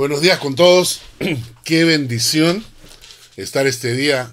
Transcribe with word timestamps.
Buenos 0.00 0.22
días 0.22 0.38
con 0.38 0.54
todos. 0.54 1.02
Qué 1.62 1.84
bendición 1.84 2.64
estar 3.36 3.66
este 3.66 3.92
día 3.92 4.32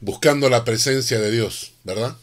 buscando 0.00 0.50
la 0.50 0.66
presencia 0.66 1.18
de 1.18 1.30
Dios, 1.30 1.72
¿verdad? 1.82 2.14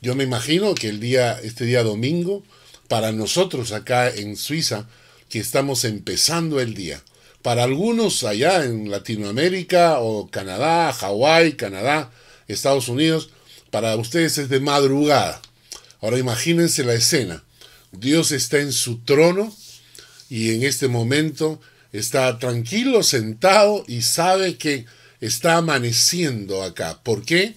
Yo 0.00 0.14
me 0.14 0.24
imagino 0.24 0.74
que 0.74 0.88
el 0.88 1.00
día, 1.00 1.38
este 1.42 1.66
día 1.66 1.82
domingo, 1.82 2.42
para 2.88 3.12
nosotros 3.12 3.72
acá 3.72 4.08
en 4.08 4.38
Suiza, 4.38 4.88
que 5.28 5.38
estamos 5.38 5.84
empezando 5.84 6.60
el 6.60 6.72
día, 6.72 7.02
para 7.42 7.64
algunos 7.64 8.24
allá 8.24 8.64
en 8.64 8.90
Latinoamérica 8.90 9.98
o 9.98 10.30
Canadá, 10.30 10.94
Hawái, 10.94 11.56
Canadá, 11.56 12.10
Estados 12.48 12.88
Unidos, 12.88 13.28
para 13.70 13.94
ustedes 13.96 14.38
es 14.38 14.48
de 14.48 14.60
madrugada. 14.60 15.42
Ahora 16.00 16.16
imagínense 16.16 16.84
la 16.84 16.94
escena. 16.94 17.44
Dios 17.92 18.32
está 18.32 18.60
en 18.60 18.72
su 18.72 19.00
trono 19.00 19.54
y 20.28 20.54
en 20.54 20.62
este 20.62 20.88
momento 20.88 21.60
está 21.92 22.38
tranquilo, 22.38 23.02
sentado 23.02 23.84
y 23.86 24.02
sabe 24.02 24.56
que 24.56 24.86
está 25.20 25.56
amaneciendo 25.56 26.62
acá. 26.62 27.00
¿Por 27.02 27.24
qué? 27.24 27.54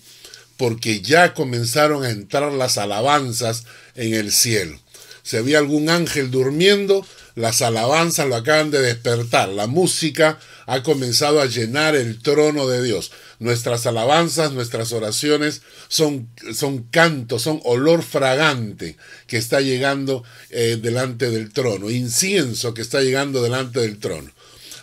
Porque 0.57 1.01
ya 1.01 1.33
comenzaron 1.33 2.03
a 2.03 2.09
entrar 2.09 2.51
las 2.53 2.77
alabanzas 2.77 3.65
en 3.95 4.13
el 4.13 4.31
cielo. 4.31 4.79
Si 5.23 5.37
había 5.37 5.59
algún 5.59 5.89
ángel 5.89 6.31
durmiendo, 6.31 7.05
las 7.35 7.61
alabanzas 7.61 8.27
lo 8.27 8.35
acaban 8.35 8.71
de 8.71 8.81
despertar. 8.81 9.49
La 9.49 9.67
música 9.67 10.39
ha 10.69 10.83
comenzado 10.83 11.41
a 11.41 11.47
llenar 11.47 11.95
el 11.95 12.21
trono 12.21 12.67
de 12.67 12.83
Dios. 12.83 13.11
Nuestras 13.39 13.87
alabanzas, 13.87 14.51
nuestras 14.51 14.91
oraciones 14.91 15.63
son, 15.87 16.29
son 16.53 16.83
cantos, 16.83 17.41
son 17.41 17.59
olor 17.63 18.03
fragante 18.03 18.95
que 19.25 19.37
está 19.37 19.61
llegando 19.61 20.23
eh, 20.51 20.77
delante 20.79 21.31
del 21.31 21.51
trono, 21.51 21.89
incienso 21.89 22.75
que 22.75 22.83
está 22.83 23.01
llegando 23.01 23.41
delante 23.41 23.79
del 23.79 23.97
trono. 23.97 24.31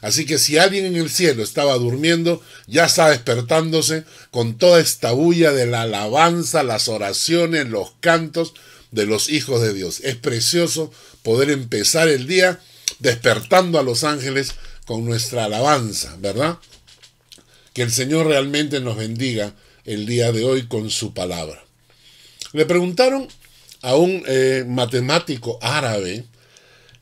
Así 0.00 0.26
que 0.26 0.38
si 0.38 0.58
alguien 0.58 0.86
en 0.86 0.96
el 0.96 1.08
cielo 1.08 1.44
estaba 1.44 1.74
durmiendo, 1.78 2.42
ya 2.66 2.86
está 2.86 3.08
despertándose 3.08 4.02
con 4.32 4.58
toda 4.58 4.80
esta 4.80 5.12
bulla 5.12 5.52
de 5.52 5.66
la 5.66 5.82
alabanza, 5.82 6.64
las 6.64 6.88
oraciones, 6.88 7.68
los 7.68 7.92
cantos 8.00 8.54
de 8.90 9.06
los 9.06 9.28
hijos 9.28 9.62
de 9.62 9.72
Dios. 9.72 10.00
Es 10.02 10.16
precioso 10.16 10.92
poder 11.22 11.50
empezar 11.50 12.08
el 12.08 12.26
día 12.26 12.58
despertando 12.98 13.78
a 13.78 13.84
los 13.84 14.02
ángeles 14.02 14.54
con 14.86 15.04
nuestra 15.04 15.44
alabanza, 15.44 16.16
¿verdad? 16.18 16.58
Que 17.74 17.82
el 17.82 17.92
Señor 17.92 18.28
realmente 18.28 18.80
nos 18.80 18.96
bendiga 18.96 19.54
el 19.84 20.06
día 20.06 20.32
de 20.32 20.44
hoy 20.44 20.66
con 20.66 20.88
su 20.90 21.12
palabra. 21.12 21.62
Le 22.52 22.64
preguntaron 22.64 23.28
a 23.82 23.96
un 23.96 24.22
eh, 24.26 24.64
matemático 24.66 25.58
árabe, 25.60 26.24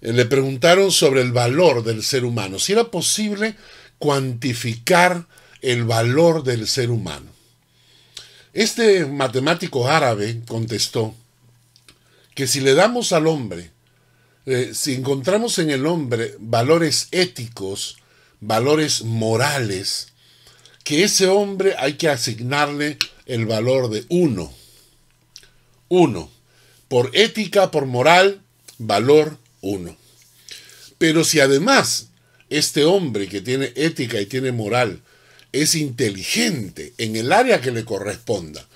eh, 0.01 0.13
le 0.13 0.25
preguntaron 0.25 0.91
sobre 0.91 1.21
el 1.21 1.33
valor 1.33 1.85
del 1.85 2.03
ser 2.03 2.25
humano, 2.25 2.59
si 2.59 2.73
era 2.73 2.85
posible 2.91 3.55
cuantificar 3.99 5.27
el 5.61 5.85
valor 5.85 6.43
del 6.43 6.67
ser 6.67 6.91
humano. 6.91 7.31
Este 8.55 9.05
matemático 9.07 9.89
árabe 9.89 10.41
contestó 10.47 11.15
que 12.35 12.47
si 12.47 12.61
le 12.61 12.75
damos 12.75 13.13
al 13.13 13.27
hombre, 13.27 13.71
eh, 14.47 14.73
si 14.75 14.95
encontramos 14.95 15.59
en 15.59 15.71
el 15.71 15.87
hombre 15.87 16.35
valores 16.39 17.09
éticos, 17.11 17.97
valores 18.41 19.03
morales, 19.03 20.09
que 20.83 21.03
ese 21.03 21.29
hombre 21.29 21.75
hay 21.79 21.95
que 21.95 22.09
asignarle 22.11 22.99
el 23.27 23.47
valor 23.47 23.91
de 23.91 24.05
uno. 24.09 24.53
Uno. 25.89 26.31
Por 26.89 27.11
ética, 27.15 27.71
por 27.71 27.87
moral, 27.87 28.43
valor 28.79 29.39
uno. 29.63 29.97
Pero 30.99 31.25
si 31.25 31.41
además 31.41 32.09
este 32.51 32.85
hombre 32.85 33.29
que 33.29 33.41
tiene 33.41 33.73
ética 33.75 34.21
y 34.21 34.27
tiene 34.27 34.53
moral 34.53 35.01
es 35.53 35.75
inteligente 35.75 36.93
en 36.99 37.17
el 37.17 37.33
área 37.33 37.61
que 37.61 37.71
le 37.71 37.85
corresponda, 37.85 38.67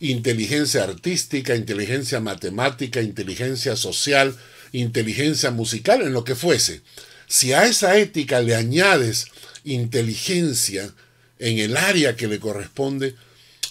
inteligencia 0.00 0.82
artística, 0.82 1.54
inteligencia 1.54 2.20
matemática, 2.20 3.00
inteligencia 3.00 3.76
social, 3.76 4.36
inteligencia 4.78 5.50
musical, 5.50 6.02
en 6.02 6.12
lo 6.12 6.24
que 6.24 6.34
fuese, 6.34 6.82
si 7.26 7.52
a 7.52 7.64
esa 7.64 7.96
ética 7.96 8.40
le 8.40 8.54
añades 8.54 9.26
inteligencia, 9.64 10.92
en 11.38 11.58
el 11.58 11.76
área 11.76 12.16
que 12.16 12.28
le 12.28 12.38
corresponde, 12.38 13.14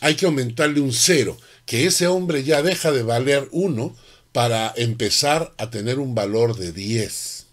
hay 0.01 0.15
que 0.15 0.25
aumentarle 0.25 0.79
un 0.79 0.93
cero, 0.93 1.37
que 1.65 1.85
ese 1.85 2.07
hombre 2.07 2.43
ya 2.43 2.61
deja 2.61 2.91
de 2.91 3.03
valer 3.03 3.47
uno 3.51 3.95
para 4.31 4.73
empezar 4.75 5.53
a 5.57 5.69
tener 5.69 5.99
un 5.99 6.15
valor 6.15 6.57
de 6.57 6.71
10. 6.71 7.45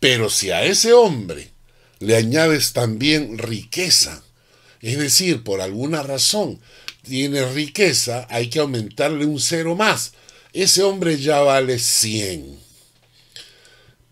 Pero 0.00 0.30
si 0.30 0.50
a 0.50 0.64
ese 0.64 0.92
hombre 0.92 1.50
le 1.98 2.16
añades 2.16 2.72
también 2.72 3.38
riqueza, 3.38 4.22
es 4.80 4.98
decir, 4.98 5.42
por 5.42 5.60
alguna 5.60 6.02
razón 6.02 6.60
tiene 7.02 7.44
riqueza, 7.52 8.26
hay 8.30 8.48
que 8.48 8.60
aumentarle 8.60 9.26
un 9.26 9.40
cero 9.40 9.74
más. 9.74 10.12
Ese 10.54 10.84
hombre 10.84 11.18
ya 11.18 11.40
vale 11.40 11.80
100. 11.80 12.58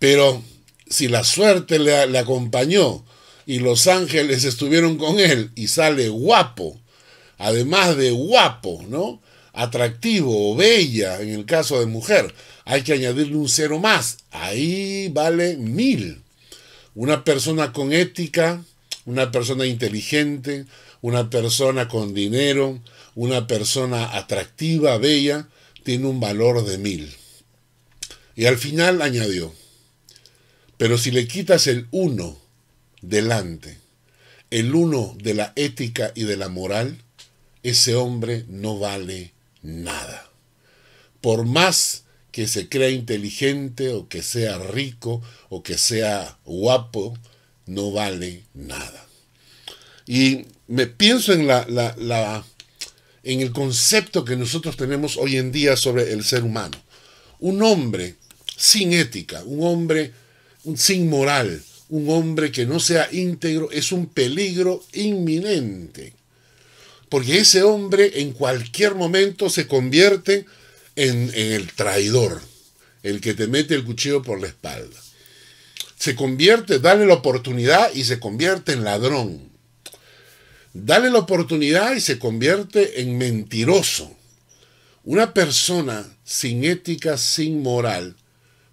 Pero 0.00 0.42
si 0.90 1.06
la 1.06 1.22
suerte 1.22 1.78
le, 1.78 2.08
le 2.08 2.18
acompañó 2.18 3.04
y 3.46 3.60
los 3.60 3.86
ángeles 3.86 4.44
estuvieron 4.44 4.98
con 4.98 5.20
él 5.20 5.52
y 5.54 5.68
sale 5.68 6.08
guapo, 6.08 6.78
además 7.38 7.96
de 7.96 8.10
guapo, 8.10 8.84
¿no? 8.88 9.22
Atractivo 9.52 10.50
o 10.50 10.56
bella 10.56 11.20
en 11.20 11.30
el 11.30 11.44
caso 11.44 11.78
de 11.78 11.86
mujer, 11.86 12.34
hay 12.64 12.82
que 12.82 12.94
añadirle 12.94 13.36
un 13.36 13.48
cero 13.48 13.78
más, 13.78 14.18
ahí 14.32 15.08
vale 15.12 15.56
mil. 15.56 16.22
Una 16.96 17.22
persona 17.22 17.72
con 17.72 17.92
ética, 17.92 18.64
una 19.04 19.30
persona 19.30 19.64
inteligente, 19.66 20.66
una 21.02 21.30
persona 21.30 21.86
con 21.86 22.14
dinero, 22.14 22.80
una 23.14 23.46
persona 23.46 24.16
atractiva, 24.16 24.98
bella, 24.98 25.46
tiene 25.82 26.06
un 26.06 26.20
valor 26.20 26.64
de 26.64 26.78
mil. 26.78 27.14
Y 28.34 28.46
al 28.46 28.56
final 28.56 29.02
añadió, 29.02 29.52
pero 30.78 30.98
si 30.98 31.10
le 31.10 31.28
quitas 31.28 31.66
el 31.66 31.86
uno 31.90 32.38
delante, 33.02 33.78
el 34.50 34.74
uno 34.74 35.16
de 35.22 35.34
la 35.34 35.52
ética 35.56 36.12
y 36.14 36.24
de 36.24 36.36
la 36.36 36.48
moral, 36.48 36.98
ese 37.62 37.94
hombre 37.94 38.44
no 38.48 38.78
vale 38.78 39.32
nada. 39.62 40.30
Por 41.20 41.44
más 41.44 42.04
que 42.32 42.48
se 42.48 42.68
crea 42.68 42.90
inteligente 42.90 43.90
o 43.90 44.08
que 44.08 44.22
sea 44.22 44.58
rico 44.58 45.22
o 45.50 45.62
que 45.62 45.78
sea 45.78 46.38
guapo, 46.44 47.16
no 47.66 47.92
vale 47.92 48.44
nada. 48.54 49.06
Y 50.06 50.46
me 50.66 50.86
pienso 50.86 51.32
en 51.32 51.46
la, 51.46 51.64
la, 51.68 51.94
la 51.98 52.44
en 53.24 53.40
el 53.40 53.52
concepto 53.52 54.24
que 54.24 54.36
nosotros 54.36 54.76
tenemos 54.76 55.16
hoy 55.16 55.36
en 55.36 55.52
día 55.52 55.76
sobre 55.76 56.12
el 56.12 56.24
ser 56.24 56.42
humano. 56.42 56.76
Un 57.40 57.62
hombre 57.62 58.16
sin 58.56 58.92
ética, 58.92 59.42
un 59.44 59.64
hombre 59.64 60.12
sin 60.76 61.08
moral, 61.08 61.62
un 61.88 62.08
hombre 62.10 62.50
que 62.50 62.66
no 62.66 62.80
sea 62.80 63.08
íntegro 63.12 63.70
es 63.70 63.92
un 63.92 64.06
peligro 64.06 64.82
inminente. 64.92 66.14
Porque 67.08 67.38
ese 67.38 67.62
hombre 67.62 68.20
en 68.20 68.32
cualquier 68.32 68.94
momento 68.94 69.50
se 69.50 69.66
convierte 69.66 70.46
en, 70.96 71.30
el 71.34 71.70
traidor, 71.72 72.40
el 73.02 73.20
que 73.20 73.34
te 73.34 73.46
mete 73.46 73.74
el 73.74 73.84
cuchillo 73.84 74.22
por 74.22 74.40
la 74.40 74.46
espalda. 74.46 74.98
Se 75.98 76.16
convierte, 76.16 76.78
dale 76.78 77.06
la 77.06 77.14
oportunidad 77.14 77.92
y 77.94 78.04
se 78.04 78.18
convierte 78.18 78.72
en 78.72 78.84
ladrón. 78.84 79.51
Dale 80.74 81.10
la 81.10 81.18
oportunidad 81.18 81.94
y 81.94 82.00
se 82.00 82.18
convierte 82.18 83.02
en 83.02 83.18
mentiroso. 83.18 84.10
Una 85.04 85.34
persona 85.34 86.06
sin 86.24 86.64
ética, 86.64 87.18
sin 87.18 87.62
moral, 87.62 88.16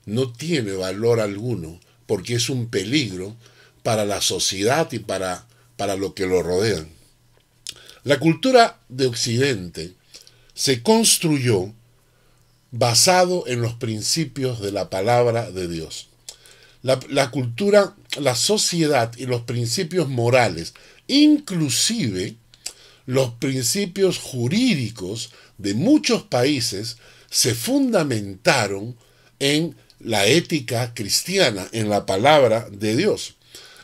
no 0.05 0.31
tiene 0.31 0.73
valor 0.73 1.19
alguno 1.19 1.79
porque 2.05 2.35
es 2.35 2.49
un 2.49 2.69
peligro 2.69 3.35
para 3.83 4.05
la 4.05 4.21
sociedad 4.21 4.91
y 4.91 4.99
para, 4.99 5.45
para 5.77 5.95
lo 5.95 6.13
que 6.13 6.25
lo 6.25 6.41
rodean. 6.41 6.89
La 8.03 8.17
cultura 8.17 8.79
de 8.87 9.07
Occidente 9.07 9.93
se 10.53 10.81
construyó 10.81 11.73
basado 12.71 13.45
en 13.47 13.61
los 13.61 13.73
principios 13.73 14.61
de 14.61 14.71
la 14.71 14.89
palabra 14.89 15.51
de 15.51 15.67
Dios. 15.67 16.07
La, 16.81 16.99
la, 17.09 17.29
cultura, 17.29 17.95
la 18.17 18.35
sociedad 18.35 19.11
y 19.17 19.25
los 19.25 19.41
principios 19.41 20.07
morales, 20.07 20.73
inclusive 21.09 22.35
los 23.05 23.31
principios 23.31 24.17
jurídicos 24.17 25.31
de 25.57 25.73
muchos 25.73 26.23
países, 26.23 26.97
se 27.29 27.53
fundamentaron 27.53 28.95
en 29.39 29.75
la 29.99 30.25
ética 30.27 30.93
cristiana 30.93 31.67
en 31.71 31.89
la 31.89 32.05
palabra 32.05 32.69
de 32.71 32.95
Dios. 32.95 33.35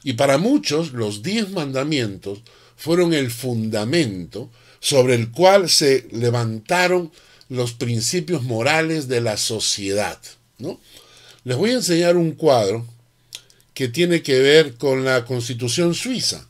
Y 0.04 0.14
para 0.14 0.38
muchos 0.38 0.94
los 0.94 1.24
diez 1.24 1.50
mandamientos 1.50 2.42
fueron 2.78 3.14
el 3.14 3.32
fundamento 3.32 4.50
sobre 4.80 5.16
el 5.16 5.32
cual 5.32 5.70
se 5.70 6.08
levantaron 6.12 7.12
los 7.50 7.74
principios 7.74 8.44
morales 8.44 9.08
de 9.08 9.22
la 9.22 9.38
sociedad. 9.38 10.20
¿no? 10.60 10.80
Les 11.44 11.58
voy 11.58 11.72
a 11.72 11.76
enseñar 11.76 12.18
un 12.18 12.32
cuadro 12.32 12.86
que 13.74 13.88
tiene 13.88 14.22
que 14.22 14.40
ver 14.40 14.76
con 14.76 15.04
la 15.04 15.26
constitución 15.26 15.96
suiza. 15.96 16.48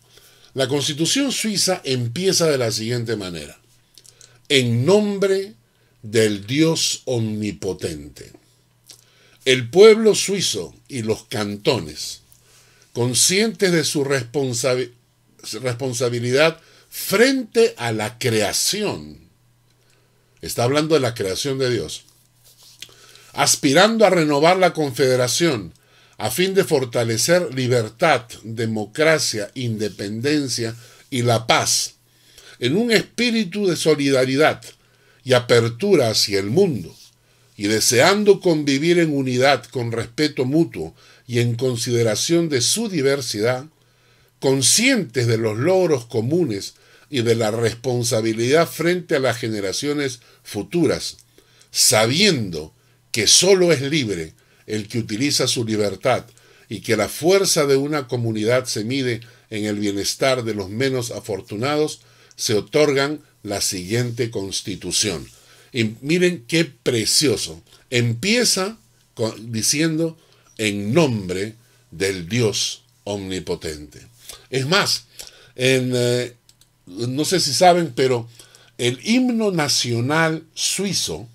La 0.56 0.68
constitución 0.70 1.34
suiza 1.34 1.82
empieza 1.84 2.48
de 2.48 2.58
la 2.58 2.72
siguiente 2.72 3.18
manera. 3.18 3.60
En 4.48 4.86
nombre 4.86 5.54
del 6.02 6.48
Dios 6.48 7.02
omnipotente. 7.04 8.32
El 9.44 9.70
pueblo 9.70 10.16
suizo 10.16 10.74
y 10.88 11.02
los 11.02 11.26
cantones, 11.26 12.22
conscientes 12.94 13.74
de 13.74 13.84
su 13.84 14.06
responsabilidad 14.06 16.62
frente 16.90 17.74
a 17.78 17.92
la 17.92 18.18
creación, 18.18 19.20
está 20.42 20.64
hablando 20.64 20.96
de 20.96 21.02
la 21.02 21.16
creación 21.16 21.60
de 21.60 21.70
Dios, 21.70 22.04
aspirando 23.34 24.06
a 24.06 24.10
renovar 24.10 24.56
la 24.58 24.74
confederación 24.74 25.74
a 26.18 26.32
fin 26.32 26.54
de 26.54 26.64
fortalecer 26.64 27.54
libertad, 27.54 28.26
democracia, 28.44 29.52
independencia 29.54 30.76
y 31.10 31.24
la 31.24 31.46
paz, 31.48 31.96
en 32.60 32.78
un 32.78 32.92
espíritu 32.92 33.68
de 33.68 33.76
solidaridad 33.76 34.62
y 35.24 35.34
apertura 35.34 36.10
hacia 36.10 36.40
el 36.40 36.46
mundo, 36.46 36.96
y 37.58 37.68
deseando 37.68 38.40
convivir 38.40 39.00
en 39.00 39.16
unidad 39.16 39.66
con 39.66 39.92
respeto 39.92 40.46
mutuo 40.46 40.96
y 41.28 41.40
en 41.40 41.56
consideración 41.56 42.50
de 42.50 42.62
su 42.62 42.90
diversidad, 42.90 43.66
conscientes 44.40 45.28
de 45.28 45.38
los 45.38 45.58
logros 45.58 46.06
comunes 46.06 46.76
y 47.10 47.22
de 47.22 47.36
la 47.36 47.52
responsabilidad 47.52 48.70
frente 48.70 49.16
a 49.16 49.20
las 49.20 49.38
generaciones 49.38 50.20
futuras, 50.44 51.18
sabiendo 51.72 52.74
que 53.12 53.28
sólo 53.28 53.72
es 53.72 53.82
libre 53.82 54.34
el 54.68 54.88
que 54.88 55.00
utiliza 55.00 55.48
su 55.48 55.66
libertad 55.66 56.26
y 56.70 56.82
que 56.82 56.98
la 56.98 57.10
fuerza 57.10 57.66
de 57.66 57.78
una 57.78 58.08
comunidad 58.08 58.66
se 58.66 58.84
mide 58.84 59.22
en 59.50 59.66
el 59.66 59.80
bienestar 59.80 60.44
de 60.44 60.56
los 60.56 60.70
menos 60.70 61.12
afortunados, 61.12 62.02
se 62.36 62.56
otorgan 62.56 63.22
la 63.44 63.62
siguiente 63.62 64.32
constitución. 64.32 65.28
Y 65.72 65.96
miren 66.02 66.46
qué 66.48 66.66
precioso. 66.66 67.62
Empieza 67.90 68.78
diciendo 69.40 70.18
en 70.58 70.94
nombre 70.94 71.56
del 71.92 72.28
Dios 72.28 72.84
omnipotente. 73.04 74.02
Es 74.50 74.68
más, 74.68 75.06
en, 75.56 75.92
eh, 75.96 76.34
no 76.86 77.26
sé 77.26 77.40
si 77.40 77.54
saben, 77.54 77.94
pero 77.96 78.28
el 78.78 79.00
himno 79.04 79.52
nacional 79.52 80.44
suizo 80.54 81.28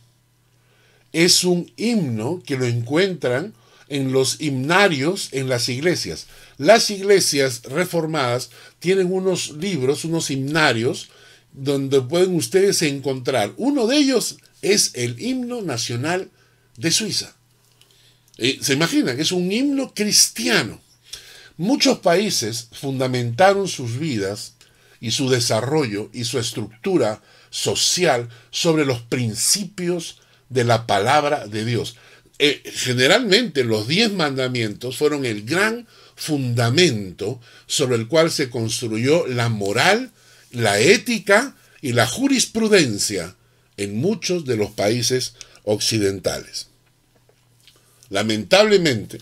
es 1.12 1.44
un 1.44 1.70
himno 1.76 2.42
que 2.44 2.56
lo 2.56 2.66
encuentran 2.66 3.54
en 3.88 4.12
los 4.12 4.40
himnarios 4.40 5.28
en 5.32 5.48
las 5.48 5.68
iglesias. 5.68 6.26
Las 6.56 6.90
iglesias 6.90 7.62
reformadas 7.64 8.50
tienen 8.78 9.12
unos 9.12 9.50
libros, 9.50 10.04
unos 10.04 10.30
himnarios, 10.30 11.08
donde 11.52 12.00
pueden 12.00 12.36
ustedes 12.36 12.82
encontrar. 12.82 13.52
Uno 13.56 13.86
de 13.88 13.96
ellos 13.96 14.36
es 14.62 14.92
el 14.94 15.20
himno 15.20 15.62
nacional 15.62 16.30
de 16.76 16.92
Suiza. 16.92 17.34
Eh, 18.38 18.58
se 18.62 18.74
imaginan, 18.74 19.18
es 19.18 19.32
un 19.32 19.50
himno 19.50 19.92
cristiano. 19.92 20.80
Muchos 21.56 21.98
países 21.98 22.68
fundamentaron 22.72 23.66
sus 23.68 23.98
vidas 23.98 24.54
y 25.00 25.10
su 25.10 25.28
desarrollo 25.28 26.08
y 26.12 26.24
su 26.24 26.38
estructura 26.38 27.20
social 27.50 28.28
sobre 28.50 28.86
los 28.86 29.02
principios 29.02 30.19
de 30.50 30.64
la 30.64 30.87
palabra 30.87 31.47
de 31.47 31.64
Dios. 31.64 31.97
Eh, 32.38 32.62
generalmente 32.75 33.64
los 33.64 33.88
diez 33.88 34.12
mandamientos 34.12 34.97
fueron 34.97 35.25
el 35.25 35.44
gran 35.44 35.87
fundamento 36.17 37.41
sobre 37.67 37.97
el 37.97 38.08
cual 38.08 38.31
se 38.31 38.50
construyó 38.50 39.26
la 39.26 39.49
moral, 39.49 40.11
la 40.50 40.79
ética 40.79 41.56
y 41.81 41.93
la 41.93 42.06
jurisprudencia 42.06 43.37
en 43.76 43.97
muchos 43.97 44.44
de 44.44 44.56
los 44.56 44.70
países 44.70 45.35
occidentales. 45.64 46.69
Lamentablemente, 48.11 49.19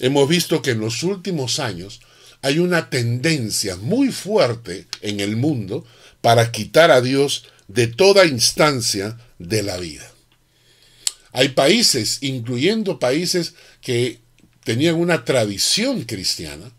hemos 0.00 0.28
visto 0.28 0.60
que 0.60 0.72
en 0.72 0.80
los 0.80 1.02
últimos 1.02 1.58
años 1.58 2.00
hay 2.42 2.58
una 2.58 2.90
tendencia 2.90 3.76
muy 3.76 4.10
fuerte 4.10 4.86
en 5.00 5.20
el 5.20 5.36
mundo 5.36 5.86
para 6.20 6.52
quitar 6.52 6.90
a 6.90 7.00
Dios 7.00 7.44
de 7.68 7.86
toda 7.86 8.26
instancia 8.26 9.18
de 9.38 9.62
la 9.62 9.76
vida. 9.76 10.10
Hay 11.36 11.50
países, 11.50 12.16
incluyendo 12.22 12.98
países 12.98 13.52
que 13.82 14.20
tenían 14.64 14.94
una 14.94 15.26
tradición 15.26 16.04
cristiana, 16.04 16.72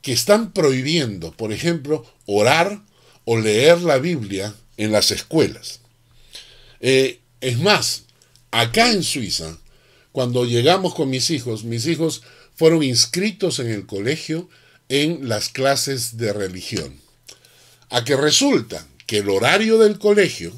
que 0.00 0.12
están 0.12 0.52
prohibiendo, 0.52 1.32
por 1.32 1.52
ejemplo, 1.52 2.06
orar 2.24 2.84
o 3.24 3.36
leer 3.36 3.82
la 3.82 3.98
Biblia 3.98 4.54
en 4.76 4.92
las 4.92 5.10
escuelas. 5.10 5.80
Eh, 6.78 7.18
es 7.40 7.58
más, 7.58 8.04
acá 8.52 8.92
en 8.92 9.02
Suiza, 9.02 9.58
cuando 10.12 10.44
llegamos 10.44 10.94
con 10.94 11.10
mis 11.10 11.30
hijos, 11.30 11.64
mis 11.64 11.88
hijos 11.88 12.22
fueron 12.54 12.84
inscritos 12.84 13.58
en 13.58 13.72
el 13.72 13.86
colegio 13.86 14.48
en 14.88 15.28
las 15.28 15.48
clases 15.48 16.16
de 16.16 16.32
religión. 16.32 17.00
A 17.90 18.04
que 18.04 18.16
resulta 18.16 18.86
que 19.08 19.18
el 19.18 19.30
horario 19.30 19.78
del 19.78 19.98
colegio 19.98 20.52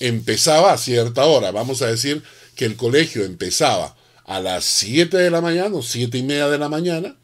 empezaba 0.00 0.72
a 0.72 0.78
cierta 0.78 1.26
hora, 1.26 1.50
vamos 1.50 1.82
a 1.82 1.88
decir 1.88 2.22
que 2.56 2.64
el 2.64 2.76
colegio 2.76 3.24
empezaba 3.24 3.96
a 4.24 4.40
las 4.40 4.64
7 4.64 5.16
de 5.16 5.30
la 5.30 5.40
mañana 5.40 5.76
o 5.76 5.82
7 5.82 6.18
y 6.18 6.22
media 6.24 6.48
de 6.48 6.58
la 6.58 6.68
mañana, 6.68 7.16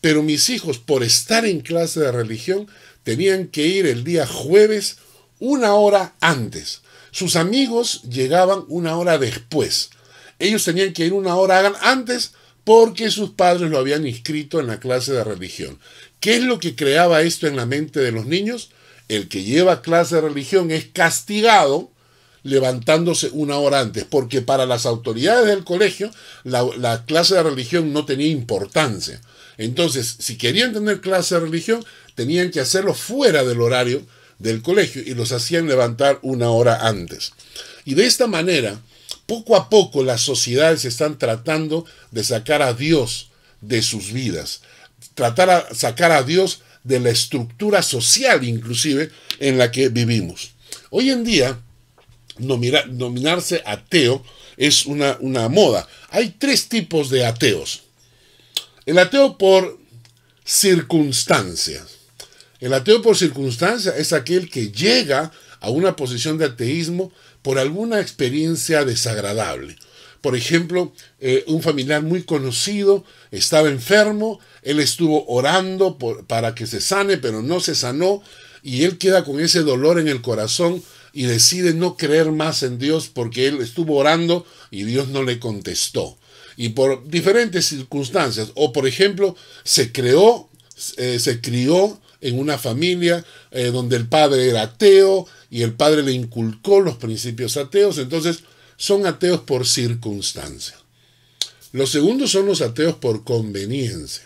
pero 0.00 0.22
mis 0.22 0.48
hijos, 0.48 0.78
por 0.78 1.02
estar 1.02 1.44
en 1.44 1.60
clase 1.60 2.00
de 2.00 2.10
religión, 2.10 2.66
tenían 3.02 3.48
que 3.48 3.66
ir 3.66 3.86
el 3.86 4.02
día 4.04 4.26
jueves 4.26 4.96
una 5.38 5.74
hora 5.74 6.14
antes. 6.20 6.80
Sus 7.10 7.36
amigos 7.36 8.02
llegaban 8.04 8.64
una 8.68 8.96
hora 8.96 9.18
después. 9.18 9.90
Ellos 10.38 10.64
tenían 10.64 10.92
que 10.92 11.04
ir 11.04 11.12
una 11.12 11.36
hora 11.36 11.72
antes 11.82 12.32
porque 12.64 13.10
sus 13.10 13.30
padres 13.30 13.70
lo 13.70 13.78
habían 13.78 14.06
inscrito 14.06 14.60
en 14.60 14.66
la 14.66 14.80
clase 14.80 15.12
de 15.12 15.22
religión. 15.22 15.78
¿Qué 16.20 16.36
es 16.36 16.42
lo 16.42 16.58
que 16.58 16.74
creaba 16.74 17.22
esto 17.22 17.46
en 17.46 17.56
la 17.56 17.66
mente 17.66 18.00
de 18.00 18.12
los 18.12 18.26
niños? 18.26 18.70
El 19.08 19.28
que 19.28 19.42
lleva 19.42 19.82
clase 19.82 20.16
de 20.16 20.22
religión 20.22 20.70
es 20.70 20.86
castigado 20.86 21.91
levantándose 22.42 23.30
una 23.32 23.56
hora 23.56 23.80
antes, 23.80 24.04
porque 24.04 24.42
para 24.42 24.66
las 24.66 24.86
autoridades 24.86 25.46
del 25.46 25.64
colegio 25.64 26.10
la, 26.44 27.04
clase 27.06 27.34
de 27.34 27.42
religión 27.42 27.92
no 27.92 28.04
tenía 28.04 28.28
importancia. 28.28 29.20
Entonces, 29.58 30.16
si 30.18 30.36
querían 30.36 30.72
tener 30.72 31.00
clase 31.00 31.34
de 31.34 31.42
religión, 31.42 31.84
tenían 32.14 32.50
que 32.50 32.60
hacerlo 32.60 32.94
fuera 32.94 33.44
del 33.44 33.60
horario 33.60 34.02
del 34.38 34.62
colegio 34.62 35.02
y 35.04 35.14
los 35.14 35.30
hacían 35.32 35.68
levantar 35.68 36.18
una 36.22 36.50
hora 36.50 36.88
antes. 36.88 37.32
Y 37.84 37.94
de 37.94 38.06
esta 38.06 38.26
manera, 38.26 38.80
poco 39.26 39.56
a 39.56 39.68
poco 39.68 40.02
las 40.02 40.20
sociedades 40.20 40.84
están 40.84 41.18
tratando 41.18 41.84
de 42.10 42.24
sacar 42.24 42.60
a 42.62 42.74
Dios 42.74 43.30
de 43.60 43.82
sus 43.82 44.12
vidas, 44.12 44.62
tratar 45.14 45.68
de 45.68 45.74
sacar 45.74 46.10
a 46.10 46.22
Dios 46.22 46.62
de 46.82 46.98
la 46.98 47.10
estructura 47.10 47.82
social 47.82 48.42
inclusive 48.44 49.10
en 49.38 49.58
la 49.58 49.70
que 49.70 49.88
vivimos. 49.88 50.52
Hoy 50.90 51.10
en 51.10 51.24
día, 51.24 51.58
nominarse 52.38 53.62
ateo 53.64 54.24
es 54.56 54.86
una, 54.86 55.16
una 55.20 55.48
moda. 55.48 55.88
Hay 56.10 56.34
tres 56.38 56.68
tipos 56.68 57.10
de 57.10 57.24
ateos. 57.24 57.82
El 58.86 58.98
ateo 58.98 59.38
por 59.38 59.78
circunstancias. 60.44 61.98
El 62.60 62.74
ateo 62.74 63.02
por 63.02 63.16
circunstancia 63.16 63.96
es 63.96 64.12
aquel 64.12 64.50
que 64.50 64.70
llega 64.70 65.32
a 65.60 65.70
una 65.70 65.96
posición 65.96 66.38
de 66.38 66.46
ateísmo 66.46 67.12
por 67.42 67.58
alguna 67.58 68.00
experiencia 68.00 68.84
desagradable. 68.84 69.76
Por 70.20 70.36
ejemplo, 70.36 70.92
eh, 71.20 71.42
un 71.48 71.62
familiar 71.62 72.02
muy 72.02 72.22
conocido 72.22 73.04
estaba 73.32 73.68
enfermo, 73.68 74.38
él 74.62 74.78
estuvo 74.78 75.26
orando 75.26 75.98
para 76.28 76.54
que 76.54 76.68
se 76.68 76.80
sane, 76.80 77.16
pero 77.16 77.42
no 77.42 77.58
se 77.58 77.74
sanó, 77.74 78.22
y 78.62 78.84
él 78.84 78.98
queda 78.98 79.24
con 79.24 79.40
ese 79.40 79.62
dolor 79.62 79.98
en 79.98 80.06
el 80.06 80.22
corazón 80.22 80.82
y 81.12 81.24
decide 81.24 81.74
no 81.74 81.96
creer 81.96 82.32
más 82.32 82.62
en 82.62 82.78
Dios 82.78 83.08
porque 83.12 83.46
él 83.46 83.60
estuvo 83.60 83.96
orando 83.96 84.46
y 84.70 84.84
Dios 84.84 85.08
no 85.08 85.22
le 85.22 85.38
contestó. 85.38 86.16
Y 86.56 86.70
por 86.70 87.08
diferentes 87.08 87.66
circunstancias, 87.66 88.50
o 88.54 88.72
por 88.72 88.86
ejemplo, 88.86 89.36
se 89.64 89.92
creó, 89.92 90.48
eh, 90.96 91.18
se 91.18 91.40
crió 91.40 92.00
en 92.20 92.38
una 92.38 92.58
familia 92.58 93.24
eh, 93.50 93.66
donde 93.66 93.96
el 93.96 94.06
padre 94.06 94.48
era 94.48 94.62
ateo 94.62 95.26
y 95.50 95.62
el 95.62 95.74
padre 95.74 96.02
le 96.02 96.12
inculcó 96.12 96.80
los 96.80 96.96
principios 96.96 97.56
ateos, 97.56 97.98
entonces 97.98 98.40
son 98.76 99.06
ateos 99.06 99.40
por 99.40 99.66
circunstancia. 99.66 100.76
Los 101.72 101.90
segundos 101.90 102.30
son 102.30 102.46
los 102.46 102.60
ateos 102.60 102.96
por 102.96 103.24
conveniencia. 103.24 104.24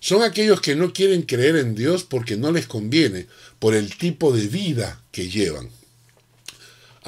Son 0.00 0.22
aquellos 0.22 0.62
que 0.62 0.74
no 0.74 0.94
quieren 0.94 1.22
creer 1.22 1.56
en 1.56 1.74
Dios 1.74 2.04
porque 2.04 2.36
no 2.36 2.52
les 2.52 2.66
conviene, 2.66 3.26
por 3.58 3.74
el 3.74 3.96
tipo 3.96 4.32
de 4.32 4.46
vida 4.46 5.02
que 5.12 5.28
llevan 5.28 5.68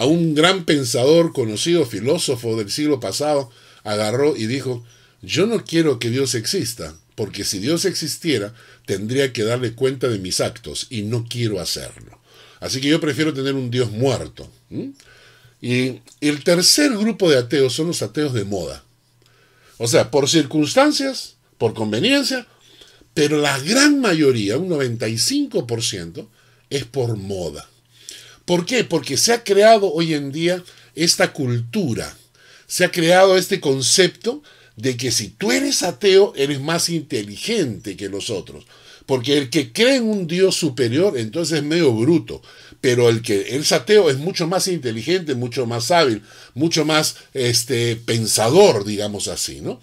a 0.03 0.05
un 0.05 0.35
gran 0.35 0.65
pensador, 0.65 1.33
conocido 1.33 1.87
filósofo 1.87 2.57
del 2.57 2.73
siglo 2.73 2.99
pasado, 2.99 3.53
agarró 3.85 4.37
y 4.37 4.47
dijo, 4.47 4.85
yo 5.23 5.47
no 5.47 5.65
quiero 5.65 6.01
que 6.01 6.11
Dios 6.11 6.35
exista, 6.35 6.97
porque 7.15 7.45
si 7.45 7.61
Dios 7.61 7.85
existiera, 7.85 8.53
tendría 8.85 9.33
que 9.33 9.45
darle 9.45 9.75
cuenta 9.75 10.09
de 10.09 10.19
mis 10.19 10.41
actos 10.41 10.89
y 10.91 11.03
no 11.03 11.25
quiero 11.29 11.61
hacerlo. 11.61 12.19
Así 12.59 12.81
que 12.81 12.89
yo 12.89 13.01
prefiero 13.01 13.33
tener 13.33 13.55
un 13.55 13.71
Dios 13.71 13.93
muerto. 13.93 14.51
Y 15.61 16.01
el 16.21 16.43
tercer 16.43 16.91
grupo 16.99 17.31
de 17.31 17.39
ateos 17.39 17.73
son 17.73 17.87
los 17.87 18.03
ateos 18.03 18.35
de 18.35 18.45
moda. 18.45 18.83
O 19.79 19.87
sea, 19.87 20.11
por 20.11 20.29
circunstancias, 20.29 21.37
por 21.59 21.75
conveniencia, 21.75 22.49
pero 23.15 23.41
la 23.41 23.57
gran 23.61 24.01
mayoría, 24.01 24.59
un 24.59 24.69
95%, 24.69 26.27
es 26.71 26.87
por 26.87 27.17
moda. 27.17 27.69
¿Por 28.45 28.67
qué? 28.67 28.85
Porque 28.85 29.17
se 29.17 29.33
ha 29.33 29.45
creado 29.45 29.93
hoy 29.93 30.15
en 30.15 30.33
día 30.33 30.63
esta 30.95 31.33
cultura, 31.33 32.17
se 32.67 32.85
ha 32.85 32.91
creado 32.91 33.37
este 33.37 33.61
concepto 33.61 34.43
de 34.77 34.97
que 34.97 35.11
si 35.11 35.29
tú 35.29 35.53
eres 35.53 35.83
ateo, 35.83 36.33
eres 36.37 36.61
más 36.61 36.89
inteligente 36.89 37.97
que 37.97 38.09
los 38.09 38.31
otros. 38.31 38.65
Porque 39.07 39.37
el 39.37 39.51
que 39.51 39.73
cree 39.73 39.97
en 39.97 40.05
un 40.05 40.27
Dios 40.27 40.57
superior, 40.57 41.19
entonces 41.19 41.59
es 41.59 41.65
medio 41.65 41.93
bruto. 41.93 42.41
Pero 42.81 43.09
el 43.09 43.23
que 43.23 43.57
es 43.57 43.73
ateo 43.73 44.11
es 44.11 44.17
mucho 44.17 44.47
más 44.47 44.69
inteligente, 44.69 45.35
mucho 45.35 45.67
más 45.67 45.91
hábil, 45.91 46.23
mucho 46.55 46.85
más 46.85 47.17
este, 47.35 47.97
pensador, 47.97 48.85
digamos 48.85 49.29
así, 49.29 49.61
¿no? 49.61 49.81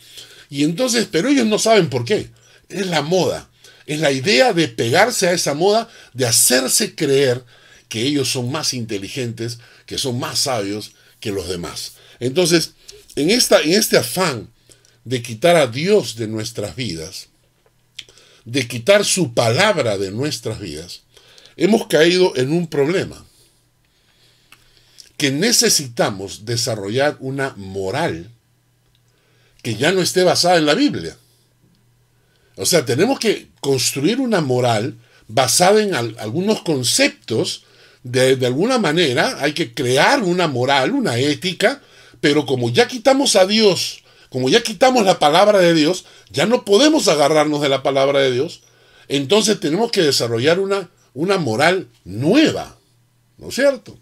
Y 0.49 0.63
entonces, 0.63 1.07
pero 1.11 1.29
ellos 1.29 1.45
no 1.45 1.59
saben 1.59 1.89
por 1.89 2.05
qué. 2.05 2.29
Es 2.69 2.87
la 2.87 3.01
moda. 3.01 3.49
Es 3.85 3.99
la 3.99 4.11
idea 4.11 4.53
de 4.53 4.67
pegarse 4.67 5.27
a 5.27 5.33
esa 5.33 5.53
moda, 5.53 5.89
de 6.13 6.25
hacerse 6.25 6.95
creer 6.95 7.43
que 7.89 8.03
ellos 8.03 8.31
son 8.31 8.51
más 8.51 8.74
inteligentes, 8.74 9.60
que 9.86 9.98
son 9.98 10.19
más 10.19 10.39
sabios 10.39 10.93
que 11.19 11.31
los 11.31 11.50
demás. 11.50 11.93
Entonces, 12.19 12.74
en, 13.15 13.29
esta, 13.31 13.62
en 13.62 13.74
este 13.74 13.98
afán 13.98 14.50
de 15.03 15.22
quitar 15.22 15.55
a 15.55 15.67
Dios 15.67 16.15
de 16.15 16.27
nuestras 16.27 16.75
vidas, 16.75 17.27
de 18.46 18.67
quitar 18.67 19.03
su 19.03 19.34
palabra 19.34 19.98
de 19.98 20.12
nuestras 20.12 20.60
vidas, 20.60 21.01
hemos 21.58 21.88
caído 21.88 22.36
en 22.36 22.51
un 22.51 22.67
problema, 22.67 23.25
que 25.17 25.31
necesitamos 25.31 26.46
desarrollar 26.46 27.17
una 27.19 27.53
moral 27.58 28.31
que 29.62 29.75
ya 29.75 29.91
no 29.91 30.01
esté 30.01 30.24
basada 30.24 30.58
en 30.58 30.65
la 30.65 30.75
Biblia. 30.75 31.17
O 32.55 32.65
sea, 32.65 32.86
tenemos 32.86 33.19
que 33.19 33.50
construir 33.60 34.22
una 34.22 34.39
moral 34.39 34.98
basada 35.27 35.81
en 35.81 35.93
algunos 35.93 36.62
conceptos, 36.62 37.65
de, 38.03 38.35
de 38.35 38.45
alguna 38.45 38.77
manera 38.77 39.37
hay 39.41 39.53
que 39.53 39.73
crear 39.73 40.23
una 40.23 40.47
moral, 40.47 40.91
una 40.91 41.17
ética, 41.17 41.81
pero 42.21 42.45
como 42.45 42.69
ya 42.69 42.87
quitamos 42.87 43.35
a 43.35 43.45
Dios 43.45 44.03
como 44.29 44.49
ya 44.49 44.61
quitamos 44.61 45.05
la 45.05 45.19
palabra 45.19 45.59
de 45.59 45.73
Dios, 45.73 46.05
ya 46.29 46.45
no 46.45 46.63
podemos 46.63 47.07
agarrarnos 47.07 47.61
de 47.61 47.69
la 47.69 47.83
palabra 47.83 48.19
de 48.19 48.31
Dios, 48.31 48.61
entonces 49.07 49.59
tenemos 49.59 49.91
que 49.91 50.03
desarrollar 50.03 50.59
una, 50.59 50.89
una 51.13 51.37
moral 51.37 51.87
nueva, 52.05 52.77
¿no 53.37 53.49
es 53.49 53.55
cierto? 53.55 53.97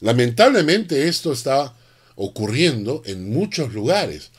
Lamentablemente 0.00 1.08
esto 1.08 1.32
está 1.32 1.74
ocurriendo 2.16 3.02
en 3.06 3.32
muchos 3.32 3.72
lugares 3.72 4.30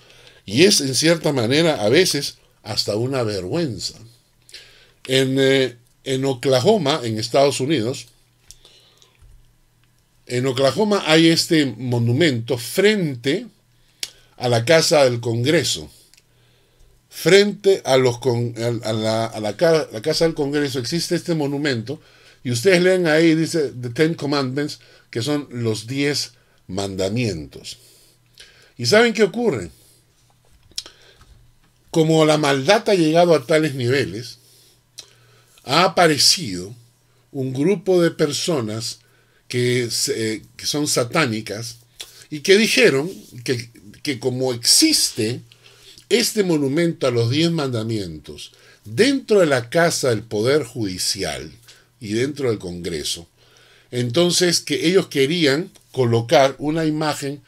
y 0.45 0.65
es 0.65 0.81
en 0.81 0.95
cierta 0.95 1.31
manera 1.31 1.83
a 1.83 1.89
veces 1.89 2.37
hasta 2.63 2.95
una 2.95 3.23
vergüenza. 3.23 3.95
En, 5.07 5.37
eh, 5.39 5.77
en 6.03 6.25
Oklahoma, 6.25 6.99
en 7.03 7.17
Estados 7.17 7.61
Unidos, 7.61 8.07
en 10.27 10.45
Oklahoma 10.45 11.03
hay 11.07 11.29
este 11.29 11.65
monumento 11.65 12.57
frente 12.57 13.47
a 14.35 14.49
la 14.49 14.65
Casa 14.65 15.03
del 15.05 15.19
Congreso. 15.19 15.89
Frente 17.09 17.81
a, 17.85 17.97
la, 17.97 19.33
la, 19.39 19.57
Casa 19.57 20.25
del 20.25 20.35
Congreso 20.35 20.79
existe 20.79 21.15
este 21.15 21.33
monumento 21.33 21.99
y 22.43 22.51
ustedes 22.51 22.83
leen 22.83 23.07
ahí, 23.07 23.33
dice 23.33 23.71
The 23.81 23.89
Ten 23.89 24.13
Commandments, 24.13 24.79
que 25.09 25.21
son 25.21 25.47
los 25.49 25.87
diez 25.87 26.33
mandamientos. 26.67 27.77
¿Y 28.77 28.85
saben 28.85 29.13
qué 29.13 29.23
ocurre? 29.23 29.71
Como 31.89 32.25
la 32.25 32.37
maldad 32.37 32.87
ha 32.89 32.93
llegado 32.93 33.33
a 33.33 33.45
tales 33.45 33.73
niveles, 33.73 34.37
ha 35.63 35.85
aparecido 35.85 36.75
un 37.31 37.53
grupo 37.53 38.01
de 38.01 38.11
personas 38.11 38.99
que, 39.47 39.89
que 40.55 40.65
son 40.65 40.87
satánicas 40.87 41.77
y 42.29 42.41
que 42.41 42.57
dijeron 42.57 43.09
que 43.43 43.69
que 44.07 44.19
como 44.19 44.53
existe 44.53 45.41
este 46.07 46.45
monumento 46.45 47.07
a 47.07 47.11
los 47.11 47.29
diez 47.29 47.51
mandamientos 47.51 48.53
dentro 48.85 49.41
de 49.41 49.47
la 49.47 49.69
casa 49.69 50.11
del 50.11 50.23
Poder 50.23 50.63
Judicial 50.63 51.51
y 51.99 52.13
dentro 52.13 52.49
del 52.49 52.57
Congreso, 52.57 53.27
entonces 53.91 54.61
que 54.61 54.87
ellos 54.87 55.07
querían 55.07 55.71
colocar 55.91 56.55
una 56.57 56.85
imagen 56.85 57.41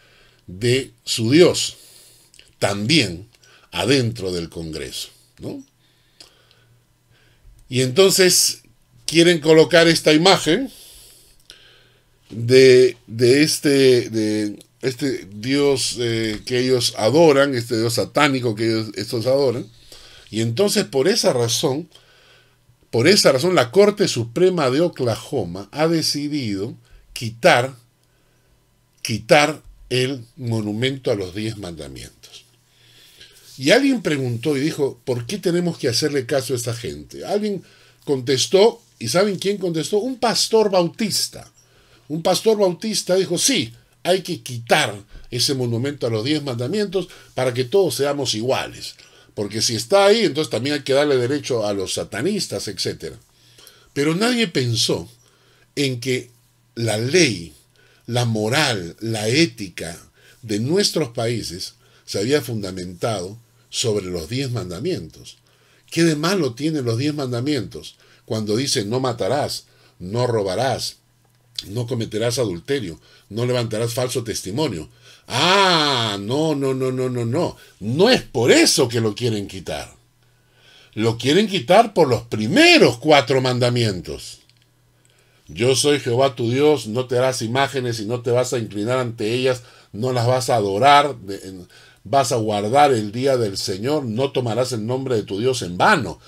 de 0.48 0.92
su 1.06 1.32
Dios 1.32 1.78
también 2.58 3.30
adentro 3.72 4.34
del 4.34 4.50
Congreso, 4.50 5.12
¿no? 5.40 5.64
Y 7.70 7.84
entonces 7.84 8.64
quieren 9.06 9.40
colocar 9.40 9.88
esta 9.88 10.12
imagen 10.12 10.70
de, 12.30 12.98
de 13.08 13.44
este, 13.44 14.10
de, 14.10 14.60
este 14.82 15.28
Dios 15.34 15.98
eh, 16.00 16.42
que 16.46 16.60
ellos 16.60 16.94
adoran, 16.98 17.56
este 17.56 17.78
Dios 17.78 17.96
satánico 17.96 18.56
que 18.56 18.66
ellos 18.66 18.92
estos 18.96 19.26
adoran. 19.26 19.68
Y 20.30 20.42
entonces 20.42 20.86
por 20.86 21.08
esa 21.08 21.34
razón, 21.34 21.90
por 22.92 23.08
esa 23.08 23.32
razón 23.32 23.56
la 23.56 23.72
Corte 23.72 24.08
Suprema 24.08 24.70
de 24.70 24.82
Oklahoma 24.82 25.70
ha 25.72 25.88
decidido 25.88 26.76
quitar, 27.14 27.74
quitar 29.02 29.62
el 29.90 30.24
monumento 30.38 31.12
a 31.12 31.16
los 31.16 31.34
diez 31.34 31.58
mandamientos. 31.58 32.46
Y 33.58 33.72
alguien 33.72 34.02
preguntó 34.02 34.56
y 34.56 34.62
dijo, 34.62 35.02
¿por 35.04 35.26
qué 35.26 35.38
tenemos 35.38 35.78
que 35.78 35.90
hacerle 35.90 36.26
caso 36.26 36.54
a 36.54 36.56
esta 36.56 36.74
gente? 36.74 37.26
Alguien 37.26 37.62
contestó, 38.06 38.82
¿y 39.00 39.10
saben 39.10 39.38
quién 39.38 39.58
contestó? 39.58 39.98
Un 39.98 40.18
pastor 40.18 40.72
bautista. 40.72 41.52
Un 42.10 42.22
pastor 42.24 42.58
bautista 42.58 43.16
dijo, 43.16 43.38
sí, 43.38 43.74
hay 44.04 44.22
que 44.24 44.42
quitar 44.42 44.94
ese 45.32 45.54
monumento 45.54 46.08
a 46.08 46.10
los 46.10 46.26
diez 46.26 46.44
mandamientos 46.44 47.08
para 47.36 47.54
que 47.54 47.64
todos 47.64 47.96
seamos 47.96 48.34
iguales. 48.34 48.96
Porque 49.36 49.62
si 49.62 49.76
está 49.76 50.08
ahí, 50.08 50.26
entonces 50.26 50.50
también 50.50 50.76
hay 50.76 50.82
que 50.82 50.94
darle 50.94 51.16
derecho 51.16 51.66
a 51.66 51.74
los 51.74 51.94
satanistas, 51.94 52.68
etc. 52.68 53.14
Pero 53.94 54.16
nadie 54.16 54.48
pensó 54.48 55.08
en 55.76 56.00
que 56.00 56.32
la 56.76 56.98
ley, 56.98 57.54
la 58.08 58.26
moral, 58.26 58.96
la 59.00 59.28
ética 59.28 59.98
de 60.42 60.60
nuestros 60.60 61.10
países 61.10 61.76
se 62.06 62.20
había 62.20 62.42
fundamentado 62.42 63.38
sobre 63.70 64.08
los 64.08 64.30
diez 64.30 64.50
mandamientos. 64.52 65.38
¿Qué 65.92 66.04
de 66.04 66.16
malo 66.16 66.54
tienen 66.54 66.86
los 66.86 66.98
diez 66.98 67.14
mandamientos 67.14 67.98
cuando 68.26 68.56
dicen 68.56 68.90
no 68.90 69.00
matarás, 69.00 69.66
no 70.00 70.28
robarás, 70.28 70.99
no 71.68 71.88
cometerás 71.88 72.40
adulterio, 72.40 73.00
no 73.30 73.46
levantarás 73.46 73.94
falso 73.94 74.24
testimonio. 74.24 74.90
Ah, 75.28 76.18
no, 76.20 76.56
no, 76.56 76.74
no, 76.74 76.92
no, 76.92 77.10
no, 77.10 77.26
no. 77.26 77.58
No 77.80 78.10
es 78.10 78.22
por 78.24 78.52
eso 78.52 78.88
que 78.88 79.02
lo 79.02 79.14
quieren 79.16 79.48
quitar. 79.48 79.94
Lo 80.96 81.18
quieren 81.18 81.48
quitar 81.48 81.94
por 81.94 82.08
los 82.08 82.24
primeros 82.24 82.98
cuatro 82.98 83.42
mandamientos. 83.42 84.40
Yo 85.48 85.76
soy 85.76 86.00
Jehová 86.00 86.36
tu 86.36 86.50
Dios, 86.50 86.88
no 86.88 87.08
te 87.08 87.18
harás 87.18 87.42
imágenes 87.42 88.00
y 88.00 88.06
no 88.06 88.22
te 88.22 88.32
vas 88.32 88.54
a 88.54 88.60
inclinar 88.60 89.00
ante 89.00 89.34
ellas, 89.34 89.64
no 89.92 90.14
las 90.14 90.28
vas 90.28 90.50
a 90.50 90.56
adorar, 90.56 91.16
vas 92.04 92.32
a 92.32 92.36
guardar 92.36 92.92
el 92.92 93.12
día 93.12 93.38
del 93.38 93.58
Señor, 93.58 94.06
no 94.06 94.32
tomarás 94.32 94.72
el 94.72 94.86
nombre 94.86 95.16
de 95.16 95.24
tu 95.24 95.40
Dios 95.40 95.62
en 95.64 95.78
vano. 95.78 96.20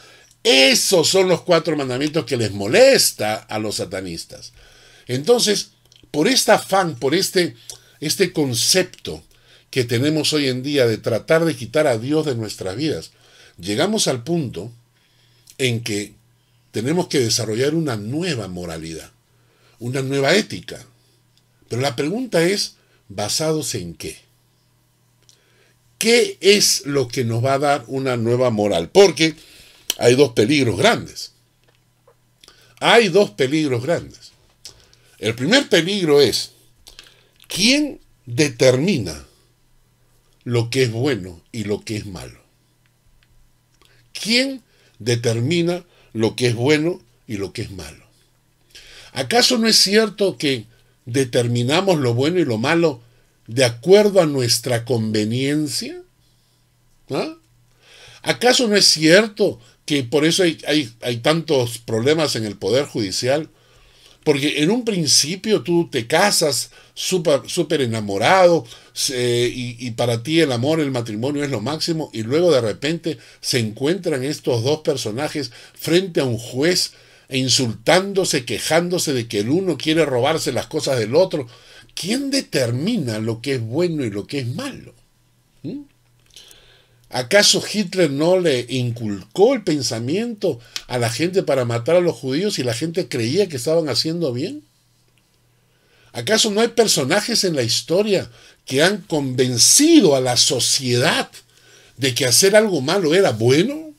Esos 0.44 1.08
son 1.08 1.28
los 1.28 1.42
cuatro 1.42 1.78
mandamientos 1.78 2.26
que 2.26 2.38
les 2.38 2.52
molesta 2.52 3.36
a 3.36 3.60
los 3.60 3.76
satanistas. 3.76 4.54
Entonces, 5.08 5.72
por 6.12 6.28
este 6.28 6.52
afán, 6.52 6.96
por 6.96 7.16
este, 7.16 7.56
este 8.00 8.34
concepto 8.34 9.24
que 9.70 9.86
tenemos 9.86 10.34
hoy 10.34 10.48
en 10.48 10.64
día 10.64 10.86
de 10.86 10.98
tratar 10.98 11.46
de 11.46 11.56
quitar 11.56 11.88
a 11.88 11.98
Dios 11.98 12.26
de 12.26 12.36
nuestras 12.36 12.76
vidas, 12.76 13.12
llegamos 13.58 14.08
al 14.08 14.24
punto 14.24 14.72
en 15.58 15.82
que 15.82 16.14
tenemos 16.72 17.08
que 17.08 17.20
desarrollar 17.20 17.76
una 17.76 17.96
nueva 17.96 18.48
moralidad, 18.48 19.12
una 19.80 20.02
nueva 20.02 20.36
ética. 20.36 20.86
Pero 21.70 21.82
la 21.82 21.96
pregunta 21.96 22.44
es, 22.44 22.76
¿basados 23.08 23.76
en 23.76 23.94
qué? 23.94 24.18
¿Qué 25.98 26.38
es 26.42 26.86
lo 26.86 27.08
que 27.08 27.24
nos 27.24 27.46
va 27.46 27.54
a 27.54 27.60
dar 27.60 27.84
una 27.88 28.18
nueva 28.18 28.50
moral? 28.50 28.90
Porque 28.90 29.36
hay 29.98 30.16
dos 30.16 30.32
peligros 30.32 30.78
grandes. 30.78 31.34
Hay 32.80 33.10
dos 33.10 33.30
peligros 33.30 33.84
grandes. 33.84 34.31
El 35.22 35.34
primer 35.36 35.70
peligro 35.70 36.20
es, 36.20 36.52
¿quién 37.48 38.02
determina 38.26 39.26
lo 40.44 40.70
que 40.70 40.84
es 40.84 40.92
bueno 40.92 41.42
y 41.54 41.64
lo 41.64 41.86
que 41.86 41.96
es 41.96 42.06
malo? 42.06 42.42
¿quién 44.22 44.62
determina 45.00 45.84
lo 46.14 46.36
que 46.36 46.48
es 46.48 46.56
bueno 46.56 47.02
y 47.28 47.38
lo 47.38 47.54
que 47.54 47.64
es 47.64 47.72
malo? 47.72 48.06
¿Acaso 49.14 49.58
no 49.58 49.68
es 49.68 49.78
cierto 49.78 50.38
que 50.38 50.66
determinamos 51.06 52.00
lo 52.00 52.14
bueno 52.14 52.40
y 52.40 52.46
lo 52.46 52.58
malo 52.58 53.02
de 53.48 53.66
acuerdo 53.66 54.22
a 54.22 54.26
nuestra 54.26 54.86
conveniencia? 54.86 56.02
¿Ah? 57.10 57.36
¿Acaso 58.22 58.68
no 58.68 58.76
es 58.76 58.86
cierto 58.86 59.60
que 59.86 60.04
por 60.04 60.26
eso 60.26 60.44
hay, 60.44 60.60
hay, 61.02 61.18
tantos 61.18 61.80
problemas 61.80 62.36
en 62.36 62.46
el 62.46 62.56
Poder 62.56 62.86
Judicial? 62.86 63.50
Porque 64.24 64.62
en 64.62 64.70
un 64.70 64.86
principio 64.86 65.64
tú 65.64 65.90
te 65.90 66.06
casas 66.06 66.72
súper 66.94 67.82
enamorado 67.82 68.66
y, 69.10 69.76
y, 69.80 69.92
para 69.92 70.22
ti 70.22 70.42
el 70.42 70.52
amor, 70.52 70.80
el 70.80 70.92
matrimonio 70.92 71.44
es 71.44 71.50
lo 71.50 71.60
máximo 71.60 72.12
y 72.14 72.22
luego 72.22 72.52
de 72.52 72.62
repente 72.62 73.18
se 73.40 73.58
encuentran 73.58 74.24
estos 74.24 74.64
dos 74.64 74.82
personajes 74.82 75.52
frente 75.74 76.20
a 76.20 76.26
un 76.26 76.38
juez 76.38 76.92
e 77.30 77.38
insultándose, 77.38 78.46
quejándose 78.46 79.14
de 79.14 79.28
que 79.28 79.40
el 79.40 79.50
uno 79.50 79.78
quiere 79.78 80.06
robarse 80.06 80.52
las 80.52 80.68
cosas 80.68 81.00
del 81.00 81.16
otro. 81.16 81.48
¿Quién 81.96 82.30
determina 82.30 83.20
lo 83.20 83.42
que 83.42 83.56
es 83.56 83.62
bueno 83.62 84.04
y 84.04 84.12
lo 84.12 84.28
que 84.28 84.40
es 84.40 84.48
malo? 84.48 84.94
¿Mm? 85.64 85.84
¿Acaso 87.12 87.62
Hitler 87.72 88.10
no 88.10 88.40
le 88.40 88.66
inculcó 88.70 89.54
el 89.54 89.64
pensamiento 89.64 90.60
a 90.88 90.98
la 90.98 91.10
gente 91.10 91.44
para 91.44 91.66
matar 91.66 91.98
a 91.98 92.02
los 92.02 92.16
judíos 92.16 92.58
y 92.58 92.64
la 92.64 92.74
gente 92.74 93.10
creía 93.10 93.50
que 93.50 93.58
estaban 93.58 93.90
haciendo 93.90 94.32
bien? 94.32 94.64
¿Acaso 96.14 96.52
no 96.52 96.62
hay 96.62 96.70
personajes 96.70 97.44
en 97.44 97.56
la 97.56 97.64
historia 97.64 98.30
que 98.66 98.82
han 98.82 99.02
convencido 99.02 100.16
a 100.16 100.22
la 100.22 100.38
sociedad 100.38 101.30
de 101.98 102.14
que 102.16 102.26
hacer 102.26 102.56
algo 102.56 102.80
malo 102.80 103.14
era 103.14 103.32
bueno? 103.32 103.94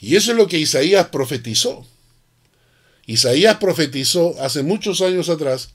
Y 0.00 0.16
eso 0.16 0.32
es 0.32 0.36
lo 0.36 0.48
que 0.48 0.58
Isaías 0.58 1.08
profetizó. 1.08 1.86
Isaías 3.06 3.58
profetizó 3.58 4.34
hace 4.40 4.64
muchos 4.64 5.00
años 5.02 5.28
atrás 5.28 5.70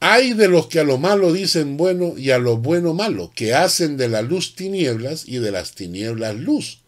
hay 0.00 0.34
de 0.34 0.48
los 0.48 0.66
que 0.66 0.80
a 0.80 0.84
lo 0.84 0.98
malo 0.98 1.32
dicen 1.32 1.76
bueno 1.76 2.14
y 2.16 2.30
a 2.30 2.38
lo 2.38 2.58
bueno 2.58 2.92
malo, 2.92 3.32
que 3.34 3.54
hacen 3.54 3.96
de 3.96 4.08
la 4.08 4.22
luz 4.22 4.54
tinieblas 4.54 5.26
y 5.26 5.38
de 5.38 5.50
las 5.50 5.72
tinieblas 5.72 6.36
luz, 6.36 6.78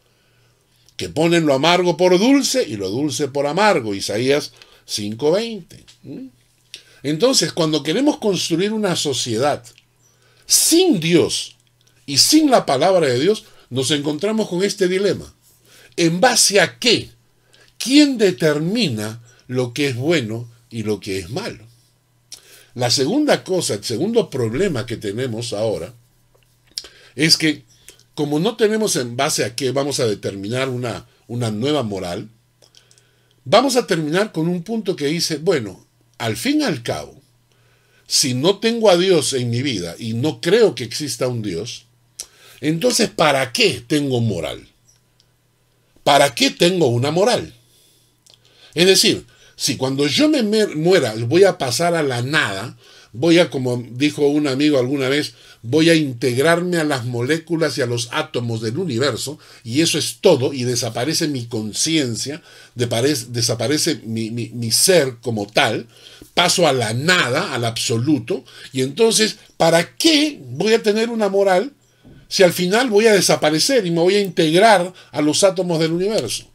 que 0.97 1.09
ponen 1.09 1.47
lo 1.47 1.55
amargo 1.55 1.97
por 1.97 2.19
dulce 2.19 2.65
y 2.69 2.77
lo 2.77 2.91
dulce 2.91 3.29
por 3.29 3.47
amargo. 3.47 3.95
Isaías 3.95 4.53
5:20. 4.87 5.85
Entonces, 7.03 7.53
cuando 7.53 7.83
queremos 7.83 8.19
construir 8.19 8.73
una 8.73 8.97
sociedad 8.97 9.65
sin 10.47 11.01
Dios 11.01 11.57
y 12.07 12.19
sin 12.19 12.51
la 12.51 12.67
palabra 12.67 13.07
de 13.07 13.21
Dios, 13.21 13.45
nos 13.71 13.91
encontramos 13.91 14.49
con 14.49 14.63
este 14.63 14.89
dilema. 14.89 15.33
¿En 15.97 16.21
base 16.21 16.61
a 16.61 16.79
qué? 16.79 17.11
¿Quién 17.79 18.19
determina 18.19 19.23
lo 19.47 19.73
que 19.73 19.89
es 19.89 19.97
bueno 19.97 20.49
y 20.71 20.83
lo 20.83 21.01
que 21.01 21.19
es 21.19 21.31
malo? 21.31 21.68
La 22.79 22.93
segunda 22.93 23.43
cosa, 23.43 23.75
el 23.75 23.83
segundo 23.83 24.31
problema 24.31 24.87
que 24.87 24.97
tenemos 24.97 25.53
ahora 25.53 25.93
es 27.17 27.37
que 27.37 27.65
como 28.15 28.39
no 28.39 28.57
tenemos 28.57 28.95
en 28.95 29.17
base 29.17 29.45
a 29.45 29.57
qué 29.57 29.73
vamos 29.73 29.99
a 29.99 30.07
determinar 30.07 30.69
una, 30.69 31.09
una 31.27 31.51
nueva 31.51 31.83
moral, 31.83 32.29
vamos 33.45 33.75
a 33.75 33.89
terminar 33.89 34.31
con 34.31 34.47
un 34.47 34.63
punto 34.63 34.95
que 34.95 35.07
dice, 35.07 35.39
bueno, 35.39 35.85
al 36.19 36.37
fin 36.37 36.61
y 36.61 36.65
al 36.65 36.85
cabo, 36.85 37.21
si 38.07 38.35
no 38.35 38.61
tengo 38.61 38.91
a 38.91 38.97
Dios 38.97 39.33
en 39.33 39.51
mi 39.51 39.61
vida 39.61 39.97
y 39.99 40.13
no 40.13 40.41
creo 40.41 40.77
que 40.77 40.85
exista 40.85 41.27
un 41.27 41.43
Dios, 41.43 41.87
entonces 42.61 43.11
¿para 43.11 43.53
qué 43.53 43.83
tengo 43.85 44.21
moral? 44.21 44.69
¿Para 46.05 46.33
qué 46.33 46.53
tengo 46.53 46.87
una 46.87 47.11
moral? 47.11 47.55
Es 48.77 48.87
decir, 48.87 49.27
si 49.59 49.77
cuando 49.77 50.07
yo 50.07 50.29
me 50.29 50.45
muera 50.77 51.15
voy 51.27 51.43
a 51.43 51.59
pasar 51.59 51.97
a 51.97 52.05
la 52.05 52.23
nada, 52.23 52.79
voy 53.13 53.41
a, 53.41 53.51
como 53.51 53.85
dijo 53.91 54.29
un 54.29 54.47
amigo 54.47 54.79
alguna 54.79 55.09
vez, 55.09 55.35
voy 55.63 55.91
a 55.91 55.97
integrarme 55.97 56.77
a 56.77 56.85
las 56.85 57.05
moléculas 57.07 57.77
y 57.77 57.83
a 57.83 57.87
los 57.87 58.09
átomos 58.13 58.61
del 58.61 58.79
universo, 58.79 59.41
y 59.65 59.81
eso 59.81 59.99
es 59.99 60.19
todo, 60.21 60.53
y 60.53 60.63
desaparece 60.63 61.27
mi 61.27 61.47
conciencia, 61.47 62.41
desaparece 62.77 63.97
mi, 64.05 64.71
ser 64.71 65.17
como 65.21 65.49
tal, 65.49 65.89
paso 66.35 66.69
a 66.69 66.73
la 66.73 66.95
nada, 66.95 67.53
al 67.53 67.65
absoluto, 67.65 68.45
y 68.73 68.83
entonces, 68.83 69.39
¿para 69.57 69.97
qué 69.97 70.41
voy 70.51 70.75
a 70.75 70.83
tener 70.85 71.11
una 71.11 71.29
moral 71.29 71.73
si 72.29 72.45
al 72.45 72.53
final 72.53 72.91
voy 72.91 73.09
a 73.09 73.13
desaparecer 73.13 73.87
y 73.87 73.91
me 73.91 74.03
voy 74.03 74.15
a 74.15 74.21
integrar 74.21 74.93
a 75.11 75.21
los 75.21 75.43
átomos 75.43 75.81
del 75.81 75.91
universo? 75.91 76.48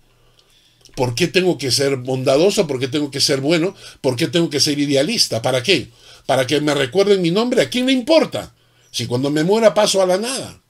¿Por 0.95 1.15
qué 1.15 1.27
tengo 1.27 1.57
que 1.57 1.71
ser 1.71 1.97
bondadoso? 1.97 2.67
¿Por 2.67 2.79
qué 2.79 2.87
tengo 2.87 3.09
que 3.09 3.19
ser 3.19 3.41
bueno? 3.41 3.75
¿Por 4.01 4.15
qué 4.15 4.27
tengo 4.27 4.49
que 4.49 4.59
ser 4.59 4.77
idealista? 4.77 5.41
¿Para 5.41 5.63
qué? 5.63 5.89
¿Para 6.25 6.45
que 6.45 6.61
me 6.61 6.73
recuerden 6.73 7.21
mi 7.21 7.31
nombre? 7.31 7.61
¿A 7.61 7.69
quién 7.69 7.87
le 7.87 7.93
importa? 7.93 8.53
Si 8.91 9.07
cuando 9.07 9.31
me 9.31 9.43
muera 9.43 9.73
paso 9.73 10.01
a 10.01 10.05
la 10.05 10.17
nada. 10.17 10.61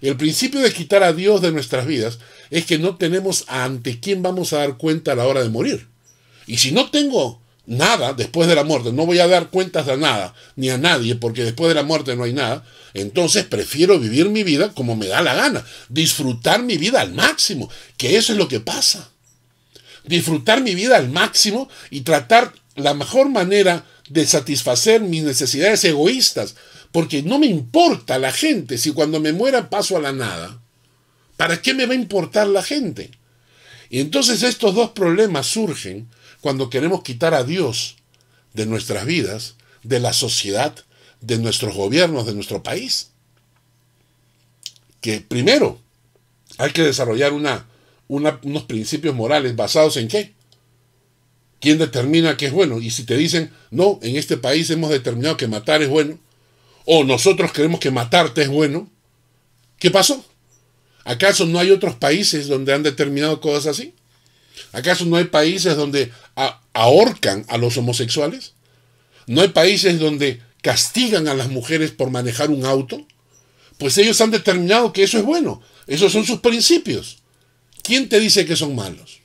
El 0.00 0.16
principio 0.16 0.60
de 0.60 0.72
quitar 0.72 1.02
a 1.02 1.12
Dios 1.12 1.40
de 1.40 1.50
nuestras 1.50 1.86
vidas 1.86 2.18
es 2.50 2.64
que 2.66 2.78
no 2.78 2.96
tenemos 2.96 3.44
ante 3.48 3.98
quién 3.98 4.22
vamos 4.22 4.52
a 4.52 4.58
dar 4.58 4.76
cuenta 4.76 5.12
a 5.12 5.16
la 5.16 5.26
hora 5.26 5.42
de 5.42 5.48
morir. 5.48 5.88
Y 6.46 6.58
si 6.58 6.70
no 6.70 6.90
tengo 6.90 7.40
nada 7.66 8.12
después 8.12 8.46
de 8.46 8.54
la 8.54 8.64
muerte, 8.64 8.92
no 8.92 9.06
voy 9.06 9.18
a 9.18 9.26
dar 9.26 9.48
cuentas 9.48 9.86
de 9.86 9.96
nada, 9.96 10.34
ni 10.54 10.68
a 10.68 10.78
nadie, 10.78 11.16
porque 11.16 11.42
después 11.42 11.70
de 11.70 11.74
la 11.74 11.82
muerte 11.82 12.14
no 12.14 12.24
hay 12.24 12.34
nada, 12.34 12.64
entonces 12.92 13.44
prefiero 13.44 13.98
vivir 13.98 14.28
mi 14.28 14.44
vida 14.44 14.72
como 14.74 14.94
me 14.94 15.06
da 15.06 15.22
la 15.22 15.34
gana, 15.34 15.64
disfrutar 15.88 16.62
mi 16.62 16.76
vida 16.76 17.00
al 17.00 17.14
máximo, 17.14 17.70
que 17.96 18.18
eso 18.18 18.32
es 18.32 18.38
lo 18.38 18.46
que 18.46 18.60
pasa 18.60 19.13
disfrutar 20.04 20.62
mi 20.62 20.74
vida 20.74 20.96
al 20.96 21.10
máximo 21.10 21.68
y 21.90 22.02
tratar 22.02 22.52
la 22.76 22.94
mejor 22.94 23.28
manera 23.28 23.84
de 24.08 24.26
satisfacer 24.26 25.00
mis 25.00 25.22
necesidades 25.22 25.84
egoístas, 25.84 26.56
porque 26.92 27.22
no 27.22 27.38
me 27.38 27.46
importa 27.46 28.18
la 28.18 28.32
gente 28.32 28.78
si 28.78 28.92
cuando 28.92 29.20
me 29.20 29.32
muera 29.32 29.70
paso 29.70 29.96
a 29.96 30.00
la 30.00 30.12
nada. 30.12 30.60
¿Para 31.36 31.60
qué 31.60 31.74
me 31.74 31.86
va 31.86 31.92
a 31.92 31.96
importar 31.96 32.46
la 32.46 32.62
gente? 32.62 33.10
Y 33.90 34.00
entonces 34.00 34.42
estos 34.42 34.74
dos 34.74 34.90
problemas 34.90 35.46
surgen 35.46 36.08
cuando 36.40 36.70
queremos 36.70 37.02
quitar 37.02 37.34
a 37.34 37.44
Dios 37.44 37.96
de 38.52 38.66
nuestras 38.66 39.04
vidas, 39.06 39.54
de 39.82 40.00
la 40.00 40.12
sociedad, 40.12 40.74
de 41.20 41.38
nuestros 41.38 41.74
gobiernos, 41.74 42.26
de 42.26 42.34
nuestro 42.34 42.62
país. 42.62 43.10
Que 45.00 45.20
primero 45.20 45.80
hay 46.58 46.70
que 46.72 46.82
desarrollar 46.82 47.32
una 47.32 47.66
unos 48.08 48.62
principios 48.64 49.14
morales 49.14 49.56
basados 49.56 49.96
en 49.96 50.08
qué? 50.08 50.34
¿Quién 51.60 51.78
determina 51.78 52.36
qué 52.36 52.46
es 52.46 52.52
bueno? 52.52 52.80
Y 52.80 52.90
si 52.90 53.04
te 53.04 53.16
dicen, 53.16 53.50
no, 53.70 53.98
en 54.02 54.16
este 54.16 54.36
país 54.36 54.68
hemos 54.70 54.90
determinado 54.90 55.36
que 55.36 55.48
matar 55.48 55.82
es 55.82 55.88
bueno, 55.88 56.18
o 56.84 57.04
nosotros 57.04 57.52
creemos 57.52 57.80
que 57.80 57.90
matarte 57.90 58.42
es 58.42 58.48
bueno, 58.48 58.90
¿qué 59.78 59.90
pasó? 59.90 60.24
¿Acaso 61.04 61.46
no 61.46 61.58
hay 61.58 61.70
otros 61.70 61.96
países 61.96 62.48
donde 62.48 62.74
han 62.74 62.82
determinado 62.82 63.40
cosas 63.40 63.66
así? 63.78 63.94
¿Acaso 64.72 65.04
no 65.04 65.16
hay 65.16 65.24
países 65.24 65.76
donde 65.76 66.12
ahorcan 66.72 67.44
a 67.48 67.58
los 67.58 67.76
homosexuales? 67.76 68.54
¿No 69.26 69.40
hay 69.40 69.48
países 69.48 69.98
donde 69.98 70.40
castigan 70.62 71.28
a 71.28 71.34
las 71.34 71.48
mujeres 71.48 71.90
por 71.90 72.10
manejar 72.10 72.50
un 72.50 72.64
auto? 72.64 73.06
Pues 73.78 73.98
ellos 73.98 74.20
han 74.20 74.30
determinado 74.30 74.92
que 74.92 75.02
eso 75.02 75.18
es 75.18 75.24
bueno. 75.24 75.62
Esos 75.86 76.12
son 76.12 76.24
sus 76.24 76.40
principios. 76.40 77.18
¿Quién 77.84 78.08
te 78.08 78.18
dice 78.18 78.46
que 78.46 78.56
son 78.56 78.74
malos? 78.74 79.20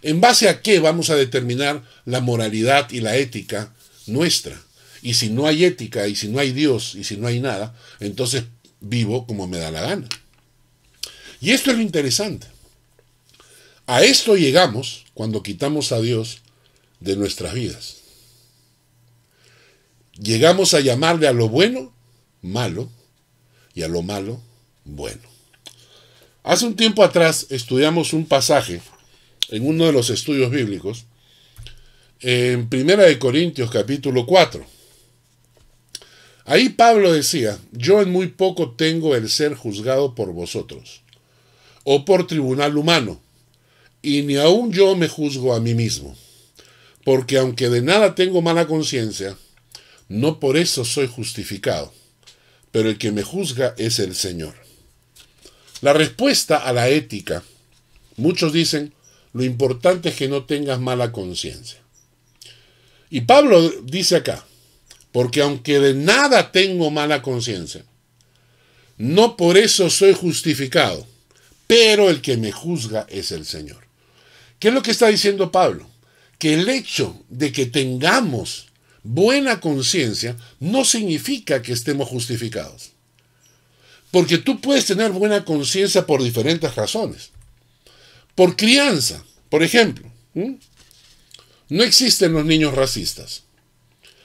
¿En 0.00 0.20
base 0.20 0.48
a 0.48 0.62
qué 0.62 0.80
vamos 0.80 1.10
a 1.10 1.14
determinar 1.14 1.84
la 2.06 2.20
moralidad 2.20 2.90
y 2.90 3.00
la 3.00 3.16
ética 3.16 3.74
nuestra? 4.06 4.58
Y 5.02 5.14
si 5.14 5.28
no 5.28 5.46
hay 5.46 5.66
ética, 5.66 6.08
y 6.08 6.16
si 6.16 6.28
no 6.28 6.38
hay 6.38 6.52
Dios, 6.52 6.94
y 6.94 7.04
si 7.04 7.18
no 7.18 7.26
hay 7.26 7.38
nada, 7.38 7.76
entonces 8.00 8.44
vivo 8.80 9.26
como 9.26 9.46
me 9.46 9.58
da 9.58 9.70
la 9.70 9.82
gana. 9.82 10.08
Y 11.42 11.50
esto 11.50 11.70
es 11.70 11.76
lo 11.76 11.82
interesante. 11.82 12.46
A 13.86 14.02
esto 14.02 14.36
llegamos 14.36 15.04
cuando 15.12 15.42
quitamos 15.42 15.92
a 15.92 16.00
Dios 16.00 16.38
de 17.00 17.14
nuestras 17.14 17.52
vidas. 17.52 17.96
Llegamos 20.14 20.72
a 20.72 20.80
llamarle 20.80 21.28
a 21.28 21.32
lo 21.32 21.48
bueno 21.50 21.92
malo 22.40 22.90
y 23.74 23.82
a 23.82 23.88
lo 23.88 24.02
malo 24.02 24.40
bueno. 24.84 25.27
Hace 26.48 26.64
un 26.64 26.76
tiempo 26.76 27.04
atrás 27.04 27.44
estudiamos 27.50 28.14
un 28.14 28.24
pasaje 28.24 28.80
en 29.50 29.66
uno 29.66 29.84
de 29.84 29.92
los 29.92 30.08
estudios 30.08 30.50
bíblicos, 30.50 31.04
en 32.20 32.70
Primera 32.70 33.02
de 33.02 33.18
Corintios 33.18 33.70
capítulo 33.70 34.24
4. 34.24 34.64
Ahí 36.46 36.70
Pablo 36.70 37.12
decía, 37.12 37.58
yo 37.72 38.00
en 38.00 38.10
muy 38.10 38.28
poco 38.28 38.70
tengo 38.70 39.14
el 39.14 39.28
ser 39.28 39.56
juzgado 39.56 40.14
por 40.14 40.32
vosotros, 40.32 41.02
o 41.84 42.06
por 42.06 42.26
tribunal 42.26 42.78
humano, 42.78 43.20
y 44.00 44.22
ni 44.22 44.36
aun 44.36 44.72
yo 44.72 44.96
me 44.96 45.08
juzgo 45.08 45.54
a 45.54 45.60
mí 45.60 45.74
mismo, 45.74 46.16
porque 47.04 47.36
aunque 47.36 47.68
de 47.68 47.82
nada 47.82 48.14
tengo 48.14 48.40
mala 48.40 48.66
conciencia, 48.66 49.36
no 50.08 50.40
por 50.40 50.56
eso 50.56 50.86
soy 50.86 51.08
justificado, 51.08 51.92
pero 52.72 52.88
el 52.88 52.96
que 52.96 53.12
me 53.12 53.22
juzga 53.22 53.74
es 53.76 53.98
el 53.98 54.14
Señor. 54.14 54.67
La 55.80 55.92
respuesta 55.92 56.56
a 56.58 56.72
la 56.72 56.88
ética 56.88 57.42
Muchos 58.18 58.52
dicen, 58.52 58.92
lo 59.32 59.44
importante 59.44 60.08
es 60.08 60.16
que 60.16 60.28
no 60.28 60.44
tengas 60.44 60.80
mala 60.80 61.12
conciencia. 61.12 61.78
Y 63.10 63.22
Pablo 63.22 63.70
dice 63.84 64.16
acá, 64.16 64.44
porque 65.12 65.40
aunque 65.40 65.78
de 65.78 65.94
nada 65.94 66.50
tengo 66.50 66.90
mala 66.90 67.22
conciencia, 67.22 67.84
no 68.98 69.36
por 69.36 69.56
eso 69.56 69.88
soy 69.88 70.14
justificado, 70.14 71.06
pero 71.68 72.10
el 72.10 72.20
que 72.20 72.36
me 72.36 72.50
juzga 72.50 73.06
es 73.08 73.30
el 73.30 73.46
Señor. 73.46 73.86
¿Qué 74.58 74.68
es 74.68 74.74
lo 74.74 74.82
que 74.82 74.90
está 74.90 75.06
diciendo 75.06 75.52
Pablo? 75.52 75.88
Que 76.38 76.54
el 76.54 76.68
hecho 76.68 77.24
de 77.28 77.52
que 77.52 77.66
tengamos 77.66 78.66
buena 79.04 79.60
conciencia 79.60 80.36
no 80.58 80.84
significa 80.84 81.62
que 81.62 81.72
estemos 81.72 82.08
justificados. 82.08 82.90
Porque 84.10 84.38
tú 84.38 84.60
puedes 84.60 84.86
tener 84.86 85.12
buena 85.12 85.44
conciencia 85.44 86.06
por 86.06 86.22
diferentes 86.22 86.74
razones. 86.74 87.30
Por 88.34 88.56
crianza, 88.56 89.24
por 89.50 89.62
ejemplo. 89.62 90.10
No 91.68 91.84
existen 91.84 92.32
los 92.32 92.44
niños 92.44 92.74
racistas. 92.74 93.42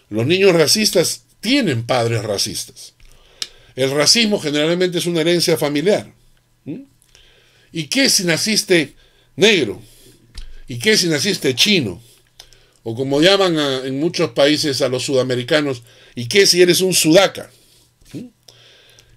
Los 0.10 0.26
niños 0.26 0.54
racistas 0.54 1.24
tienen 1.42 1.86
padres 1.86 2.24
racistas. 2.24 2.94
El 3.76 3.92
racismo 3.92 4.40
generalmente 4.40 5.00
es 5.00 5.06
una 5.06 5.22
herencia 5.22 5.58
familiar. 5.58 6.14
¿Y 7.72 7.88
qué 7.88 8.10
si 8.10 8.24
naciste 8.24 8.96
negro? 9.36 9.82
¿Y 10.68 10.78
qué 10.78 10.96
si 10.96 11.08
naciste 11.08 11.56
chino? 11.56 12.02
O 12.84 12.96
como 12.96 13.22
llaman 13.22 13.58
en 13.86 14.00
muchos 14.00 14.32
países 14.32 14.82
a 14.82 14.90
los 14.90 15.04
sudamericanos, 15.04 15.82
¿y 16.16 16.28
qué 16.28 16.46
si 16.46 16.62
eres 16.62 16.82
un 16.82 16.94
sudaca? 16.94 17.50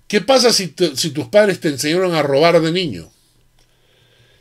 ¿Qué 0.09 0.21
pasa 0.21 0.53
si, 0.53 0.69
tus 0.69 1.27
padres 1.29 1.61
te 1.61 1.69
enseñaron 1.69 2.15
a 2.15 2.23
robar 2.23 2.61
de 2.61 2.71
niño? 2.71 3.11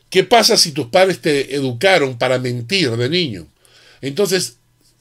¿Qué 0.09 0.23
pasa 0.23 0.57
si 0.57 0.71
tus 0.71 0.87
padres 0.87 1.19
te 1.19 1.55
educaron 1.55 2.17
para 2.17 2.37
mentir 2.37 2.91
de 2.91 3.09
niño? 3.09 3.47
Entonces, 4.01 4.57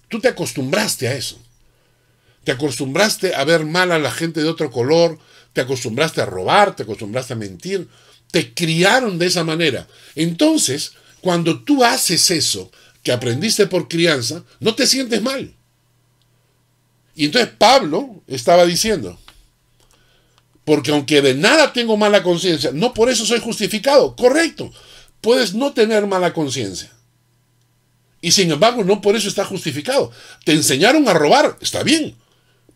tú 0.08 0.20
te 0.20 0.28
acostumbraste 0.28 1.08
a 1.08 1.14
eso. 1.14 1.38
Te 2.44 2.52
acostumbraste 2.52 3.34
a 3.34 3.44
ver 3.44 3.64
mal 3.64 3.92
a 3.92 3.98
la 3.98 4.10
gente 4.10 4.42
de 4.42 4.48
otro 4.48 4.70
color, 4.70 5.18
te 5.52 5.60
acostumbraste 5.60 6.20
a 6.20 6.26
robar, 6.26 6.74
te 6.74 6.82
acostumbraste 6.82 7.34
a 7.34 7.36
mentir, 7.36 7.88
te 8.30 8.54
criaron 8.54 9.18
de 9.18 9.26
esa 9.26 9.44
manera. 9.44 9.86
Entonces, 10.14 10.92
cuando 11.20 11.62
tú 11.62 11.84
haces 11.84 12.30
eso 12.30 12.70
que 13.02 13.12
aprendiste 13.12 13.66
por 13.66 13.88
crianza, 13.88 14.44
no 14.60 14.74
te 14.74 14.86
sientes 14.86 15.22
mal. 15.22 15.54
Y 17.14 17.26
entonces 17.26 17.50
Pablo 17.56 18.22
estaba 18.26 18.66
diciendo, 18.66 19.18
porque 20.64 20.90
aunque 20.90 21.20
de 21.20 21.34
nada 21.34 21.72
tengo 21.72 21.96
mala 21.96 22.22
conciencia, 22.22 22.70
no 22.72 22.94
por 22.94 23.10
eso 23.10 23.26
soy 23.26 23.40
justificado. 23.40 24.16
Correcto. 24.16 24.72
Puedes 25.20 25.54
no 25.54 25.72
tener 25.72 26.06
mala 26.06 26.32
conciencia. 26.32 26.90
Y 28.20 28.32
sin 28.32 28.50
embargo, 28.50 28.84
no 28.84 29.02
por 29.02 29.16
eso 29.16 29.28
está 29.28 29.44
justificado. 29.44 30.10
Te 30.44 30.52
enseñaron 30.52 31.06
a 31.08 31.14
robar, 31.14 31.58
está 31.60 31.82
bien. 31.82 32.16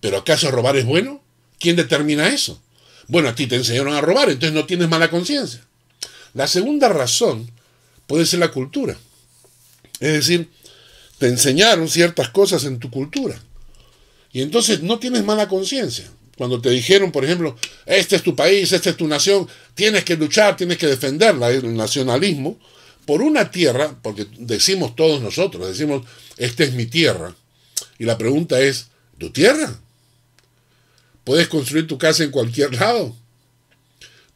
Pero 0.01 0.19
¿acaso 0.19 0.51
robar 0.51 0.77
es 0.77 0.85
bueno? 0.85 1.23
¿Quién 1.59 1.77
determina 1.77 2.29
eso? 2.29 2.61
Bueno, 3.07 3.31
a 3.31 3.35
ti 3.35 3.47
te 3.47 3.57
enseñaron 3.57 3.95
a 3.95 4.03
robar, 4.03 4.29
entonces 4.29 4.53
no 4.53 4.67
tienes 4.67 4.89
mala 4.89 5.09
conciencia. 5.09 5.65
La 6.35 6.47
segunda 6.47 6.91
razón 6.91 7.51
puede 8.07 8.27
ser 8.27 8.41
la 8.41 8.51
cultura. 8.51 8.99
Es 10.01 10.13
decir, 10.13 10.51
te 11.19 11.29
enseñaron 11.29 11.89
ciertas 11.89 12.29
cosas 12.29 12.65
en 12.65 12.79
tu 12.79 12.91
cultura. 12.91 13.41
Y 14.33 14.43
entonces 14.43 14.83
no 14.83 14.99
tienes 14.99 15.25
mala 15.25 15.49
conciencia. 15.49 16.11
Cuando 16.39 16.61
te 16.61 16.71
dijeron, 16.71 17.11
por 17.11 17.25
ejemplo, 17.25 17.57
este 17.85 18.15
es 18.15 18.23
tu 18.23 18.37
país, 18.37 18.71
esta 18.71 18.91
es 18.91 18.97
tu 18.97 19.09
nación, 19.09 19.49
tienes 19.75 20.05
que 20.05 20.17
luchar, 20.17 20.57
tienes 20.57 20.79
que 20.79 20.87
defenderla, 20.87 21.51
el 21.51 21.77
nacionalismo, 21.77 22.61
por 23.05 23.23
una 23.23 23.51
tierra, 23.51 23.99
porque 24.01 24.29
decimos 24.39 24.95
todos 24.95 25.21
nosotros, 25.21 25.67
decimos, 25.67 26.07
esta 26.37 26.63
es 26.63 26.75
mi 26.75 26.87
tierra. 26.87 27.35
Y 27.99 28.05
la 28.05 28.17
pregunta 28.17 28.61
es, 28.61 28.87
¿tu 29.19 29.31
tierra? 29.31 29.81
Puedes 31.25 31.49
construir 31.49 31.89
tu 31.89 31.99
casa 31.99 32.23
en 32.23 32.31
cualquier 32.31 32.73
lado. 32.73 33.17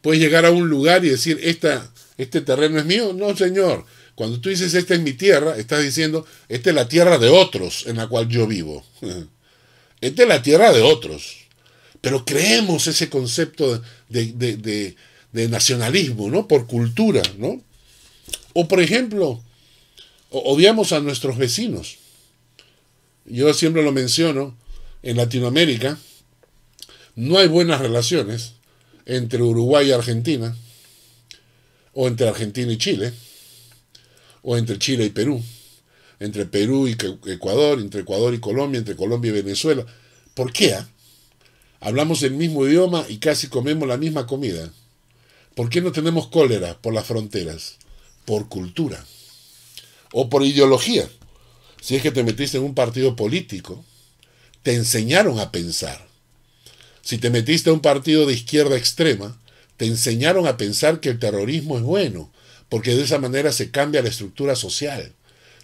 Puedes 0.01 0.19
llegar 0.19 0.45
a 0.45 0.51
un 0.51 0.67
lugar 0.67 1.05
y 1.05 1.09
decir, 1.09 1.39
esta, 1.41 1.89
este 2.17 2.41
terreno 2.41 2.79
es 2.79 2.85
mío. 2.85 3.13
No, 3.13 3.33
señor. 3.37 3.85
Cuando 4.15 4.41
tú 4.41 4.49
dices, 4.49 4.73
esta 4.73 4.93
es 4.93 4.99
mi 4.99 5.13
tierra, 5.13 5.55
estás 5.55 5.81
diciendo, 5.81 6.27
esta 6.49 6.69
es 6.71 6.75
la 6.75 6.89
tierra 6.89 7.17
de 7.17 7.29
otros 7.29 7.87
en 7.87 7.95
la 7.95 8.07
cual 8.07 8.27
yo 8.27 8.45
vivo. 8.45 8.85
Esta 10.01 10.23
es 10.23 10.27
la 10.27 10.41
tierra 10.41 10.73
de 10.73 10.81
otros. 10.81 11.42
Pero 12.03 12.25
creemos 12.25 12.87
ese 12.87 13.09
concepto 13.09 13.81
de, 14.09 14.95
nacionalismo, 15.31 16.29
¿no? 16.29 16.49
Por 16.49 16.67
cultura, 16.67 17.21
¿no? 17.37 17.61
O 18.51 18.67
por 18.67 18.81
ejemplo, 18.81 19.41
odiamos 20.29 20.91
a 20.91 20.99
nuestros 20.99 21.37
vecinos. 21.37 21.99
Yo 23.23 23.53
siempre 23.53 23.83
lo 23.83 23.93
menciono, 23.93 24.53
en 25.01 25.15
Latinoamérica 25.15 25.97
no 27.15 27.37
hay 27.37 27.47
buenas 27.47 27.79
relaciones 27.79 28.55
entre 29.05 29.41
Uruguay 29.41 29.87
y 29.87 29.91
Argentina, 29.93 30.57
o 31.93 32.09
entre 32.09 32.27
Argentina 32.27 32.69
y 32.69 32.77
Chile, 32.77 33.13
o 34.41 34.57
entre 34.57 34.77
Chile 34.77 35.05
y 35.05 35.09
Perú, 35.09 35.41
entre 36.19 36.45
Perú 36.47 36.85
y 36.85 36.97
Ecuador, 37.31 37.79
entre 37.79 38.01
Ecuador 38.01 38.33
y 38.33 38.41
Colombia, 38.41 38.79
entre 38.79 38.97
Colombia 38.97 39.29
y 39.29 39.41
Venezuela. 39.41 39.85
¿Por 40.33 40.51
qué? 40.51 40.73
Ah? 40.73 40.89
Hablamos 41.85 42.23
el 42.23 42.31
mismo 42.31 42.65
idioma 42.65 43.05
y 43.09 43.17
casi 43.17 43.47
comemos 43.47 43.89
la 43.89 43.97
misma 43.97 44.25
comida. 44.25 44.71
¿Por 45.53 45.69
qué 45.69 45.81
no 45.81 45.91
tenemos 45.91 46.27
cólera 46.27 46.81
por 46.81 46.93
las 46.93 47.05
fronteras? 47.05 47.75
Por 48.23 48.47
cultura. 48.47 49.03
O 50.13 50.29
por 50.29 50.43
ideología. 50.43 51.09
Si 51.81 51.97
es 51.97 52.01
que 52.01 52.11
te 52.11 52.23
metiste 52.23 52.55
en 52.55 52.63
un 52.63 52.73
partido 52.73 53.17
político, 53.17 53.83
te 54.61 54.75
enseñaron 54.75 55.41
a 55.41 55.51
pensar. 55.51 56.07
Si 57.01 57.17
te 57.17 57.29
metiste 57.29 57.69
en 57.69 57.75
un 57.75 57.81
partido 57.81 58.25
de 58.25 58.33
izquierda 58.33 58.77
extrema, 58.77 59.37
te 59.75 59.85
enseñaron 59.85 60.47
a 60.47 60.55
pensar 60.55 61.01
que 61.01 61.09
el 61.09 61.19
terrorismo 61.19 61.75
es 61.75 61.83
bueno, 61.83 62.31
porque 62.69 62.95
de 62.95 63.03
esa 63.03 63.19
manera 63.19 63.51
se 63.51 63.71
cambia 63.71 64.01
la 64.01 64.07
estructura 64.07 64.55
social. 64.55 65.11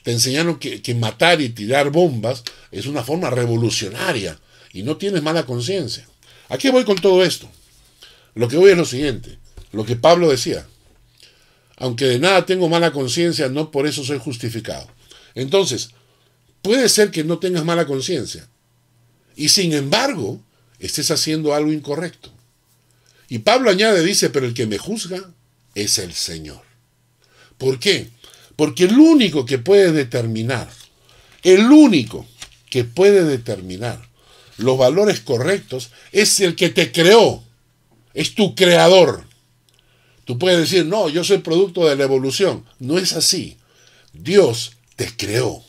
Te 0.03 0.11
enseñaron 0.11 0.59
que, 0.59 0.81
que 0.81 0.95
matar 0.95 1.39
y 1.39 1.47
tirar 1.47 1.91
bombas 1.91 2.43
es 2.73 2.87
una 2.87 3.05
forma 3.05 3.29
revolucionaria 3.29 4.37
y 4.73 4.83
no 4.83 4.97
tienes 4.97 5.23
mala 5.23 5.45
conciencia. 5.45 6.07
¿A 6.49 6.57
qué 6.57 6.71
voy 6.71 6.83
con 6.83 6.97
todo 6.97 7.23
esto? 7.23 7.49
Lo 8.35 8.47
que 8.47 8.57
voy 8.57 8.71
es 8.71 8.77
lo 8.77 8.85
siguiente, 8.85 9.37
lo 9.71 9.85
que 9.85 9.95
Pablo 9.95 10.29
decía. 10.29 10.67
Aunque 11.77 12.05
de 12.05 12.19
nada 12.19 12.45
tengo 12.45 12.69
mala 12.69 12.91
conciencia, 12.91 13.49
no 13.49 13.71
por 13.71 13.87
eso 13.87 14.03
soy 14.03 14.19
justificado. 14.19 14.87
Entonces, 15.35 15.91
puede 16.61 16.89
ser 16.89 17.11
que 17.11 17.23
no 17.23 17.39
tengas 17.39 17.63
mala 17.63 17.85
conciencia. 17.85 18.47
Y 19.35 19.49
sin 19.49 19.73
embargo, 19.73 20.41
estés 20.79 21.11
haciendo 21.11 21.53
algo 21.53 21.71
incorrecto. 21.71 22.31
Y 23.29 23.39
Pablo 23.39 23.69
añade, 23.69 24.03
dice, 24.03 24.29
pero 24.29 24.45
el 24.45 24.53
que 24.53 24.67
me 24.67 24.77
juzga 24.77 25.33
es 25.75 25.99
el 25.99 26.13
Señor. 26.13 26.61
¿Por 27.57 27.79
qué? 27.79 28.09
Porque 28.55 28.85
el 28.85 28.97
único 28.97 29.45
que 29.45 29.59
puede 29.59 29.91
determinar, 29.91 30.69
el 31.43 31.71
único 31.71 32.25
que 32.69 32.83
puede 32.83 33.23
determinar 33.23 34.08
los 34.59 34.77
valores 34.77 35.21
correctos 35.21 35.89
es 36.11 36.39
el 36.39 36.55
que 36.55 36.69
te 36.69 36.91
creó, 36.91 37.43
es 38.13 38.35
tu 38.35 38.55
creador. 38.55 39.23
Tú 40.25 40.37
puedes 40.37 40.59
decir, 40.59 40.85
no, 40.85 41.09
yo 41.09 41.23
soy 41.23 41.39
producto 41.39 41.87
de 41.87 41.95
la 41.95 42.03
evolución. 42.03 42.63
No 42.77 42.99
es 42.99 43.13
así. 43.13 43.57
Dios 44.13 44.73
te 44.95 45.15
creó. 45.15 45.63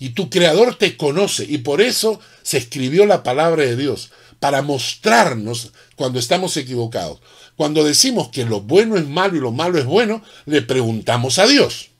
Y 0.00 0.10
tu 0.10 0.28
creador 0.28 0.74
te 0.74 0.96
conoce. 0.96 1.44
Y 1.44 1.58
por 1.58 1.80
eso 1.80 2.18
se 2.42 2.58
escribió 2.58 3.06
la 3.06 3.22
palabra 3.22 3.62
de 3.62 3.76
Dios, 3.76 4.10
para 4.40 4.62
mostrarnos 4.62 5.72
cuando 5.94 6.18
estamos 6.18 6.56
equivocados. 6.56 7.20
Cuando 7.54 7.84
decimos 7.84 8.28
que 8.30 8.44
lo 8.44 8.60
bueno 8.60 8.96
es 8.96 9.06
malo 9.06 9.36
y 9.36 9.40
lo 9.40 9.52
malo 9.52 9.78
es 9.78 9.84
bueno, 9.84 10.22
le 10.46 10.62
preguntamos 10.62 11.38
a 11.38 11.46
Dios. 11.46 11.90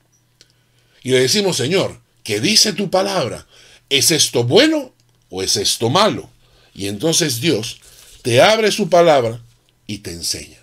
Y 1.03 1.11
le 1.11 1.21
decimos, 1.21 1.55
Señor, 1.55 2.01
¿qué 2.23 2.41
dice 2.41 2.73
tu 2.73 2.89
palabra? 2.89 3.47
¿Es 3.89 4.11
esto 4.11 4.43
bueno 4.43 4.93
o 5.29 5.41
es 5.41 5.57
esto 5.57 5.89
malo? 5.89 6.29
Y 6.73 6.87
entonces 6.87 7.41
Dios 7.41 7.79
te 8.21 8.41
abre 8.41 8.71
su 8.71 8.89
palabra 8.89 9.41
y 9.85 9.99
te 9.99 10.11
enseña. 10.11 10.57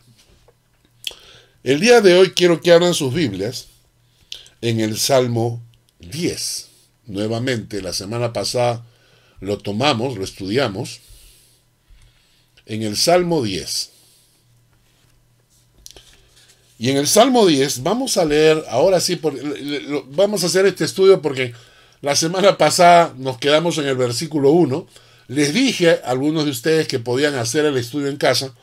El 1.62 1.80
día 1.80 2.00
de 2.00 2.14
hoy 2.14 2.32
quiero 2.32 2.60
que 2.60 2.72
abran 2.72 2.94
sus 2.94 3.12
Biblias 3.12 3.66
en 4.60 4.80
el 4.80 4.98
Salmo 4.98 5.62
10. 5.98 6.68
Nuevamente, 7.06 7.82
la 7.82 7.92
semana 7.92 8.32
pasada 8.32 8.84
lo 9.40 9.58
tomamos, 9.58 10.16
lo 10.16 10.24
estudiamos, 10.24 11.00
en 12.66 12.82
el 12.82 12.96
Salmo 12.96 13.42
10. 13.42 13.90
Y 16.78 16.90
en 16.90 16.96
el 16.96 17.06
Salmo 17.06 17.46
10 17.46 17.82
vamos 17.82 18.16
a 18.16 18.24
leer, 18.24 18.64
ahora 18.68 19.00
sí, 19.00 19.20
vamos 20.08 20.42
a 20.42 20.46
hacer 20.46 20.66
este 20.66 20.84
estudio 20.84 21.22
porque 21.22 21.54
la 22.04 22.14
semana 22.14 22.58
pasada 22.58 23.14
nos 23.16 23.38
quedamos 23.38 23.78
en 23.78 23.86
el 23.86 23.96
versículo 23.96 24.50
1. 24.50 24.86
Les 25.28 25.54
dije 25.54 25.88
a 26.04 26.10
algunos 26.10 26.44
de 26.44 26.50
ustedes 26.50 26.86
que 26.86 26.98
podían 26.98 27.34
hacer 27.34 27.64
el 27.64 27.78
estudio 27.78 28.08
en 28.08 28.18
casa, 28.18 28.54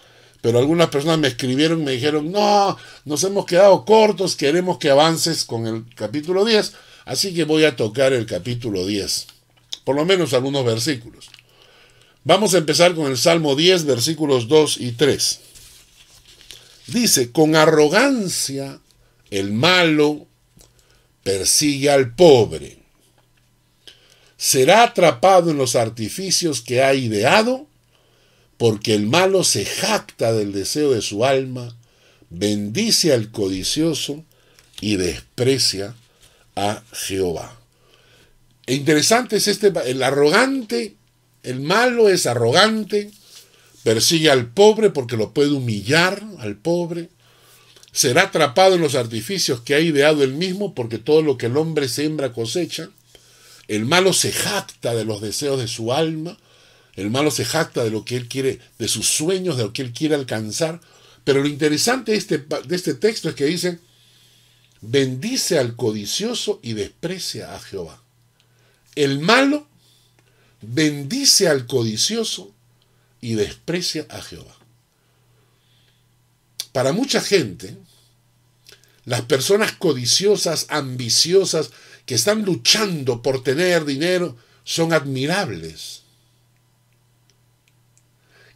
Pero 0.41 0.59
algunas 0.59 0.89
personas 0.89 1.19
me 1.19 1.27
escribieron 1.27 1.81
y 1.81 1.85
me 1.85 1.91
dijeron, 1.91 2.31
no, 2.31 2.77
nos 3.05 3.23
hemos 3.23 3.45
quedado 3.45 3.85
cortos, 3.85 4.35
queremos 4.35 4.79
que 4.79 4.89
avances 4.89 5.45
con 5.45 5.67
el 5.67 5.85
capítulo 5.95 6.45
10, 6.45 6.73
así 7.05 7.33
que 7.33 7.43
voy 7.43 7.63
a 7.63 7.75
tocar 7.75 8.11
el 8.11 8.25
capítulo 8.25 8.85
10, 8.85 9.27
por 9.83 9.95
lo 9.95 10.03
menos 10.03 10.33
algunos 10.33 10.65
versículos. 10.65 11.29
Vamos 12.23 12.55
a 12.55 12.57
empezar 12.57 12.95
con 12.95 13.05
el 13.05 13.19
Salmo 13.19 13.55
10, 13.55 13.85
versículos 13.85 14.47
2 14.47 14.77
y 14.81 14.91
3. 14.93 15.39
Dice, 16.87 17.31
con 17.31 17.55
arrogancia 17.55 18.79
el 19.29 19.53
malo 19.53 20.25
persigue 21.23 21.91
al 21.91 22.15
pobre. 22.15 22.80
Será 24.41 24.81
atrapado 24.81 25.51
en 25.51 25.57
los 25.57 25.75
artificios 25.75 26.61
que 26.61 26.81
ha 26.81 26.95
ideado, 26.95 27.67
porque 28.57 28.95
el 28.95 29.05
malo 29.05 29.43
se 29.43 29.65
jacta 29.65 30.33
del 30.33 30.51
deseo 30.51 30.93
de 30.93 31.03
su 31.03 31.25
alma, 31.25 31.77
bendice 32.31 33.13
al 33.13 33.29
codicioso 33.29 34.25
y 34.79 34.95
desprecia 34.95 35.93
a 36.55 36.81
Jehová. 36.91 37.55
E 38.65 38.73
interesante 38.73 39.35
es 39.35 39.47
este, 39.47 39.71
el 39.85 40.01
arrogante, 40.01 40.95
el 41.43 41.59
malo 41.59 42.09
es 42.09 42.25
arrogante, 42.25 43.11
persigue 43.83 44.31
al 44.31 44.47
pobre 44.47 44.89
porque 44.89 45.17
lo 45.17 45.35
puede 45.35 45.51
humillar 45.51 46.19
al 46.39 46.55
pobre, 46.55 47.09
será 47.91 48.23
atrapado 48.23 48.73
en 48.73 48.81
los 48.81 48.95
artificios 48.95 49.61
que 49.61 49.75
ha 49.75 49.79
ideado 49.79 50.23
él 50.23 50.33
mismo, 50.33 50.73
porque 50.73 50.97
todo 50.97 51.21
lo 51.21 51.37
que 51.37 51.45
el 51.45 51.57
hombre 51.57 51.87
siembra 51.87 52.33
cosecha. 52.33 52.89
El 53.71 53.85
malo 53.85 54.11
se 54.11 54.33
jacta 54.33 54.93
de 54.93 55.05
los 55.05 55.21
deseos 55.21 55.57
de 55.57 55.69
su 55.69 55.93
alma, 55.93 56.37
el 56.97 57.09
malo 57.09 57.31
se 57.31 57.45
jacta 57.45 57.85
de 57.85 57.89
lo 57.89 58.03
que 58.03 58.17
él 58.17 58.27
quiere, 58.27 58.59
de 58.77 58.89
sus 58.89 59.07
sueños, 59.07 59.55
de 59.55 59.63
lo 59.63 59.71
que 59.71 59.81
él 59.81 59.93
quiere 59.93 60.15
alcanzar. 60.15 60.81
Pero 61.23 61.39
lo 61.39 61.47
interesante 61.47 62.11
de 62.11 62.17
este, 62.17 62.39
de 62.39 62.75
este 62.75 62.95
texto 62.95 63.29
es 63.29 63.35
que 63.35 63.45
dice, 63.45 63.79
bendice 64.81 65.57
al 65.57 65.77
codicioso 65.77 66.59
y 66.61 66.73
desprecia 66.73 67.55
a 67.55 67.61
Jehová. 67.61 68.03
El 68.95 69.19
malo 69.19 69.65
bendice 70.61 71.47
al 71.47 71.65
codicioso 71.65 72.53
y 73.21 73.35
desprecia 73.35 74.05
a 74.09 74.21
Jehová. 74.21 74.57
Para 76.73 76.91
mucha 76.91 77.21
gente, 77.21 77.77
las 79.05 79.21
personas 79.21 79.71
codiciosas, 79.71 80.65
ambiciosas, 80.67 81.71
que 82.11 82.15
están 82.15 82.43
luchando 82.43 83.21
por 83.21 83.41
tener 83.41 83.85
dinero, 83.85 84.35
son 84.65 84.91
admirables. 84.91 86.01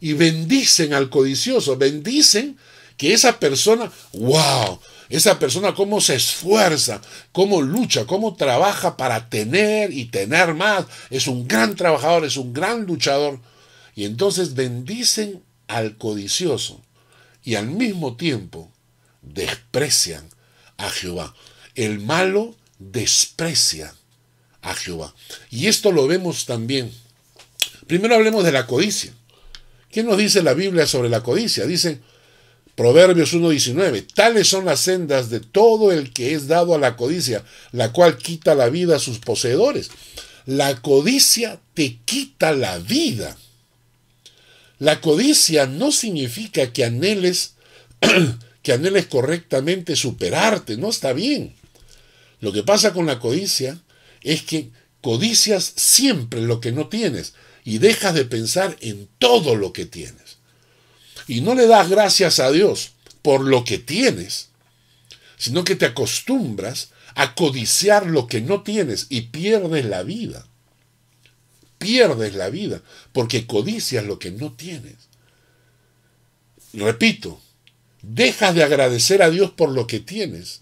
Y 0.01 0.11
bendicen 0.11 0.93
al 0.93 1.09
codicioso, 1.09 1.77
bendicen 1.77 2.57
que 2.97 3.13
esa 3.13 3.39
persona, 3.39 3.89
wow, 4.11 4.81
esa 5.07 5.39
persona 5.39 5.73
cómo 5.73 6.01
se 6.01 6.15
esfuerza, 6.15 6.99
cómo 7.31 7.61
lucha, 7.61 8.05
cómo 8.05 8.35
trabaja 8.35 8.97
para 8.97 9.29
tener 9.29 9.93
y 9.93 10.03
tener 10.03 10.53
más. 10.53 10.85
Es 11.09 11.25
un 11.27 11.47
gran 11.47 11.77
trabajador, 11.77 12.25
es 12.25 12.35
un 12.35 12.51
gran 12.51 12.85
luchador. 12.85 13.39
Y 13.95 14.03
entonces 14.03 14.55
bendicen 14.55 15.41
al 15.69 15.95
codicioso 15.95 16.81
y 17.41 17.55
al 17.55 17.67
mismo 17.67 18.17
tiempo 18.17 18.69
desprecian 19.21 20.27
a 20.75 20.89
Jehová. 20.89 21.33
El 21.75 22.01
malo 22.01 22.57
desprecia 22.79 23.93
a 24.61 24.73
Jehová. 24.73 25.13
Y 25.49 25.67
esto 25.67 25.91
lo 25.91 26.07
vemos 26.07 26.45
también. 26.45 26.91
Primero 27.87 28.15
hablemos 28.15 28.43
de 28.43 28.51
la 28.51 28.65
codicia. 28.65 29.13
¿Qué 29.91 30.03
nos 30.03 30.17
dice 30.17 30.43
la 30.43 30.53
Biblia 30.53 30.87
sobre 30.87 31.09
la 31.09 31.23
codicia? 31.23 31.65
Dice 31.65 31.99
Proverbios 32.75 33.33
1.19, 33.33 34.05
tales 34.13 34.49
son 34.49 34.65
las 34.65 34.81
sendas 34.81 35.29
de 35.29 35.39
todo 35.39 35.93
el 35.93 36.11
que 36.11 36.33
es 36.33 36.47
dado 36.47 36.75
a 36.75 36.77
la 36.77 36.97
codicia, 36.97 37.45
la 37.71 37.93
cual 37.93 38.17
quita 38.17 38.53
la 38.53 38.67
vida 38.67 38.97
a 38.97 38.99
sus 38.99 39.19
poseedores. 39.19 39.89
La 40.45 40.81
codicia 40.81 41.61
te 41.73 41.99
quita 42.03 42.51
la 42.51 42.77
vida. 42.79 43.37
La 44.77 44.99
codicia 44.99 45.67
no 45.67 45.93
significa 45.93 46.73
que 46.73 46.83
anheles, 46.83 47.53
que 48.61 48.73
anheles 48.73 49.05
correctamente 49.05 49.95
superarte, 49.95 50.75
no 50.75 50.89
está 50.89 51.13
bien. 51.13 51.55
Lo 52.45 52.51
que 52.51 52.61
pasa 52.61 52.93
con 52.93 53.07
la 53.07 53.19
codicia 53.19 53.81
es 54.21 54.43
que 54.43 54.69
codicias 55.01 55.73
siempre 55.75 56.41
lo 56.41 56.61
que 56.61 56.71
no 56.71 56.89
tienes 56.89 57.33
y 57.63 57.79
dejas 57.79 58.13
de 58.13 58.25
pensar 58.25 58.77
en 58.81 59.09
todo 59.17 59.55
lo 59.55 59.73
que 59.73 59.87
tienes. 59.87 60.37
Y 61.27 61.41
no 61.41 61.55
le 61.55 61.65
das 61.65 61.89
gracias 61.89 62.39
a 62.39 62.51
Dios 62.51 62.91
por 63.23 63.41
lo 63.41 63.63
que 63.63 63.79
tienes, 63.79 64.49
sino 65.37 65.63
que 65.63 65.75
te 65.75 65.87
acostumbras 65.87 66.91
a 67.15 67.33
codiciar 67.33 68.05
lo 68.05 68.27
que 68.27 68.41
no 68.41 68.61
tienes 68.61 69.07
y 69.09 69.21
pierdes 69.21 69.85
la 69.85 70.03
vida 70.03 70.45
pierdes 71.79 72.35
la 72.35 72.49
vida 72.49 72.81
porque 73.11 73.47
codicias 73.47 74.05
lo 74.05 74.19
que 74.19 74.31
no 74.31 74.53
tienes. 74.53 74.95
Repito, 76.73 77.41
dejas 78.01 78.53
de 78.53 78.63
agradecer 78.63 79.23
a 79.23 79.31
Dios 79.31 79.49
por 79.49 79.69
lo 79.69 79.87
que 79.87 79.99
tienes. 79.99 80.61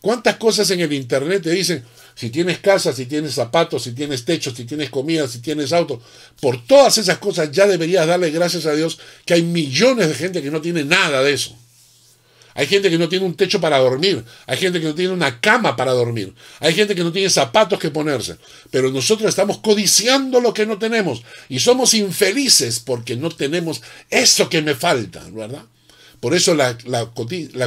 ¿Cuántas 0.00 0.36
cosas 0.36 0.70
en 0.70 0.80
el 0.80 0.92
Internet 0.92 1.42
te 1.42 1.50
dicen, 1.50 1.84
si 2.14 2.30
tienes 2.30 2.58
casa, 2.58 2.92
si 2.92 3.06
tienes 3.06 3.34
zapatos, 3.34 3.82
si 3.82 3.92
tienes 3.92 4.24
techo, 4.24 4.54
si 4.54 4.64
tienes 4.64 4.90
comida, 4.90 5.28
si 5.28 5.40
tienes 5.40 5.72
auto, 5.72 6.00
por 6.40 6.64
todas 6.66 6.98
esas 6.98 7.18
cosas 7.18 7.50
ya 7.52 7.66
deberías 7.66 8.06
darle 8.06 8.30
gracias 8.30 8.66
a 8.66 8.74
Dios 8.74 8.98
que 9.24 9.34
hay 9.34 9.42
millones 9.42 10.08
de 10.08 10.14
gente 10.14 10.42
que 10.42 10.50
no 10.50 10.60
tiene 10.60 10.84
nada 10.84 11.22
de 11.22 11.32
eso. 11.32 11.56
Hay 12.54 12.66
gente 12.66 12.90
que 12.90 12.98
no 12.98 13.08
tiene 13.08 13.24
un 13.24 13.34
techo 13.34 13.60
para 13.60 13.78
dormir. 13.78 14.24
Hay 14.46 14.58
gente 14.58 14.80
que 14.80 14.86
no 14.86 14.94
tiene 14.94 15.12
una 15.12 15.40
cama 15.40 15.76
para 15.76 15.92
dormir. 15.92 16.34
Hay 16.58 16.74
gente 16.74 16.94
que 16.94 17.04
no 17.04 17.12
tiene 17.12 17.30
zapatos 17.30 17.78
que 17.78 17.90
ponerse. 17.90 18.36
Pero 18.70 18.90
nosotros 18.90 19.28
estamos 19.28 19.58
codiciando 19.58 20.40
lo 20.40 20.52
que 20.52 20.66
no 20.66 20.78
tenemos. 20.78 21.22
Y 21.48 21.60
somos 21.60 21.94
infelices 21.94 22.80
porque 22.80 23.16
no 23.16 23.30
tenemos 23.30 23.80
eso 24.10 24.48
que 24.48 24.62
me 24.62 24.74
falta, 24.74 25.22
¿verdad? 25.30 25.64
Por 26.20 26.34
eso 26.34 26.54
la, 26.54 26.76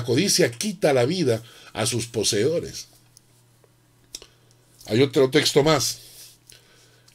codicia 0.05 0.51
quita 0.51 0.93
la 0.93 1.05
vida 1.05 1.41
a 1.73 1.85
sus 1.85 2.07
poseedores. 2.07 2.87
Hay 4.85 5.01
otro 5.01 5.29
texto 5.29 5.63
más. 5.63 5.99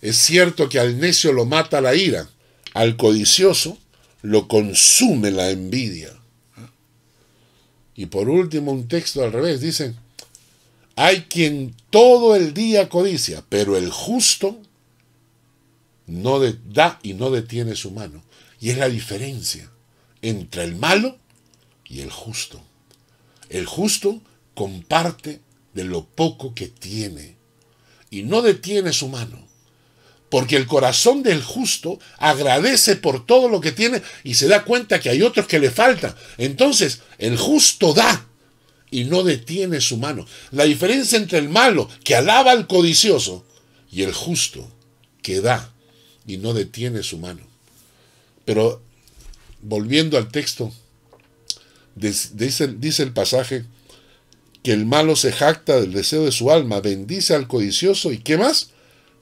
Es 0.01 0.16
cierto 0.16 0.68
que 0.68 0.79
al 0.79 0.99
necio 0.99 1.33
lo 1.33 1.44
mata 1.44 1.81
la 1.81 1.94
ira, 1.94 2.29
al 2.75 2.97
codicioso 2.97 3.79
lo 4.23 4.49
consume 4.49 5.31
la 5.31 5.51
envidia. 5.51 6.14
Y 7.94 8.07
por 8.07 8.29
último, 8.29 8.73
un 8.73 8.87
texto 8.87 9.25
al 9.25 9.33
revés, 9.33 9.61
dice, 9.61 9.94
hay 10.94 11.23
quien 11.23 11.75
todo 11.90 12.37
el 12.37 12.55
día 12.55 12.88
codicia, 12.88 13.44
pero 13.49 13.77
el 13.77 13.90
justo 13.90 14.61
no 16.07 16.40
da 16.40 16.99
y 17.03 17.14
no 17.14 17.31
detiene 17.31 17.75
su 17.75 17.90
mano. 17.90 18.23
Y 18.61 18.71
es 18.71 18.79
la 18.79 18.88
diferencia 18.88 19.71
entre 20.23 20.64
el 20.64 20.77
malo 20.77 21.18
y 21.85 22.01
el 22.01 22.11
justo. 22.11 22.61
El 23.49 23.66
justo 23.66 24.21
comparte 24.59 25.40
de 25.73 25.85
lo 25.85 26.05
poco 26.05 26.53
que 26.53 26.66
tiene 26.66 27.37
y 28.11 28.25
no 28.25 28.42
detiene 28.42 28.92
su 28.92 29.07
mano 29.07 29.47
porque 30.31 30.57
el 30.57 30.66
corazón 30.66 31.23
del 31.23 31.42
justo 31.42 32.01
agradece 32.18 32.97
por 32.97 33.25
todo 33.25 33.49
lo 33.49 33.61
que 33.61 33.71
tiene 33.71 34.03
y 34.25 34.35
se 34.35 34.49
da 34.49 34.64
cuenta 34.64 35.01
que 35.01 35.11
hay 35.11 35.23
otros 35.23 35.47
que 35.47 35.61
le 35.61 35.71
faltan. 35.71 36.12
Entonces, 36.37 37.01
el 37.18 37.38
justo 37.38 37.94
da 37.94 38.27
y 38.90 39.05
no 39.05 39.23
detiene 39.23 39.81
su 39.81 39.97
mano. 39.97 40.27
La 40.51 40.64
diferencia 40.64 41.16
entre 41.16 41.38
el 41.38 41.49
malo, 41.49 41.88
que 42.05 42.16
alaba 42.16 42.51
al 42.51 42.66
codicioso, 42.66 43.47
y 43.90 44.03
el 44.03 44.12
justo, 44.12 44.71
que 45.23 45.40
da 45.40 45.73
y 46.27 46.37
no 46.37 46.53
detiene 46.53 47.03
su 47.03 47.16
mano. 47.16 47.40
Pero, 48.44 48.83
volviendo 49.62 50.18
al 50.18 50.29
texto, 50.29 50.75
dice, 51.94 52.68
dice 52.68 53.03
el 53.03 53.12
pasaje 53.12 53.64
que 54.62 54.73
el 54.73 54.87
malo 54.87 55.16
se 55.16 55.33
jacta 55.33 55.81
del 55.81 55.92
deseo 55.92 56.25
de 56.25 56.33
su 56.33 56.51
alma, 56.51 56.81
bendice 56.81 57.35
al 57.35 57.47
codicioso 57.49 58.12
y 58.12 58.18
¿qué 58.18 58.37
más? 58.37 58.71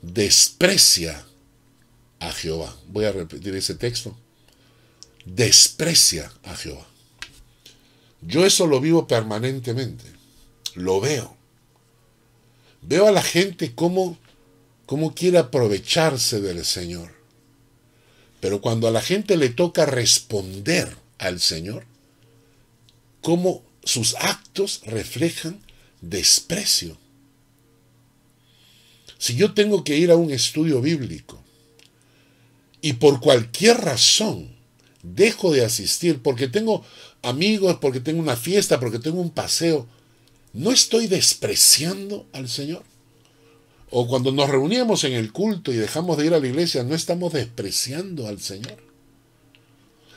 desprecia 0.02 1.26
a 2.20 2.32
Jehová. 2.32 2.76
Voy 2.88 3.04
a 3.04 3.12
repetir 3.12 3.54
ese 3.54 3.74
texto. 3.74 4.16
Desprecia 5.24 6.30
a 6.44 6.54
Jehová. 6.54 6.86
Yo 8.22 8.46
eso 8.46 8.66
lo 8.66 8.80
vivo 8.80 9.06
permanentemente. 9.06 10.04
Lo 10.74 11.00
veo. 11.00 11.36
Veo 12.82 13.08
a 13.08 13.12
la 13.12 13.22
gente 13.22 13.74
como, 13.74 14.16
como 14.86 15.14
quiere 15.14 15.38
aprovecharse 15.38 16.40
del 16.40 16.64
Señor. 16.64 17.14
Pero 18.40 18.60
cuando 18.60 18.86
a 18.86 18.92
la 18.92 19.00
gente 19.00 19.36
le 19.36 19.48
toca 19.48 19.86
responder 19.86 20.96
al 21.18 21.40
Señor, 21.40 21.84
como 23.22 23.65
sus 23.86 24.14
actos 24.16 24.82
reflejan 24.84 25.58
desprecio 26.02 26.98
si 29.18 29.34
yo 29.34 29.54
tengo 29.54 29.84
que 29.84 29.96
ir 29.96 30.10
a 30.10 30.16
un 30.16 30.30
estudio 30.30 30.80
bíblico 30.80 31.42
y 32.80 32.94
por 32.94 33.20
cualquier 33.20 33.78
razón 33.78 34.54
dejo 35.02 35.52
de 35.52 35.64
asistir 35.64 36.20
porque 36.20 36.48
tengo 36.48 36.84
amigos, 37.22 37.78
porque 37.80 38.00
tengo 38.00 38.20
una 38.20 38.36
fiesta, 38.36 38.78
porque 38.78 38.98
tengo 38.98 39.20
un 39.20 39.30
paseo, 39.30 39.86
¿no 40.52 40.70
estoy 40.70 41.06
despreciando 41.06 42.26
al 42.32 42.48
Señor? 42.48 42.84
O 43.90 44.06
cuando 44.06 44.32
nos 44.32 44.50
reuníamos 44.50 45.04
en 45.04 45.12
el 45.12 45.32
culto 45.32 45.72
y 45.72 45.76
dejamos 45.76 46.18
de 46.18 46.26
ir 46.26 46.34
a 46.34 46.40
la 46.40 46.46
iglesia, 46.46 46.82
¿no 46.82 46.94
estamos 46.94 47.32
despreciando 47.32 48.26
al 48.26 48.40
Señor? 48.40 48.76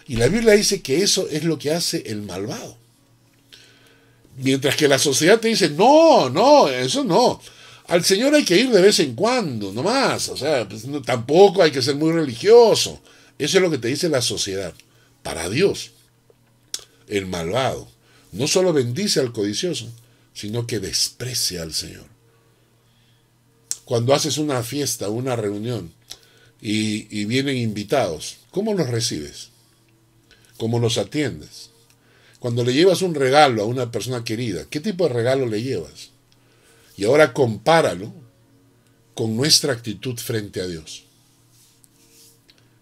Y 0.08 0.16
la 0.16 0.28
Biblia 0.28 0.54
dice 0.54 0.82
que 0.82 1.04
eso 1.04 1.30
es 1.30 1.44
lo 1.44 1.60
que 1.60 1.72
hace 1.72 2.04
el 2.08 2.24
malvado. 2.24 2.79
Mientras 4.42 4.76
que 4.76 4.88
la 4.88 5.00
sociedad 5.00 5.40
te 5.40 5.50
dice, 5.50 5.70
no, 5.70 6.30
no, 6.30 6.70
eso 6.70 7.04
no. 7.04 7.42
Al 7.88 8.06
Señor 8.06 8.34
hay 8.36 8.46
que 8.46 8.58
ir 8.58 8.70
de 8.70 8.82
vez 8.82 9.00
en 9.00 9.16
cuando, 9.16 9.74
no 9.74 9.84
más. 9.84 10.30
O 10.30 10.38
sea, 10.38 10.68
pues, 10.68 10.86
tampoco 11.06 11.62
hay 11.62 11.72
que 11.72 11.82
ser 11.82 11.96
muy 11.96 12.12
religioso. 12.12 13.02
Eso 13.38 13.58
es 13.58 13.64
lo 13.64 13.70
que 13.70 13.78
te 13.78 13.88
dice 13.88 14.10
la 14.10 14.22
sociedad. 14.22 14.74
Para 15.24 15.50
Dios, 15.50 15.92
el 17.08 17.26
malvado 17.26 17.88
no 18.32 18.48
solo 18.48 18.72
bendice 18.74 19.20
al 19.20 19.34
codicioso, 19.34 19.92
sino 20.34 20.68
que 20.68 20.80
desprecia 20.80 21.64
al 21.64 21.74
Señor. 21.74 22.06
Cuando 23.84 24.14
haces 24.14 24.38
una 24.38 24.62
fiesta, 24.64 25.10
una 25.10 25.36
reunión, 25.36 25.92
y, 26.62 27.08
y 27.18 27.26
vienen 27.26 27.58
invitados, 27.58 28.38
¿cómo 28.52 28.74
los 28.74 28.88
recibes? 28.88 29.50
¿Cómo 30.58 30.80
los 30.80 30.98
atiendes? 30.98 31.69
Cuando 32.40 32.64
le 32.64 32.74
llevas 32.74 33.02
un 33.02 33.16
regalo 33.16 33.62
a 33.62 33.66
una 33.66 33.92
persona 33.92 34.24
querida, 34.24 34.66
¿qué 34.70 34.80
tipo 34.80 35.08
de 35.08 35.14
regalo 35.14 35.46
le 35.46 35.62
llevas? 35.62 36.12
Y 36.96 37.06
ahora 37.06 37.34
compáralo 37.34 38.14
con 39.14 39.36
nuestra 39.36 39.74
actitud 39.74 40.18
frente 40.18 40.62
a 40.62 40.68
Dios. 40.68 41.04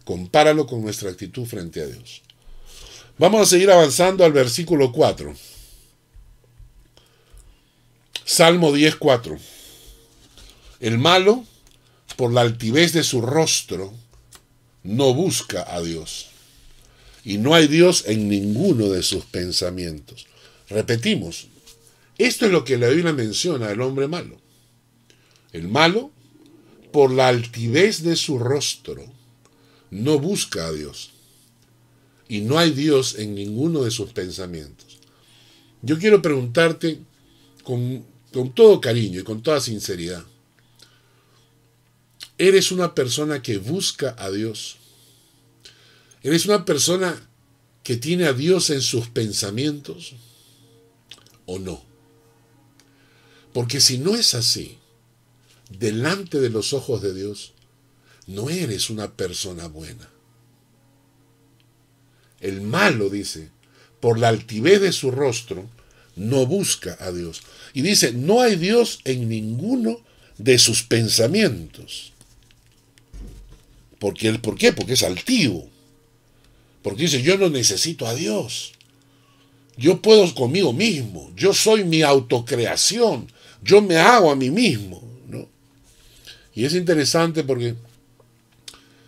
Compáralo 0.06 0.68
con 0.68 0.82
nuestra 0.82 1.10
actitud 1.10 1.46
frente 1.46 1.82
a 1.82 1.88
Dios. 1.88 2.22
Vamos 3.18 3.42
a 3.42 3.46
seguir 3.46 3.72
avanzando 3.72 4.24
al 4.24 4.32
versículo 4.32 4.92
4. 4.92 5.36
Salmo 8.24 8.72
10.4. 8.72 9.40
El 10.80 11.00
malo, 11.00 11.44
por 12.16 12.32
la 12.32 12.42
altivez 12.42 12.94
de 12.94 13.04
su 13.04 13.22
rostro, 13.22 13.94
no 14.84 15.16
busca 15.16 15.66
a 15.74 15.82
Dios. 15.82 16.28
Y 17.28 17.40
no 17.40 17.54
hay 17.54 17.68
Dios 17.68 18.06
en 18.08 18.30
ninguno 18.30 18.88
de 18.88 19.04
sus 19.04 19.26
pensamientos. 19.26 20.28
Repetimos, 20.70 21.50
esto 22.18 22.46
es 22.46 22.54
lo 22.54 22.64
que 22.64 22.78
la 22.78 22.88
Biblia 22.88 23.12
menciona 23.12 23.68
del 23.68 23.82
hombre 23.82 24.08
malo. 24.08 24.38
El 25.52 25.68
malo, 25.68 26.10
por 26.94 27.12
la 27.12 27.28
altivez 27.28 28.02
de 28.02 28.16
su 28.16 28.40
rostro, 28.40 29.04
no 29.92 30.20
busca 30.20 30.68
a 30.68 30.72
Dios. 30.72 31.12
Y 32.30 32.40
no 32.40 32.60
hay 32.60 32.72
Dios 32.72 33.16
en 33.20 33.36
ninguno 33.36 33.84
de 33.84 33.92
sus 33.92 34.14
pensamientos. 34.14 34.98
Yo 35.82 36.00
quiero 36.00 36.22
preguntarte 36.22 37.02
con, 37.66 38.06
con 38.32 38.56
todo 38.56 38.80
cariño 38.80 39.20
y 39.20 39.24
con 39.24 39.44
toda 39.44 39.60
sinceridad. 39.60 40.24
¿Eres 42.38 42.72
una 42.72 42.96
persona 42.96 43.42
que 43.42 43.58
busca 43.58 44.16
a 44.18 44.32
Dios? 44.32 44.77
¿Eres 46.28 46.46
una 46.46 46.66
persona 46.66 47.26
que 47.84 47.96
tiene 47.96 48.26
a 48.26 48.34
Dios 48.34 48.70
en 48.70 48.82
sus 48.82 49.08
pensamientos 49.08 50.14
o 51.46 51.58
no? 51.58 51.82
Porque 53.54 53.80
si 53.80 53.98
no 53.98 54.14
es 54.14 54.34
así, 54.34 54.78
delante 55.70 56.42
de 56.42 56.50
los 56.50 56.74
ojos 56.74 57.02
de 57.02 57.14
Dios, 57.14 57.54
no 58.26 58.50
eres 58.50 58.90
una 58.90 59.14
persona 59.14 59.70
buena. 59.70 60.10
El 62.42 62.60
malo, 62.60 63.10
dice, 63.10 63.50
por 64.02 64.20
la 64.20 64.28
altivez 64.28 64.82
de 64.82 64.92
su 64.92 65.12
rostro, 65.12 65.70
no 66.18 66.46
busca 66.46 66.98
a 67.00 67.14
Dios. 67.14 67.42
Y 67.74 67.84
dice, 67.84 68.12
no 68.12 68.42
hay 68.42 68.58
Dios 68.58 69.00
en 69.06 69.30
ninguno 69.30 70.02
de 70.38 70.60
sus 70.60 70.84
pensamientos. 70.84 72.12
Porque, 73.98 74.34
¿Por 74.40 74.58
qué? 74.58 74.74
Porque 74.74 74.92
es 74.92 75.04
altivo. 75.04 75.77
Porque 76.82 77.04
dice, 77.04 77.22
yo 77.22 77.38
no 77.38 77.50
necesito 77.50 78.08
a 78.08 78.14
Dios. 78.14 78.74
Yo 79.76 80.02
puedo 80.02 80.34
conmigo 80.34 80.74
mismo. 80.74 81.32
Yo 81.36 81.54
soy 81.54 81.84
mi 81.84 82.02
autocreación 82.02 83.28
yo 83.62 83.82
me 83.82 83.98
hago 83.98 84.32
a 84.32 84.36
mí 84.36 84.50
mismo. 84.50 85.02
¿no? 85.28 85.48
Y 86.54 86.66
es 86.66 86.74
interesante 86.74 87.44
porque 87.44 87.76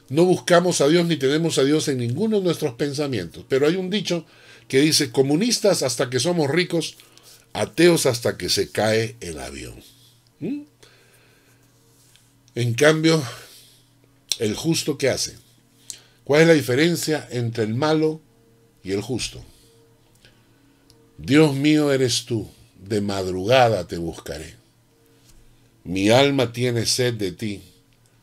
no 0.10 0.25
buscamos 0.25 0.82
a 0.82 0.88
Dios 0.88 1.05
ni 1.08 1.17
tenemos 1.17 1.58
a 1.58 1.63
Dios 1.63 1.88
en 1.88 1.97
ninguno 1.97 2.38
de 2.38 2.43
nuestros 2.43 2.73
pensamientos. 2.73 3.45
Pero 3.47 3.67
hay 3.67 3.75
un 3.75 3.89
dicho 3.89 4.25
que 4.67 4.79
dice, 4.79 5.12
comunistas 5.12 5.84
hasta 5.84 6.10
que 6.10 6.19
somos 6.19 6.49
ricos, 6.49 6.95
ateos 7.53 8.05
hasta 8.05 8.38
que 8.38 8.49
se 8.49 8.69
cae 8.69 9.15
el 9.21 9.39
avión. 9.39 9.82
¿Mm? 10.39 10.62
En 12.55 12.73
cambio, 12.73 13.23
el 14.39 14.55
justo 14.55 14.97
¿qué 14.97 15.10
hace? 15.10 15.38
¿Cuál 16.29 16.43
es 16.43 16.47
la 16.47 16.53
diferencia 16.53 17.27
entre 17.31 17.63
el 17.63 17.73
malo 17.73 18.21
y 18.83 18.91
el 18.91 19.01
justo? 19.01 19.43
Dios 21.17 21.55
mío 21.55 21.91
eres 21.91 22.25
tú 22.25 22.47
de 22.79 23.01
madrugada 23.01 23.87
te 23.87 23.97
buscaré. 23.97 24.53
Mi 25.83 26.11
alma 26.11 26.53
tiene 26.53 26.85
sed 26.85 27.15
de 27.15 27.31
ti, 27.31 27.63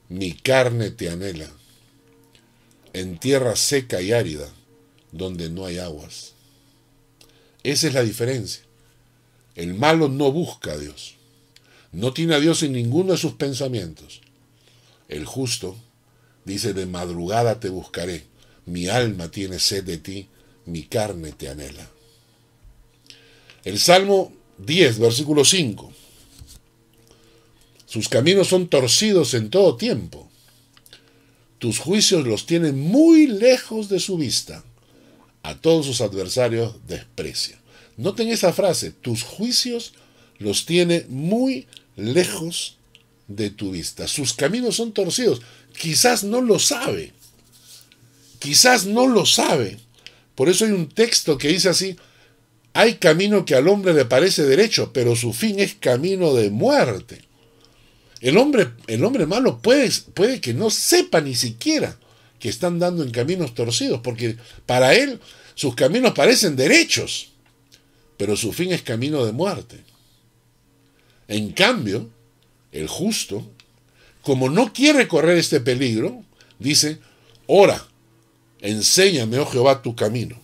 mi 0.08 0.34
carne 0.34 0.90
te 0.90 1.10
anhela. 1.10 1.50
En 2.92 3.18
tierra 3.18 3.56
seca 3.56 4.00
y 4.00 4.12
árida, 4.12 4.48
donde 5.10 5.50
no 5.50 5.66
hay 5.66 5.78
aguas. 5.78 6.34
Esa 7.64 7.88
es 7.88 7.94
la 7.94 8.04
diferencia. 8.04 8.62
El 9.56 9.74
malo 9.74 10.08
no 10.08 10.30
busca 10.30 10.74
a 10.74 10.78
Dios. 10.78 11.16
No 11.90 12.12
tiene 12.12 12.36
a 12.36 12.38
Dios 12.38 12.62
en 12.62 12.70
ninguno 12.70 13.14
de 13.14 13.18
sus 13.18 13.32
pensamientos. 13.32 14.20
El 15.08 15.24
justo 15.24 15.76
dice, 16.46 16.72
de 16.72 16.86
madrugada 16.86 17.60
te 17.60 17.68
buscaré. 17.68 18.24
Mi 18.64 18.88
alma 18.88 19.30
tiene 19.30 19.58
sed 19.58 19.84
de 19.84 19.98
ti, 19.98 20.28
mi 20.64 20.84
carne 20.84 21.32
te 21.32 21.48
anhela. 21.48 21.90
El 23.64 23.78
Salmo 23.78 24.32
10, 24.58 24.98
versículo 24.98 25.44
5. 25.44 25.92
Sus 27.84 28.08
caminos 28.08 28.48
son 28.48 28.68
torcidos 28.68 29.34
en 29.34 29.50
todo 29.50 29.76
tiempo. 29.76 30.28
Tus 31.58 31.78
juicios 31.78 32.26
los 32.26 32.46
tienen 32.46 32.78
muy 32.78 33.26
lejos 33.26 33.88
de 33.88 34.00
su 34.00 34.16
vista. 34.16 34.64
A 35.42 35.56
todos 35.56 35.86
sus 35.86 36.00
adversarios 36.00 36.76
desprecia. 36.86 37.60
Noten 37.96 38.28
esa 38.28 38.52
frase, 38.52 38.90
tus 38.90 39.22
juicios 39.22 39.94
los 40.38 40.66
tiene 40.66 41.06
muy 41.08 41.66
lejos 41.96 42.76
de 43.28 43.50
tu 43.50 43.70
vista. 43.70 44.06
Sus 44.06 44.34
caminos 44.34 44.76
son 44.76 44.92
torcidos. 44.92 45.40
Quizás 45.78 46.24
no 46.24 46.40
lo 46.40 46.58
sabe. 46.58 47.12
Quizás 48.38 48.86
no 48.86 49.06
lo 49.06 49.26
sabe. 49.26 49.78
Por 50.34 50.48
eso 50.48 50.64
hay 50.64 50.72
un 50.72 50.88
texto 50.88 51.38
que 51.38 51.48
dice 51.48 51.68
así, 51.68 51.96
hay 52.72 52.94
camino 52.96 53.44
que 53.44 53.54
al 53.54 53.68
hombre 53.68 53.94
le 53.94 54.04
parece 54.04 54.44
derecho, 54.44 54.92
pero 54.92 55.16
su 55.16 55.32
fin 55.32 55.60
es 55.60 55.74
camino 55.74 56.34
de 56.34 56.50
muerte. 56.50 57.22
El 58.20 58.36
hombre, 58.38 58.72
el 58.86 59.04
hombre 59.04 59.26
malo 59.26 59.60
puede, 59.60 59.90
puede 60.14 60.40
que 60.40 60.52
no 60.52 60.70
sepa 60.70 61.20
ni 61.20 61.34
siquiera 61.34 61.98
que 62.38 62.48
están 62.48 62.78
dando 62.78 63.02
en 63.02 63.10
caminos 63.10 63.54
torcidos, 63.54 64.00
porque 64.02 64.36
para 64.66 64.94
él 64.94 65.20
sus 65.54 65.74
caminos 65.74 66.12
parecen 66.12 66.56
derechos, 66.56 67.30
pero 68.16 68.36
su 68.36 68.52
fin 68.52 68.72
es 68.72 68.82
camino 68.82 69.24
de 69.24 69.32
muerte. 69.32 69.80
En 71.28 71.52
cambio, 71.52 72.10
el 72.72 72.88
justo, 72.88 73.50
como 74.26 74.50
no 74.50 74.72
quiere 74.72 75.06
correr 75.06 75.38
este 75.38 75.60
peligro, 75.60 76.24
dice, 76.58 76.98
ora, 77.46 77.86
enséñame, 78.60 79.38
oh 79.38 79.46
Jehová, 79.46 79.82
tu 79.82 79.94
camino 79.94 80.36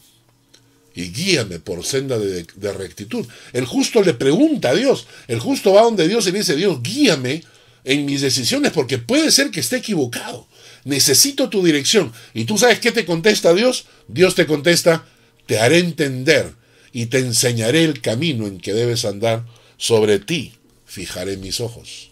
y 0.95 1.11
guíame 1.11 1.59
por 1.59 1.85
senda 1.85 2.17
de, 2.17 2.73
rectitud. 2.75 3.27
El 3.53 3.65
justo 3.65 4.01
le 4.01 4.15
pregunta 4.15 4.69
a 4.69 4.75
Dios, 4.75 5.09
el 5.27 5.41
justo 5.41 5.73
va 5.73 5.83
donde 5.83 6.07
Dios 6.07 6.29
y 6.29 6.31
le 6.31 6.39
dice, 6.39 6.55
Dios, 6.55 6.81
guíame 6.81 7.43
en 7.83 8.07
mis 8.07 8.21
decisiones 8.21 8.71
porque 8.71 8.99
puede 8.99 9.33
ser 9.33 9.51
que 9.51 9.59
esté 9.59 9.79
equivocado. 9.79 10.47
Necesito 10.85 11.49
tu 11.49 11.65
dirección. 11.65 12.13
¿Y 12.35 12.45
tú 12.45 12.59
sabes 12.59 12.79
qué 12.79 12.93
te 12.93 13.05
contesta 13.05 13.53
Dios? 13.53 13.87
Dios 14.07 14.37
te 14.37 14.47
contesta, 14.47 15.07
te 15.47 15.59
haré 15.59 15.79
entender 15.79 16.53
y 16.93 17.07
te 17.07 17.19
enseñaré 17.19 17.83
el 17.83 18.01
camino 18.01 18.47
en 18.47 18.59
que 18.59 18.75
debes 18.75 19.05
andar. 19.05 19.45
Sobre 19.77 20.21
ti 20.21 20.53
fijaré 20.87 21.37
mis 21.37 21.59
ojos. 21.61 22.12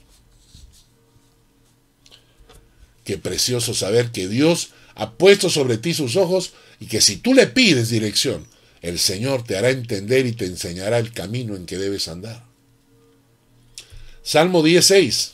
Qué 3.10 3.18
precioso 3.18 3.74
saber 3.74 4.12
que 4.12 4.28
Dios 4.28 4.68
ha 4.94 5.14
puesto 5.14 5.50
sobre 5.50 5.78
ti 5.78 5.94
sus 5.94 6.14
ojos 6.14 6.52
y 6.78 6.86
que 6.86 7.00
si 7.00 7.16
tú 7.16 7.34
le 7.34 7.48
pides 7.48 7.88
dirección, 7.88 8.46
el 8.82 9.00
Señor 9.00 9.42
te 9.42 9.56
hará 9.56 9.70
entender 9.70 10.26
y 10.26 10.32
te 10.32 10.44
enseñará 10.44 11.00
el 11.00 11.10
camino 11.10 11.56
en 11.56 11.66
que 11.66 11.76
debes 11.76 12.06
andar. 12.06 12.44
Salmo 14.22 14.62
16. 14.62 15.32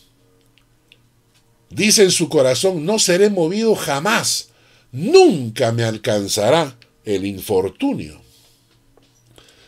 Dice 1.69 2.05
en 2.05 2.13
su 2.13 2.31
corazón, 2.31 2.87
no 2.87 2.99
seré 2.99 3.29
movido 3.29 3.75
jamás, 3.75 4.49
nunca 4.91 5.71
me 5.71 5.85
alcanzará 5.85 6.79
el 7.05 7.27
infortunio. 7.27 8.23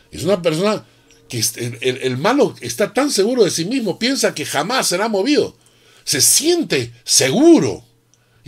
Es 0.09 0.23
una 0.23 0.41
persona 0.41 0.83
que 1.27 1.43
el, 1.57 1.99
el, 2.01 2.17
malo 2.17 2.55
está 2.59 2.91
tan 2.91 3.11
seguro 3.11 3.43
de 3.43 3.51
sí 3.51 3.65
mismo, 3.65 3.99
piensa 3.99 4.33
que 4.33 4.47
jamás 4.47 4.87
será 4.87 5.09
movido. 5.09 5.55
Se 6.05 6.21
siente 6.21 6.91
seguro. 7.03 7.87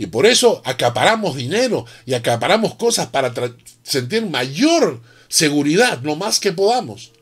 Y 0.02 0.06
por 0.08 0.26
eso 0.26 0.60
acaparamos 0.64 1.36
dinero 1.36 1.86
y 2.06 2.14
acaparamos 2.14 2.74
cosas 2.74 3.06
para 3.06 3.32
sentir 3.84 4.26
mayor 4.26 5.00
seguridad, 5.28 6.00
lo 6.02 6.16
más 6.16 6.40
que 6.40 6.50
podamos. 6.50 7.12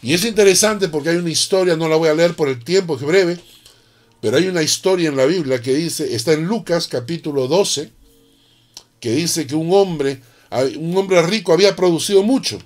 Y 0.00 0.14
es 0.14 0.24
interesante 0.24 0.88
porque 0.88 1.10
hay 1.10 1.16
una 1.16 1.28
historia, 1.28 1.76
no 1.76 1.86
la 1.86 1.96
voy 1.96 2.08
a 2.08 2.14
leer 2.14 2.34
por 2.34 2.48
el 2.48 2.64
tiempo, 2.64 2.96
que 2.96 3.04
es 3.04 3.08
breve, 3.10 3.40
pero 4.22 4.38
hay 4.38 4.46
una 4.46 4.62
historia 4.62 5.10
en 5.10 5.18
la 5.18 5.26
Biblia 5.26 5.60
que 5.60 5.74
dice, 5.74 6.14
está 6.14 6.32
en 6.32 6.46
Lucas 6.46 6.88
capítulo 6.88 7.48
12, 7.48 7.92
que 8.98 9.10
dice 9.10 9.46
que 9.46 9.54
un 9.54 9.70
hombre, 9.74 10.22
un 10.78 10.96
hombre 10.96 11.20
rico 11.20 11.52
había 11.52 11.76
producido 11.76 12.22
mucho. 12.22 12.58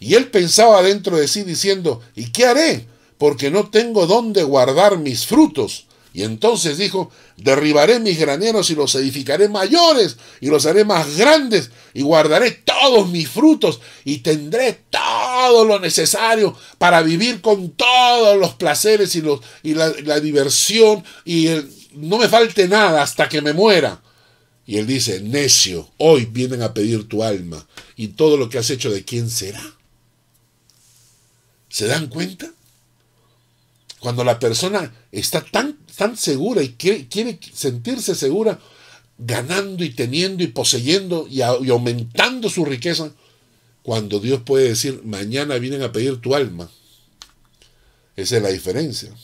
Y 0.00 0.14
él 0.14 0.32
pensaba 0.32 0.82
dentro 0.82 1.16
de 1.16 1.28
sí 1.28 1.44
diciendo, 1.44 2.00
¿y 2.16 2.32
qué 2.32 2.46
haré? 2.46 2.88
Porque 3.18 3.52
no 3.52 3.70
tengo 3.70 4.08
dónde 4.08 4.42
guardar 4.42 4.98
mis 4.98 5.26
frutos. 5.26 5.86
Y 6.14 6.24
entonces 6.24 6.76
dijo, 6.76 7.10
derribaré 7.38 7.98
mis 7.98 8.18
graneros 8.18 8.68
y 8.70 8.74
los 8.74 8.94
edificaré 8.94 9.48
mayores 9.48 10.18
y 10.40 10.48
los 10.48 10.66
haré 10.66 10.84
más 10.84 11.16
grandes 11.16 11.70
y 11.94 12.02
guardaré 12.02 12.50
todos 12.50 13.08
mis 13.08 13.28
frutos 13.28 13.80
y 14.04 14.18
tendré 14.18 14.80
todo 14.90 15.64
lo 15.64 15.78
necesario 15.78 16.56
para 16.76 17.02
vivir 17.02 17.40
con 17.40 17.70
todos 17.70 18.38
los 18.38 18.54
placeres 18.54 19.16
y, 19.16 19.22
los, 19.22 19.40
y 19.62 19.74
la, 19.74 20.20
diversión 20.20 21.02
y 21.24 21.48
no 21.94 22.18
me 22.18 22.28
falte 22.28 22.68
nada 22.68 23.02
hasta 23.02 23.28
que 23.28 23.40
me 23.40 23.54
muera. 23.54 24.02
Y 24.66 24.78
él 24.78 24.86
dice, 24.86 25.20
necio, 25.20 25.90
hoy 25.96 26.26
vienen 26.26 26.62
a 26.62 26.74
pedir 26.74 27.08
tu 27.08 27.24
alma 27.24 27.66
y 27.96 28.08
todo 28.08 28.36
lo 28.36 28.50
que 28.50 28.58
has 28.58 28.68
hecho 28.68 28.90
de 28.90 29.04
quién 29.04 29.30
será. 29.30 29.62
¿Se 31.68 31.86
dan 31.86 32.08
cuenta? 32.08 32.52
Cuando 34.02 34.24
la 34.24 34.40
persona 34.40 34.92
está 35.12 35.44
tan, 35.44 35.78
tan 35.96 36.16
segura 36.16 36.60
y 36.60 36.70
quiere, 36.70 37.06
quiere 37.06 37.38
sentirse 37.54 38.16
segura, 38.16 38.58
ganando 39.16 39.84
y 39.84 39.90
teniendo 39.90 40.42
y 40.42 40.48
poseyendo 40.48 41.28
y, 41.30 41.36
y 41.36 41.70
aumentando 41.70 42.50
su 42.50 42.64
riqueza, 42.64 43.12
cuando 43.84 44.18
Dios 44.18 44.42
puede 44.44 44.70
decir, 44.70 45.02
mañana 45.04 45.56
vienen 45.58 45.82
a 45.82 45.92
pedir 45.92 46.20
tu 46.20 46.34
alma. 46.34 46.68
Esa 48.16 48.38
es 48.38 48.42
la 48.42 48.48
diferencia. 48.48 49.14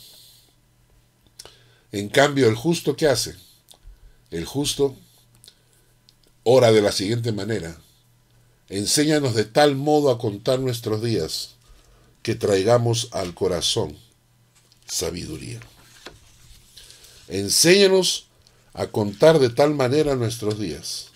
En 1.91 2.09
cambio, 2.09 2.49
el 2.49 2.55
justo, 2.55 2.95
¿qué 2.95 3.09
hace? 3.09 3.35
El 4.31 4.45
justo 4.45 4.95
ora 6.45 6.71
de 6.71 6.83
la 6.83 6.93
siguiente 6.93 7.33
manera. 7.33 7.77
Enséñanos 8.69 9.35
de 9.35 9.45
tal 9.45 9.75
modo 9.75 10.13
a 10.13 10.19
contar 10.19 10.61
nuestros 10.61 11.03
días 11.03 11.57
que 12.23 12.37
traigamos 12.37 13.09
al 13.11 13.35
corazón 13.35 13.97
sabiduría. 14.89 15.61
Enséñanos 17.29 18.27
a 18.73 18.87
contar 18.87 19.39
de 19.39 19.51
tal 19.51 19.75
manera 19.75 20.17
nuestros 20.17 20.59
días 20.59 21.09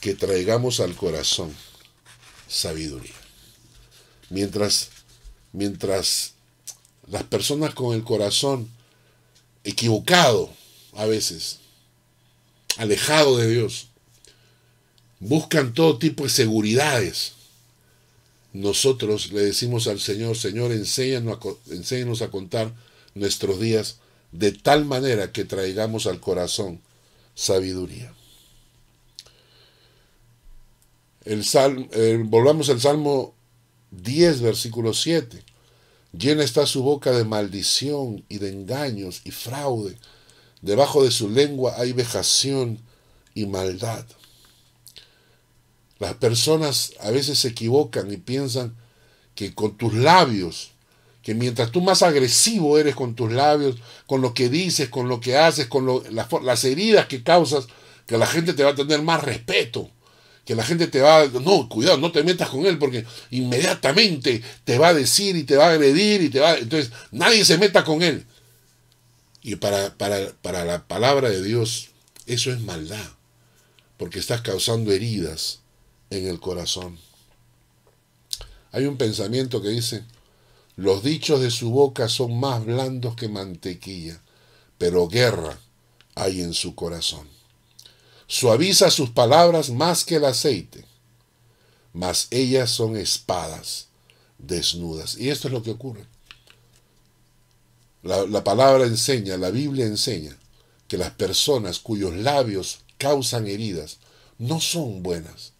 que 0.00 0.14
traigamos 0.14 0.80
al 0.80 0.94
corazón 0.94 1.54
sabiduría. 2.48 3.14
Mientras, 4.30 4.88
mientras 5.52 6.32
las 7.08 7.22
personas 7.24 7.74
con 7.74 7.94
el 7.94 8.02
corazón 8.02 8.70
equivocado 9.64 10.50
a 10.94 11.06
veces, 11.06 11.58
alejado 12.76 13.36
de 13.36 13.48
Dios, 13.48 13.88
buscan 15.20 15.74
todo 15.74 15.98
tipo 15.98 16.24
de 16.24 16.30
seguridades, 16.30 17.32
nosotros 18.52 19.32
le 19.32 19.42
decimos 19.42 19.86
al 19.86 20.00
Señor, 20.00 20.36
Señor, 20.36 20.72
enséñanos 20.72 22.22
a, 22.22 22.30
contar 22.30 22.72
nuestros 23.16 23.58
días 23.58 23.98
de 24.30 24.52
tal 24.52 24.84
manera 24.84 25.32
que 25.32 25.44
traigamos 25.44 26.06
al 26.06 26.20
corazón 26.20 26.80
sabiduría. 27.34 28.12
El 31.24 31.44
volvamos 32.24 32.70
al 32.70 32.80
Salmo 32.80 33.34
10, 33.90 34.42
versículo 34.42 34.94
7. 34.94 35.42
Llena 36.12 36.44
está 36.44 36.66
su 36.66 36.82
boca 36.82 37.10
de 37.10 37.24
maldición 37.24 38.24
y 38.28 38.38
de 38.38 38.50
engaños 38.50 39.22
y 39.24 39.32
fraude. 39.32 39.96
Debajo 40.62 41.02
de 41.02 41.10
su 41.10 41.28
lengua 41.28 41.74
hay 41.78 41.92
vejación 41.92 42.78
y 43.34 43.46
maldad. 43.46 44.04
Las 45.98 46.14
personas 46.14 46.92
a 47.00 47.10
veces 47.10 47.40
se 47.40 47.48
equivocan 47.48 48.12
y 48.12 48.18
piensan 48.18 48.76
que 49.34 49.54
con 49.54 49.76
tus 49.76 49.94
labios, 49.94 50.72
que 51.26 51.34
mientras 51.34 51.72
tú 51.72 51.80
más 51.80 52.04
agresivo 52.04 52.78
eres 52.78 52.94
con 52.94 53.16
tus 53.16 53.32
labios, 53.32 53.74
con 54.06 54.20
lo 54.20 54.32
que 54.32 54.48
dices, 54.48 54.88
con 54.88 55.08
lo 55.08 55.18
que 55.18 55.36
haces, 55.36 55.66
con 55.66 55.84
las, 55.84 56.64
heridas 56.64 57.06
que 57.06 57.24
causas, 57.24 57.66
que 58.06 58.16
la 58.16 58.28
gente 58.28 58.52
te 58.52 58.62
va 58.62 58.70
a 58.70 58.74
tener 58.76 59.02
más 59.02 59.24
respeto, 59.24 59.90
que 60.44 60.54
la 60.54 60.62
gente 60.62 60.86
te 60.86 61.00
va 61.00 61.22
a, 61.22 61.26
no, 61.26 61.68
cuidado, 61.68 61.98
no 61.98 62.12
te 62.12 62.22
metas 62.22 62.48
con 62.48 62.64
él 62.64 62.78
porque 62.78 63.04
inmediatamente 63.32 64.40
te 64.62 64.78
va 64.78 64.90
a 64.90 64.94
decir 64.94 65.34
y 65.34 65.42
te 65.42 65.56
va 65.56 65.66
a 65.66 65.72
agredir 65.72 66.22
y 66.22 66.28
te 66.28 66.38
va, 66.38 66.58
entonces 66.58 66.92
nadie 67.10 67.44
se 67.44 67.58
meta 67.58 67.82
con 67.82 68.04
él. 68.04 68.24
Y 69.42 69.56
para, 69.56 69.98
para, 69.98 70.30
para 70.42 70.64
la 70.64 70.86
palabra 70.86 71.28
de 71.28 71.42
Dios, 71.42 71.88
eso 72.26 72.52
es 72.52 72.60
maldad, 72.60 73.10
porque 73.96 74.20
estás 74.20 74.42
causando 74.42 74.92
heridas 74.92 75.58
en 76.10 76.28
el 76.28 76.38
corazón. 76.38 76.96
Hay 78.70 78.84
un 78.84 78.96
pensamiento 78.96 79.60
que 79.60 79.70
dice, 79.70 80.04
los 80.76 81.02
dichos 81.02 81.40
de 81.40 81.50
su 81.50 81.70
boca 81.70 82.08
son 82.08 82.38
más 82.38 82.64
blandos 82.64 83.16
que 83.16 83.28
mantequilla, 83.28 84.20
pero 84.76 85.08
guerra 85.08 85.58
hay 86.14 86.42
en 86.42 86.52
su 86.52 86.74
corazón. 86.74 87.26
Suaviza 88.26 88.90
sus 88.90 89.10
palabras 89.10 89.70
más 89.70 90.04
que 90.04 90.16
el 90.16 90.26
aceite, 90.26 90.84
mas 91.94 92.28
ellas 92.30 92.70
son 92.70 92.96
espadas 92.96 93.88
desnudas. 94.38 95.16
Y 95.16 95.30
esto 95.30 95.48
es 95.48 95.54
lo 95.54 95.62
que 95.62 95.70
ocurre. 95.70 96.04
La, 98.02 98.26
la, 98.26 98.44
palabra 98.44 98.84
enseña, 98.84 99.36
la 99.38 99.50
Biblia 99.50 99.86
enseña, 99.86 100.36
que 100.88 100.98
las 100.98 101.12
personas 101.12 101.78
cuyos 101.78 102.14
labios 102.14 102.80
causan 102.98 103.46
heridas 103.46 103.98
no 104.38 104.60
son 104.60 105.02
buenas, 105.02 105.52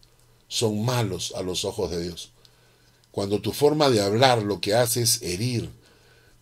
son 0.49 0.85
malos 0.85 1.33
a 1.37 1.43
los 1.43 1.65
ojos 1.65 1.91
de 1.91 2.03
Dios. 2.03 2.33
Cuando 3.17 3.41
tu 3.41 3.53
forma 3.53 3.89
de 3.89 4.03
hablar 4.03 4.43
lo 4.43 4.61
que 4.61 4.75
hace 4.75 5.01
es 5.01 5.23
herir, 5.23 5.71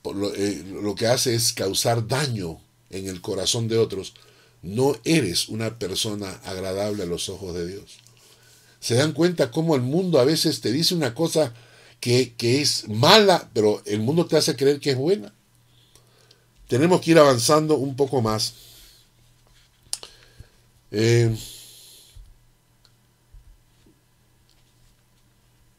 lo, 0.02 0.34
eh, 0.34 0.64
lo 0.82 0.96
que 0.96 1.06
hace 1.06 1.36
es 1.36 1.52
causar 1.52 2.08
daño 2.08 2.58
en 2.90 3.06
el 3.06 3.20
corazón 3.20 3.68
de 3.68 3.78
otros, 3.78 4.14
no 4.60 4.96
eres 5.04 5.48
una 5.48 5.78
persona 5.78 6.32
agradable 6.42 7.04
a 7.04 7.06
los 7.06 7.28
ojos 7.28 7.54
de 7.54 7.68
Dios. 7.68 7.98
Se 8.80 8.96
dan 8.96 9.12
cuenta 9.12 9.52
cómo 9.52 9.76
el 9.76 9.82
mundo 9.82 10.18
a 10.18 10.24
veces 10.24 10.60
te 10.62 10.72
dice 10.72 10.96
una 10.96 11.14
cosa 11.14 11.54
que, 12.00 12.34
que 12.34 12.60
es 12.60 12.88
mala, 12.88 13.48
pero 13.54 13.80
el 13.86 14.00
mundo 14.00 14.26
te 14.26 14.36
hace 14.36 14.56
creer 14.56 14.80
que 14.80 14.90
es 14.90 14.96
buena. 14.96 15.32
Tenemos 16.66 17.02
que 17.02 17.12
ir 17.12 17.20
avanzando 17.20 17.76
un 17.76 17.94
poco 17.94 18.20
más. 18.20 18.54
Eh, 20.90 21.38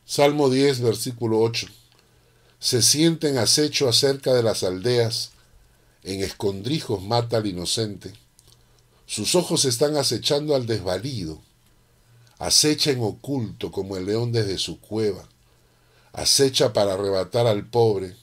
Salmo 0.07 0.51
10, 0.51 0.81
versículo 0.81 1.39
8. 1.39 1.65
Se 2.59 2.83
sienten 2.83 3.39
acecho 3.39 3.89
acerca 3.89 4.35
de 4.35 4.43
las 4.43 4.61
aldeas, 4.61 5.31
en 6.03 6.21
escondrijos 6.21 7.01
mata 7.01 7.37
al 7.37 7.47
inocente. 7.47 8.13
Sus 9.07 9.33
ojos 9.33 9.65
están 9.65 9.97
acechando 9.97 10.53
al 10.53 10.67
desvalido. 10.67 11.41
Acecha 12.37 12.91
en 12.91 13.01
oculto 13.01 13.71
como 13.71 13.97
el 13.97 14.05
león 14.05 14.31
desde 14.31 14.59
su 14.59 14.79
cueva. 14.79 15.27
Acecha 16.13 16.71
para 16.71 16.93
arrebatar 16.93 17.47
al 17.47 17.67
pobre. 17.67 18.15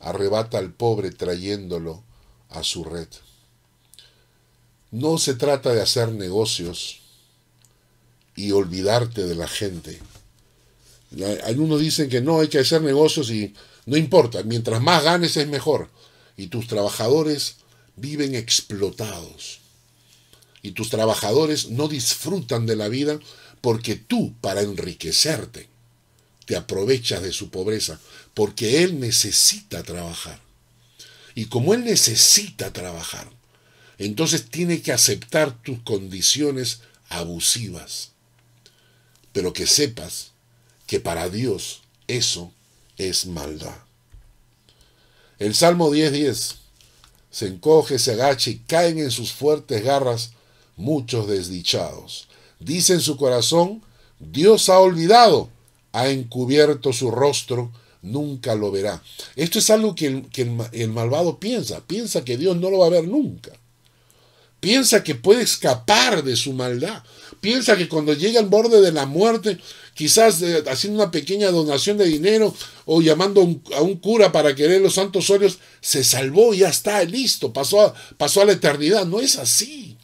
Arrebata 0.00 0.56
al 0.56 0.72
pobre 0.72 1.10
trayéndolo 1.10 2.02
a 2.48 2.62
su 2.62 2.82
red. 2.82 3.08
No 4.90 5.18
se 5.18 5.34
trata 5.34 5.74
de 5.74 5.82
hacer 5.82 6.12
negocios 6.12 7.00
y 8.36 8.52
olvidarte 8.52 9.26
de 9.26 9.34
la 9.34 9.46
gente 9.46 10.00
algunos 11.44 11.80
dicen 11.80 12.08
que 12.08 12.20
no, 12.20 12.40
hay 12.40 12.48
que 12.48 12.58
hacer 12.58 12.82
negocios 12.82 13.30
y 13.30 13.52
no 13.86 13.96
importa, 13.96 14.42
mientras 14.42 14.80
más 14.80 15.02
ganes 15.02 15.36
es 15.36 15.48
mejor. 15.48 15.90
Y 16.36 16.46
tus 16.46 16.66
trabajadores 16.66 17.56
viven 17.96 18.34
explotados. 18.34 19.60
Y 20.62 20.72
tus 20.72 20.90
trabajadores 20.90 21.70
no 21.70 21.88
disfrutan 21.88 22.66
de 22.66 22.76
la 22.76 22.88
vida 22.88 23.18
porque 23.60 23.96
tú, 23.96 24.34
para 24.40 24.62
enriquecerte, 24.62 25.68
te 26.46 26.56
aprovechas 26.56 27.22
de 27.22 27.32
su 27.32 27.50
pobreza, 27.50 27.98
porque 28.34 28.82
él 28.82 29.00
necesita 29.00 29.82
trabajar. 29.82 30.40
Y 31.34 31.46
como 31.46 31.74
él 31.74 31.84
necesita 31.84 32.72
trabajar, 32.72 33.30
entonces 33.98 34.48
tiene 34.50 34.82
que 34.82 34.92
aceptar 34.92 35.62
tus 35.62 35.78
condiciones 35.80 36.80
abusivas. 37.08 38.10
Pero 39.32 39.52
que 39.52 39.66
sepas 39.66 40.32
que 40.90 40.98
para 40.98 41.28
Dios 41.28 41.82
eso 42.08 42.50
es 42.98 43.26
maldad. 43.26 43.76
El 45.38 45.54
Salmo 45.54 45.88
10.10 45.88 46.56
se 47.30 47.46
encoge, 47.46 48.00
se 48.00 48.14
agacha 48.14 48.50
y 48.50 48.56
caen 48.56 48.98
en 48.98 49.12
sus 49.12 49.30
fuertes 49.30 49.84
garras 49.84 50.32
muchos 50.76 51.28
desdichados. 51.28 52.26
Dice 52.58 52.94
en 52.94 53.00
su 53.02 53.16
corazón, 53.16 53.84
Dios 54.18 54.68
ha 54.68 54.80
olvidado, 54.80 55.48
ha 55.92 56.08
encubierto 56.08 56.92
su 56.92 57.12
rostro, 57.12 57.70
nunca 58.02 58.56
lo 58.56 58.72
verá. 58.72 59.00
Esto 59.36 59.60
es 59.60 59.70
algo 59.70 59.94
que 59.94 60.08
el, 60.08 60.28
que 60.30 60.42
el 60.72 60.90
malvado 60.90 61.38
piensa, 61.38 61.86
piensa 61.86 62.24
que 62.24 62.36
Dios 62.36 62.56
no 62.56 62.68
lo 62.68 62.78
va 62.78 62.86
a 62.86 62.90
ver 62.90 63.06
nunca. 63.06 63.52
Piensa 64.58 65.04
que 65.04 65.14
puede 65.14 65.42
escapar 65.42 66.24
de 66.24 66.34
su 66.34 66.52
maldad. 66.52 67.04
Piensa 67.40 67.76
que 67.76 67.88
cuando 67.88 68.12
llega 68.12 68.40
al 68.40 68.46
borde 68.46 68.82
de 68.82 68.92
la 68.92 69.06
muerte, 69.06 69.58
quizás 70.00 70.40
eh, 70.40 70.64
haciendo 70.66 71.02
una 71.02 71.10
pequeña 71.10 71.50
donación 71.50 71.98
de 71.98 72.06
dinero 72.06 72.54
o 72.86 73.02
llamando 73.02 73.42
a 73.76 73.82
un, 73.82 73.96
cura 73.96 74.32
para 74.32 74.54
que 74.54 74.78
los 74.78 74.94
santos 74.94 75.28
óleos, 75.28 75.58
se 75.82 76.02
salvó, 76.02 76.54
ya 76.54 76.70
está, 76.70 77.04
listo, 77.04 77.52
pasó 77.52 77.82
a, 77.82 77.94
pasó 78.16 78.40
a 78.40 78.46
la 78.46 78.52
eternidad. 78.52 79.04
No 79.04 79.20
es 79.20 79.36
así. 79.36 79.98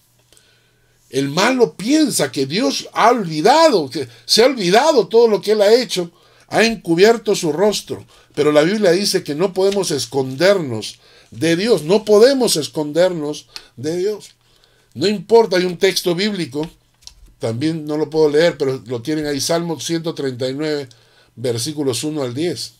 El 1.08 1.30
malo 1.30 1.78
piensa 1.78 2.30
que 2.30 2.44
Dios 2.44 2.90
ha 2.92 3.08
olvidado, 3.08 3.88
que 3.88 4.06
se 4.26 4.42
ha 4.42 4.46
olvidado 4.46 5.08
todo 5.08 5.28
lo 5.28 5.40
que 5.40 5.52
él 5.52 5.62
ha 5.62 5.72
hecho, 5.72 6.10
ha 6.48 6.62
encubierto 6.62 7.34
su 7.34 7.50
rostro. 7.50 8.04
Pero 8.34 8.52
la 8.52 8.64
Biblia 8.64 8.90
dice 8.90 9.24
que 9.24 9.34
no 9.34 9.54
podemos 9.54 9.90
escondernos 9.92 10.98
de 11.30 11.56
Dios, 11.56 11.84
no 11.84 12.04
podemos 12.04 12.56
escondernos 12.56 13.46
de 13.76 13.96
Dios. 13.96 14.32
No 14.92 15.08
importa, 15.08 15.56
hay 15.56 15.64
un 15.64 15.78
texto 15.78 16.14
bíblico, 16.14 16.70
también 17.38 17.84
no 17.84 17.96
lo 17.96 18.10
puedo 18.10 18.28
leer, 18.28 18.56
pero 18.58 18.82
lo 18.86 19.02
tienen 19.02 19.26
ahí, 19.26 19.40
Salmo 19.40 19.78
139, 19.78 20.88
versículos 21.36 22.02
1 22.04 22.22
al 22.22 22.34
10. 22.34 22.74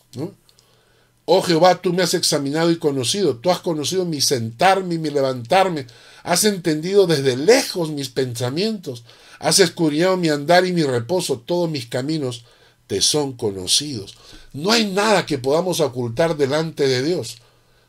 Oh 1.25 1.41
Jehová, 1.41 1.81
tú 1.81 1.93
me 1.93 2.03
has 2.03 2.13
examinado 2.13 2.71
y 2.71 2.77
conocido, 2.77 3.37
tú 3.37 3.51
has 3.51 3.59
conocido 3.59 4.05
mi 4.05 4.21
sentarme 4.21 4.95
y 4.95 4.97
mi 4.97 5.09
levantarme, 5.09 5.85
has 6.23 6.45
entendido 6.45 7.05
desde 7.05 7.35
lejos 7.35 7.91
mis 7.91 8.09
pensamientos, 8.09 9.03
has 9.39 9.59
escudriñado 9.59 10.17
mi 10.17 10.29
andar 10.29 10.65
y 10.65 10.73
mi 10.73 10.83
reposo, 10.83 11.39
todos 11.39 11.69
mis 11.69 11.85
caminos 11.85 12.45
te 12.87 13.01
son 13.01 13.33
conocidos. 13.33 14.17
No 14.53 14.71
hay 14.71 14.89
nada 14.89 15.25
que 15.25 15.37
podamos 15.37 15.81
ocultar 15.81 16.37
delante 16.37 16.87
de 16.87 17.03
Dios. 17.03 17.37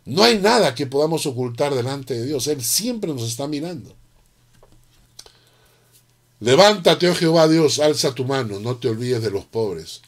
No 0.04 0.24
hay 0.24 0.38
nada 0.38 0.74
que 0.74 0.86
podamos 0.86 1.24
ocultar 1.26 1.74
delante 1.74 2.14
de 2.14 2.26
Dios. 2.26 2.46
Él 2.48 2.62
siempre 2.62 3.12
nos 3.12 3.22
está 3.22 3.46
mirando. 3.46 3.94
Levántate, 6.41 7.09
oh 7.09 7.14
Jehová 7.16 7.49
Dios, 7.49 7.80
alza 7.80 8.14
tu 8.14 8.24
mano, 8.24 8.61
no 8.61 8.76
te 8.76 8.89
olvides 8.89 9.22
de 9.22 9.30
los 9.30 9.45
pobres. 9.45 10.03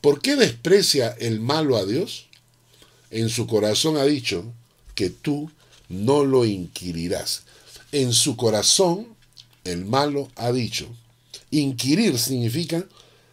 ¿Por 0.00 0.22
qué 0.22 0.34
desprecia 0.34 1.14
el 1.18 1.40
malo 1.40 1.76
a 1.76 1.84
Dios? 1.84 2.28
En 3.10 3.28
su 3.28 3.46
corazón 3.46 3.98
ha 3.98 4.04
dicho 4.04 4.44
que 4.94 5.10
tú 5.10 5.50
no 5.90 6.24
lo 6.24 6.46
inquirirás. 6.46 7.42
En 7.92 8.14
su 8.14 8.36
corazón 8.36 9.06
el 9.64 9.84
malo 9.84 10.30
ha 10.36 10.50
dicho. 10.50 10.88
Inquirir 11.50 12.18
significa 12.18 12.86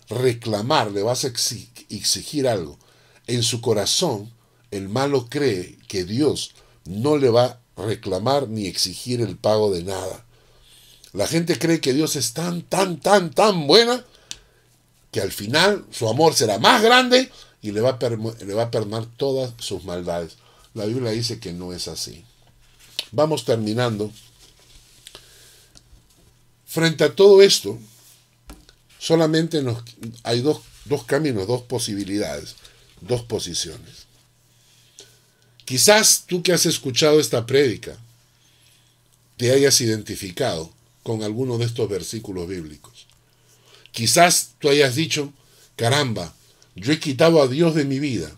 reclamar, 0.10 0.92
le 0.92 1.02
vas 1.02 1.24
a 1.24 1.28
exigir 1.28 2.48
algo. 2.48 2.78
En 3.26 3.42
su 3.44 3.62
corazón 3.62 4.32
el 4.70 4.90
malo 4.90 5.28
cree 5.30 5.78
que 5.88 6.04
Dios 6.04 6.52
no 6.84 7.18
le 7.18 7.30
va 7.30 7.62
a 7.78 7.86
reclamar 7.86 8.50
ni 8.50 8.68
exigir 8.68 9.22
el 9.22 9.38
pago 9.38 9.72
de 9.72 9.84
nada. 9.84 10.26
La 11.14 11.28
gente 11.28 11.60
cree 11.60 11.80
que 11.80 11.94
Dios 11.94 12.16
es 12.16 12.34
tan, 12.34 12.64
tan, 12.64 13.00
tan, 13.00 13.32
tan 13.32 13.68
buena 13.68 14.04
que 15.12 15.22
al 15.22 15.32
final 15.32 15.86
su 15.92 16.10
amor 16.10 16.34
será 16.34 16.58
más 16.58 16.82
grande 16.82 17.32
y 17.62 17.72
le 17.72 17.82
va 17.82 18.00
a, 18.02 18.10
le 18.10 18.66
perdonar 18.66 19.06
todas 19.16 19.54
sus 19.60 19.84
maldades. 19.84 20.38
La 20.74 20.86
Biblia 20.86 21.12
dice 21.12 21.40
que 21.40 21.54
no 21.54 21.72
es 21.72 21.88
así. 21.88 22.26
Vamos 23.12 23.46
terminando. 23.46 24.12
Frente 26.66 27.04
a 27.04 27.14
todo 27.14 27.44
esto, 27.44 27.78
solamente 28.98 29.64
hay 30.24 30.42
dos, 30.42 30.62
dos 30.86 31.04
caminos, 31.04 31.46
dos 31.46 31.62
posibilidades, 31.62 32.56
dos 33.02 33.22
posiciones. 33.22 34.08
Quizás 35.64 36.24
tú 36.26 36.42
que 36.42 36.54
has 36.54 36.66
escuchado 36.66 37.20
esta 37.20 37.46
prédica 37.46 37.96
te 39.38 39.52
hayas 39.52 39.80
identificado 39.80 40.74
con 41.04 41.22
alguno 41.22 41.58
de 41.58 41.66
estos 41.66 41.90
versículos 41.90 42.48
bíblicos. 42.48 43.08
Quizás 43.92 44.56
tú 44.60 44.70
hayas 44.70 44.96
dicho, 44.96 45.32
caramba, 45.76 46.34
yo 46.76 46.92
he 46.92 47.00
quitado 47.00 47.42
a 47.42 47.48
Dios 47.48 47.76
de 47.76 47.86
mi 47.86 48.00
vida. 48.00 48.36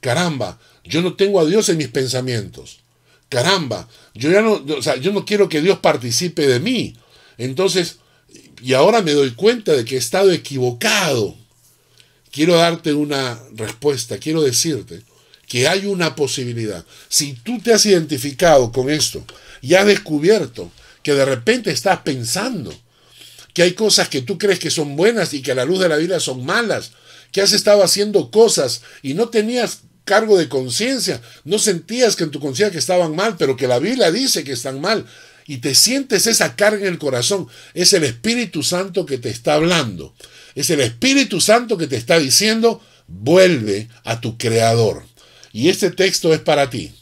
Caramba, 0.00 0.60
yo 0.84 1.02
no 1.02 1.14
tengo 1.14 1.40
a 1.40 1.44
Dios 1.44 1.68
en 1.68 1.78
mis 1.78 1.88
pensamientos. 1.88 2.80
Caramba, 3.28 3.88
yo 4.14 4.30
ya 4.30 4.42
no, 4.42 4.62
o 4.76 4.82
sea, 4.82 4.96
yo 4.96 5.12
no 5.12 5.24
quiero 5.24 5.48
que 5.48 5.62
Dios 5.62 5.78
participe 5.78 6.46
de 6.46 6.60
mí. 6.60 6.96
Entonces, 7.38 7.96
y 8.62 8.74
ahora 8.74 9.02
me 9.02 9.12
doy 9.12 9.32
cuenta 9.32 9.72
de 9.72 9.84
que 9.84 9.96
he 9.96 9.98
estado 9.98 10.30
equivocado. 10.30 11.36
Quiero 12.30 12.54
darte 12.56 12.92
una 12.92 13.38
respuesta, 13.54 14.18
quiero 14.18 14.42
decirte 14.42 15.02
que 15.46 15.68
hay 15.68 15.86
una 15.86 16.14
posibilidad. 16.14 16.84
Si 17.08 17.34
tú 17.34 17.58
te 17.60 17.72
has 17.72 17.84
identificado 17.84 18.72
con 18.72 18.88
esto 18.88 19.24
y 19.60 19.74
has 19.74 19.86
descubierto 19.86 20.70
que 21.02 21.14
de 21.14 21.24
repente 21.24 21.70
estás 21.70 22.00
pensando 22.00 22.72
que 23.54 23.62
hay 23.62 23.72
cosas 23.72 24.08
que 24.08 24.22
tú 24.22 24.38
crees 24.38 24.58
que 24.58 24.70
son 24.70 24.96
buenas 24.96 25.34
y 25.34 25.42
que 25.42 25.52
a 25.52 25.54
la 25.54 25.64
luz 25.64 25.80
de 25.80 25.88
la 25.88 25.96
vida 25.96 26.20
son 26.20 26.44
malas, 26.44 26.92
que 27.32 27.40
has 27.40 27.52
estado 27.52 27.82
haciendo 27.82 28.30
cosas 28.30 28.82
y 29.02 29.14
no 29.14 29.28
tenías 29.28 29.80
cargo 30.04 30.38
de 30.38 30.48
conciencia, 30.48 31.20
no 31.44 31.58
sentías 31.58 32.16
que 32.16 32.24
en 32.24 32.30
tu 32.30 32.40
conciencia 32.40 32.72
que 32.72 32.78
estaban 32.78 33.14
mal, 33.14 33.36
pero 33.36 33.56
que 33.56 33.68
la 33.68 33.78
Biblia 33.78 34.10
dice 34.10 34.44
que 34.44 34.52
están 34.52 34.80
mal, 34.80 35.06
y 35.46 35.58
te 35.58 35.74
sientes 35.74 36.26
esa 36.26 36.56
carga 36.56 36.86
en 36.86 36.92
el 36.92 36.98
corazón, 36.98 37.48
es 37.74 37.92
el 37.92 38.04
Espíritu 38.04 38.62
Santo 38.62 39.06
que 39.06 39.18
te 39.18 39.28
está 39.28 39.54
hablando, 39.54 40.14
es 40.54 40.70
el 40.70 40.80
Espíritu 40.80 41.40
Santo 41.40 41.76
que 41.76 41.86
te 41.86 41.96
está 41.96 42.18
diciendo, 42.18 42.80
vuelve 43.06 43.88
a 44.04 44.20
tu 44.20 44.38
Creador. 44.38 45.04
Y 45.52 45.68
este 45.68 45.90
texto 45.90 46.32
es 46.32 46.40
para 46.40 46.70
ti. 46.70 46.92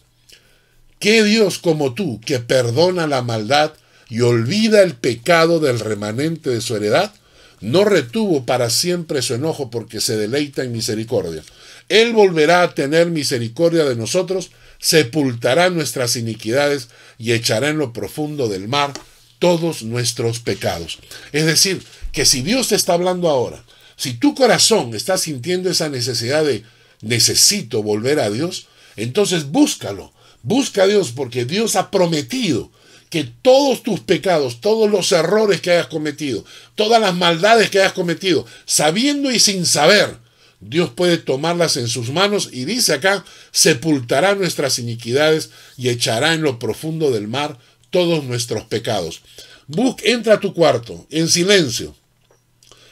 ¿Qué 0.98 1.22
Dios 1.22 1.58
como 1.58 1.94
tú, 1.94 2.20
que 2.20 2.40
perdona 2.40 3.06
la 3.06 3.22
maldad 3.22 3.72
y 4.10 4.20
olvida 4.20 4.82
el 4.82 4.94
pecado 4.94 5.60
del 5.60 5.78
remanente 5.78 6.50
de 6.50 6.60
su 6.60 6.76
heredad, 6.76 7.12
no 7.60 7.84
retuvo 7.84 8.44
para 8.44 8.68
siempre 8.68 9.22
su 9.22 9.34
enojo 9.34 9.70
porque 9.70 10.00
se 10.00 10.16
deleita 10.16 10.62
en 10.62 10.72
misericordia. 10.72 11.42
Él 11.88 12.12
volverá 12.12 12.62
a 12.62 12.74
tener 12.74 13.10
misericordia 13.10 13.84
de 13.84 13.96
nosotros, 13.96 14.50
sepultará 14.78 15.70
nuestras 15.70 16.16
iniquidades 16.16 16.88
y 17.18 17.32
echará 17.32 17.68
en 17.68 17.78
lo 17.78 17.92
profundo 17.92 18.48
del 18.48 18.66
mar 18.66 18.92
todos 19.38 19.82
nuestros 19.82 20.40
pecados. 20.40 20.98
Es 21.32 21.46
decir, 21.46 21.82
que 22.12 22.26
si 22.26 22.42
Dios 22.42 22.68
te 22.68 22.76
está 22.76 22.94
hablando 22.94 23.28
ahora, 23.28 23.62
si 23.96 24.14
tu 24.14 24.34
corazón 24.34 24.94
está 24.94 25.18
sintiendo 25.18 25.70
esa 25.70 25.88
necesidad 25.88 26.44
de 26.44 26.64
necesito 27.02 27.82
volver 27.82 28.18
a 28.20 28.30
Dios, 28.30 28.66
entonces 28.96 29.50
búscalo, 29.50 30.12
busca 30.42 30.84
a 30.84 30.86
Dios 30.86 31.12
porque 31.14 31.44
Dios 31.44 31.76
ha 31.76 31.90
prometido 31.90 32.70
que 33.10 33.24
todos 33.24 33.82
tus 33.82 34.00
pecados, 34.00 34.60
todos 34.60 34.88
los 34.88 35.10
errores 35.12 35.60
que 35.60 35.72
hayas 35.72 35.88
cometido, 35.88 36.44
todas 36.76 37.00
las 37.00 37.14
maldades 37.14 37.68
que 37.68 37.80
hayas 37.80 37.92
cometido, 37.92 38.46
sabiendo 38.64 39.30
y 39.32 39.40
sin 39.40 39.66
saber, 39.66 40.16
Dios 40.60 40.90
puede 40.90 41.18
tomarlas 41.18 41.76
en 41.76 41.88
sus 41.88 42.10
manos 42.10 42.50
y 42.52 42.64
dice 42.64 42.94
acá, 42.94 43.24
sepultará 43.50 44.34
nuestras 44.34 44.78
iniquidades 44.78 45.50
y 45.76 45.88
echará 45.88 46.34
en 46.34 46.42
lo 46.42 46.58
profundo 46.58 47.10
del 47.10 47.28
mar 47.28 47.58
todos 47.90 48.24
nuestros 48.24 48.64
pecados. 48.64 49.22
Busca, 49.66 50.02
entra 50.04 50.34
a 50.34 50.40
tu 50.40 50.54
cuarto, 50.54 51.06
en 51.10 51.28
silencio, 51.28 51.96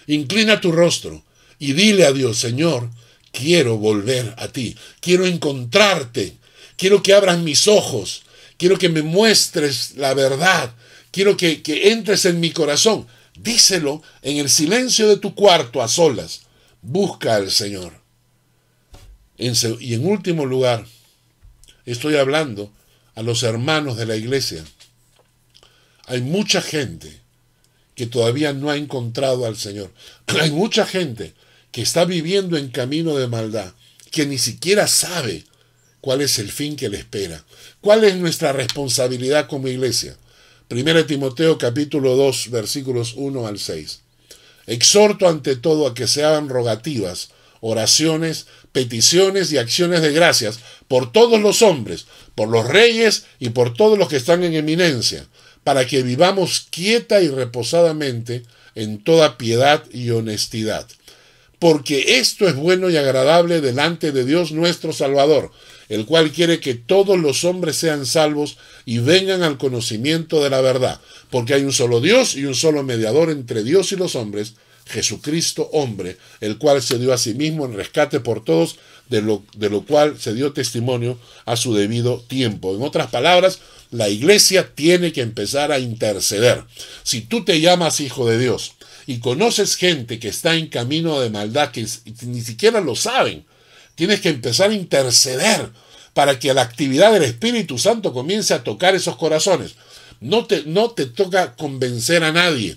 inclina 0.06 0.60
tu 0.60 0.72
rostro 0.72 1.22
y 1.60 1.74
dile 1.74 2.06
a 2.06 2.12
Dios, 2.12 2.38
Señor, 2.38 2.90
quiero 3.30 3.76
volver 3.76 4.34
a 4.38 4.48
ti, 4.48 4.76
quiero 5.00 5.26
encontrarte, 5.26 6.36
quiero 6.76 7.02
que 7.02 7.12
abras 7.12 7.38
mis 7.38 7.68
ojos, 7.68 8.22
quiero 8.58 8.76
que 8.76 8.90
me 8.90 9.00
muestres 9.00 9.94
la 9.96 10.12
verdad, 10.12 10.74
quiero 11.10 11.38
que, 11.38 11.62
entres 11.90 12.26
en 12.26 12.40
mi 12.40 12.50
corazón. 12.50 13.06
Díselo 13.40 14.02
en 14.20 14.36
el 14.36 14.50
silencio 14.50 15.08
de 15.08 15.16
tu 15.16 15.34
cuarto 15.34 15.80
a 15.80 15.88
solas. 15.88 16.42
Busca 16.82 17.36
al 17.36 17.50
Señor. 17.50 17.92
y 19.38 19.94
en 19.94 20.06
último 20.06 20.44
lugar, 20.44 20.84
estoy 21.86 22.16
hablando 22.16 22.70
a 23.14 23.22
los 23.22 23.44
hermanos 23.44 23.96
de 23.96 24.06
la 24.06 24.16
iglesia. 24.16 24.64
Hay 26.06 26.20
mucha 26.20 26.60
gente 26.60 27.20
que 27.94 28.06
todavía 28.06 28.52
no 28.52 28.70
ha 28.70 28.76
encontrado 28.76 29.46
al 29.46 29.56
Señor. 29.56 29.92
Hay 30.40 30.50
mucha 30.50 30.86
gente 30.86 31.34
que 31.70 31.82
está 31.82 32.04
viviendo 32.04 32.56
en 32.56 32.68
camino 32.68 33.16
de 33.16 33.28
maldad, 33.28 33.72
que 34.10 34.26
ni 34.26 34.38
siquiera 34.38 34.86
sabe 34.86 35.44
cuál 36.00 36.20
es 36.20 36.38
el 36.38 36.50
fin 36.50 36.76
que 36.76 36.88
le 36.88 36.98
espera. 36.98 37.44
¿Cuál 37.80 38.04
es 38.04 38.16
nuestra 38.16 38.52
responsabilidad 38.52 39.48
como 39.48 39.68
iglesia? 39.68 40.16
1 40.70 41.06
Timoteo 41.06 41.58
capítulo 41.58 42.16
2 42.16 42.50
versículos 42.50 43.14
1 43.16 43.46
al 43.46 43.58
6. 43.58 44.00
Exhorto 44.66 45.28
ante 45.28 45.56
todo 45.56 45.86
a 45.86 45.94
que 45.94 46.06
se 46.06 46.24
hagan 46.24 46.48
rogativas, 46.48 47.30
oraciones, 47.60 48.46
peticiones 48.72 49.50
y 49.50 49.58
acciones 49.58 50.02
de 50.02 50.12
gracias 50.12 50.60
por 50.86 51.10
todos 51.10 51.40
los 51.40 51.62
hombres, 51.62 52.06
por 52.34 52.48
los 52.48 52.66
reyes 52.66 53.24
y 53.38 53.50
por 53.50 53.74
todos 53.74 53.98
los 53.98 54.08
que 54.08 54.16
están 54.16 54.44
en 54.44 54.54
eminencia, 54.54 55.26
para 55.64 55.86
que 55.86 56.02
vivamos 56.02 56.66
quieta 56.70 57.20
y 57.20 57.28
reposadamente 57.28 58.42
en 58.74 59.02
toda 59.02 59.38
piedad 59.38 59.82
y 59.90 60.10
honestidad. 60.10 60.86
Porque 61.58 62.18
esto 62.18 62.46
es 62.46 62.54
bueno 62.54 62.90
y 62.90 62.96
agradable 62.96 63.60
delante 63.60 64.12
de 64.12 64.24
Dios 64.24 64.52
nuestro 64.52 64.92
Salvador, 64.92 65.50
el 65.88 66.06
cual 66.06 66.32
quiere 66.32 66.60
que 66.60 66.74
todos 66.74 67.18
los 67.18 67.44
hombres 67.44 67.76
sean 67.76 68.06
salvos 68.06 68.58
y 68.84 68.98
vengan 68.98 69.42
al 69.42 69.58
conocimiento 69.58 70.42
de 70.42 70.50
la 70.50 70.60
verdad, 70.60 71.00
porque 71.30 71.54
hay 71.54 71.62
un 71.62 71.72
solo 71.72 72.00
Dios 72.00 72.36
y 72.36 72.44
un 72.44 72.54
solo 72.54 72.82
mediador 72.82 73.30
entre 73.30 73.64
Dios 73.64 73.92
y 73.92 73.96
los 73.96 74.14
hombres, 74.14 74.54
Jesucristo 74.86 75.68
hombre, 75.72 76.16
el 76.40 76.58
cual 76.58 76.82
se 76.82 76.98
dio 76.98 77.12
a 77.12 77.18
sí 77.18 77.34
mismo 77.34 77.66
en 77.66 77.74
rescate 77.74 78.20
por 78.20 78.44
todos, 78.44 78.76
de 79.08 79.22
lo, 79.22 79.42
de 79.56 79.70
lo 79.70 79.82
cual 79.82 80.20
se 80.20 80.34
dio 80.34 80.52
testimonio 80.52 81.18
a 81.46 81.56
su 81.56 81.74
debido 81.74 82.20
tiempo. 82.20 82.74
En 82.74 82.82
otras 82.82 83.08
palabras, 83.08 83.58
la 83.90 84.08
iglesia 84.08 84.74
tiene 84.74 85.12
que 85.12 85.22
empezar 85.22 85.72
a 85.72 85.78
interceder. 85.78 86.64
Si 87.02 87.22
tú 87.22 87.44
te 87.44 87.60
llamas 87.60 88.00
hijo 88.00 88.28
de 88.28 88.38
Dios 88.38 88.72
y 89.06 89.18
conoces 89.20 89.76
gente 89.76 90.18
que 90.18 90.28
está 90.28 90.56
en 90.56 90.66
camino 90.66 91.20
de 91.20 91.30
maldad 91.30 91.70
que 91.70 91.86
ni 92.26 92.42
siquiera 92.42 92.80
lo 92.80 92.94
saben, 92.94 93.44
Tienes 93.98 94.20
que 94.20 94.28
empezar 94.28 94.70
a 94.70 94.74
interceder 94.74 95.70
para 96.14 96.38
que 96.38 96.54
la 96.54 96.62
actividad 96.62 97.12
del 97.12 97.24
Espíritu 97.24 97.78
Santo 97.78 98.12
comience 98.12 98.54
a 98.54 98.62
tocar 98.62 98.94
esos 98.94 99.16
corazones. 99.16 99.74
No 100.20 100.46
te, 100.46 100.62
no 100.66 100.92
te 100.92 101.06
toca 101.06 101.56
convencer 101.56 102.22
a 102.22 102.30
nadie. 102.30 102.76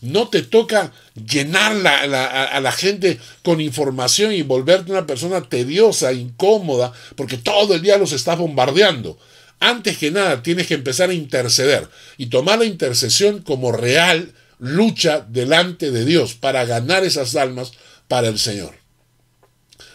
No 0.00 0.28
te 0.28 0.40
toca 0.40 0.90
llenar 1.28 1.86
a, 1.86 2.58
la 2.58 2.72
gente 2.72 3.20
con 3.42 3.60
información 3.60 4.32
y 4.32 4.40
volverte 4.40 4.92
una 4.92 5.06
persona 5.06 5.42
tediosa, 5.42 6.14
incómoda, 6.14 6.94
porque 7.16 7.36
todo 7.36 7.74
el 7.74 7.82
día 7.82 7.98
los 7.98 8.12
estás 8.12 8.38
bombardeando. 8.38 9.18
Antes 9.60 9.98
que 9.98 10.10
nada, 10.10 10.42
tienes 10.42 10.68
que 10.68 10.74
empezar 10.74 11.10
a 11.10 11.14
interceder 11.14 11.86
y 12.16 12.28
tomar 12.28 12.60
la 12.60 12.64
intercesión 12.64 13.42
como 13.42 13.72
real 13.72 14.32
lucha 14.58 15.26
delante 15.28 15.90
de 15.90 16.06
Dios 16.06 16.32
para 16.32 16.64
ganar 16.64 17.04
esas 17.04 17.36
almas 17.36 17.72
para 18.08 18.28
el 18.28 18.38
Señor. 18.38 18.81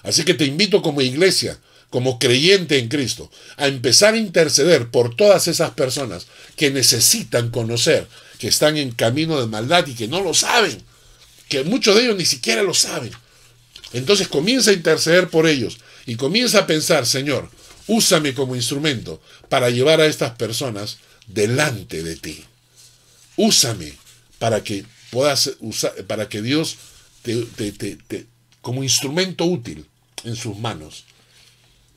Así 0.08 0.24
que 0.24 0.34
te 0.34 0.46
invito 0.46 0.82
como 0.82 1.02
iglesia, 1.02 1.60
como 1.90 2.18
creyente 2.18 2.80
en 2.80 2.88
Cristo, 2.88 3.30
a 3.58 3.68
empezar 3.68 4.14
a 4.14 4.18
interceder 4.18 4.90
por 4.90 5.18
todas 5.18 5.50
esas 5.50 5.72
personas 5.72 6.28
que 6.56 6.72
necesitan 6.72 7.52
conocer 7.52 8.08
que 8.40 8.48
están 8.48 8.78
en 8.78 8.92
camino 8.92 9.42
de 9.42 9.48
maldad 9.48 9.86
y 9.86 9.96
que 9.96 10.08
no 10.08 10.22
lo 10.22 10.34
saben, 10.34 10.82
que 11.50 11.66
muchos 11.66 11.96
de 11.96 12.04
ellos 12.04 12.16
ni 12.16 12.26
siquiera 12.26 12.64
lo 12.64 12.74
saben. 12.74 13.12
Entonces 13.92 14.30
comienza 14.30 14.72
a 14.72 14.76
interceder 14.76 15.28
por 15.28 15.46
ellos 15.46 15.78
y 16.06 16.16
comienza 16.16 16.60
a 16.60 16.68
pensar, 16.68 17.06
Señor, 17.06 17.50
úsame 17.88 18.34
como 18.34 18.56
instrumento 18.56 19.22
para 19.50 19.70
llevar 19.70 20.00
a 20.00 20.06
estas 20.06 20.32
personas 20.36 21.00
delante 21.26 22.02
de 22.02 22.16
ti. 22.16 22.46
Úsame 23.36 23.92
para 24.40 24.64
que 24.64 24.86
puedas 25.10 25.52
usar, 25.60 25.94
para 26.06 26.30
que 26.30 26.42
Dios 26.42 26.78
te, 27.24 27.44
te, 27.74 28.26
como 28.62 28.84
instrumento 28.84 29.44
útil 29.44 29.86
en 30.24 30.36
sus 30.36 30.58
manos 30.58 31.06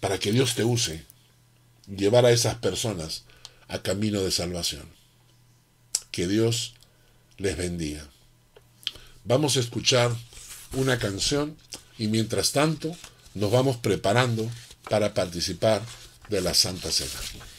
para 0.00 0.18
que 0.18 0.32
Dios 0.32 0.54
te 0.54 0.64
use, 0.64 1.04
llevar 1.86 2.24
a 2.24 2.30
esas 2.30 2.56
personas 2.56 3.24
a 3.68 3.82
camino 3.82 4.22
de 4.22 4.30
salvación. 4.30 4.88
Que 6.10 6.26
Dios 6.26 6.74
les 7.36 7.56
bendiga. 7.56 8.06
Vamos 9.24 9.56
a 9.56 9.60
escuchar 9.60 10.10
una 10.72 10.98
canción 10.98 11.56
y 11.98 12.08
mientras 12.08 12.52
tanto 12.52 12.96
nos 13.34 13.50
vamos 13.50 13.76
preparando 13.76 14.50
para 14.88 15.14
participar 15.14 15.82
de 16.28 16.40
la 16.40 16.54
Santa 16.54 16.90
Cena. 16.90 17.49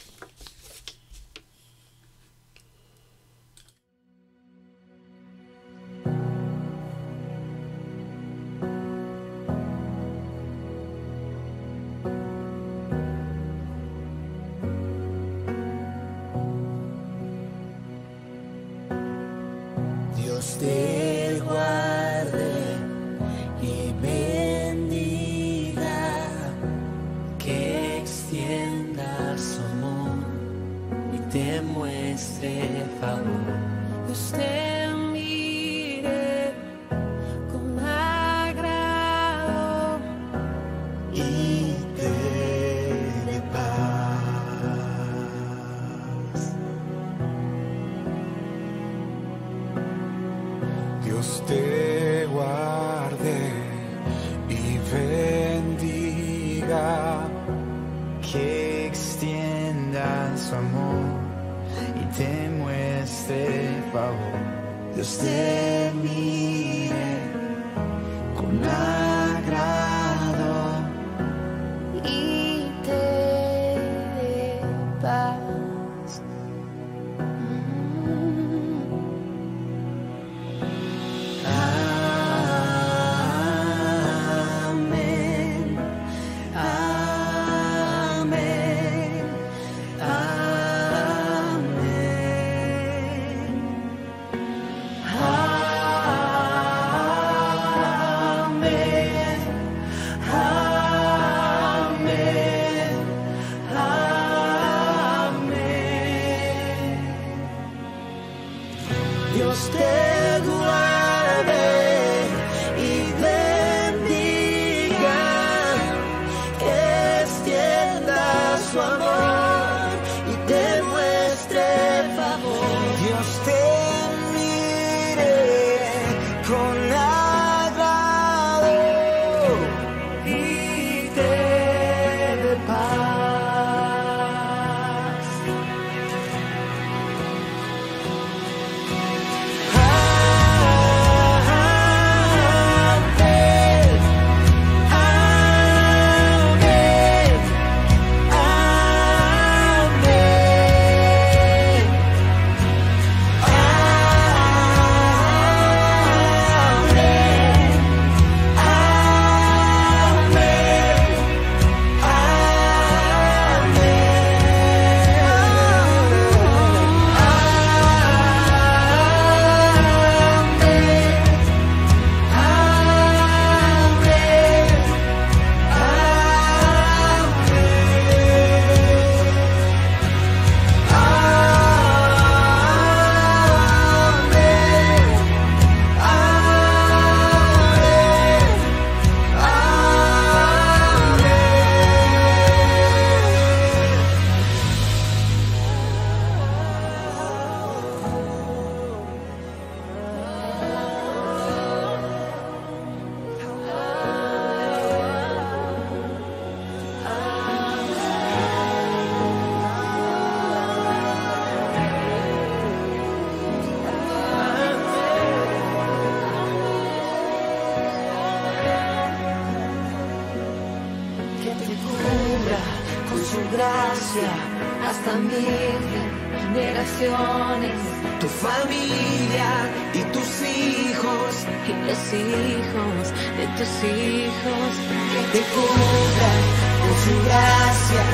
Gracia 237.92 238.04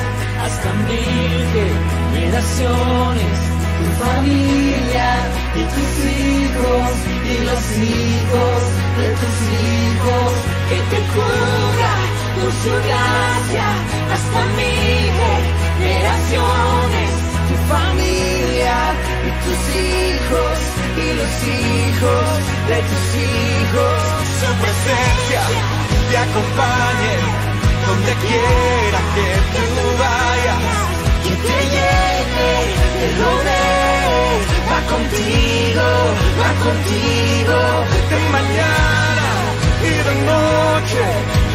hasta 0.43 0.73
mil 0.87 1.33
generaciones. 2.13 3.39
Tu 3.79 3.85
familia 4.03 5.09
y 5.55 5.63
tus 5.75 5.93
hijos 6.05 6.89
y 7.23 7.45
los 7.45 7.63
hijos 7.77 8.59
de 8.99 9.07
tus 9.19 9.37
hijos 9.55 10.31
que 10.69 10.77
te 10.91 10.99
cubran 11.13 12.03
con 12.35 12.51
su 12.61 12.71
gracia 12.87 13.67
hasta 14.13 14.39
mil 14.57 15.13
generaciones, 15.79 17.09
tu 17.47 17.55
familia 17.73 18.77
y 19.27 19.31
tus 19.43 19.61
hijos 19.75 20.57
y 20.97 21.07
los 21.19 21.35
hijos 21.47 22.29
de 22.67 22.77
tus 22.89 23.05
hijos. 23.15 23.99
Su 24.39 24.49
presencia 24.61 25.41
te 26.09 26.17
acompañe 26.17 27.48
donde 27.89 28.13
quiera 28.25 28.99
que 29.15 29.63
tú 29.75 29.85
vayas. 30.03 30.59
Que 31.23 31.33
te 31.47 31.57
llene, 31.73 32.51
te 32.99 33.07
rodee, 33.21 34.31
va 34.69 34.79
contigo, 34.93 35.87
va 36.41 36.51
contigo. 36.65 37.57
De 38.11 38.19
mañana 38.37 39.27
y 39.89 39.93
de 40.07 40.15
noche, 40.31 41.03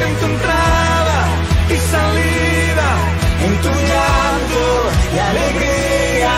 en 0.04 0.12
tu 0.18 0.24
entrada 0.32 1.18
y 1.74 1.78
salida, 1.94 2.88
En 3.46 3.54
tu 3.64 3.72
llanto 3.90 4.64
y 5.14 5.18
alegría, 5.30 6.34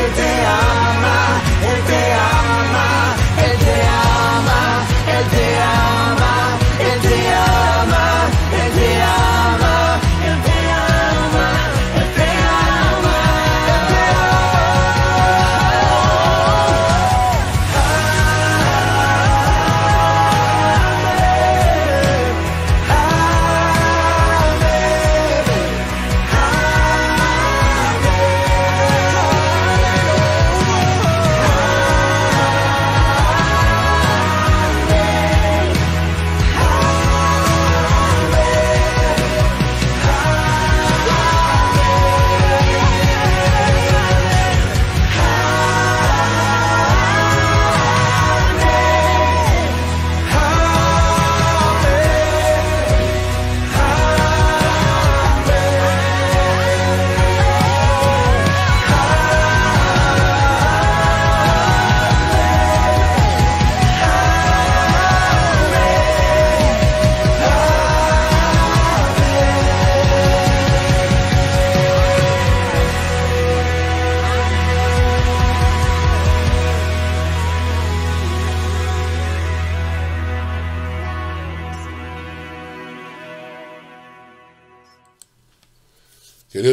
Él 0.00 0.10
te 0.18 0.30
ama, 0.62 1.20
Él 1.70 1.80
te 1.90 2.02
ama, 2.40 2.88
Él 3.46 3.56
te 3.66 3.76
ama, 4.12 4.60
Él 5.16 5.24
te 5.34 5.46
ama, 5.62 6.13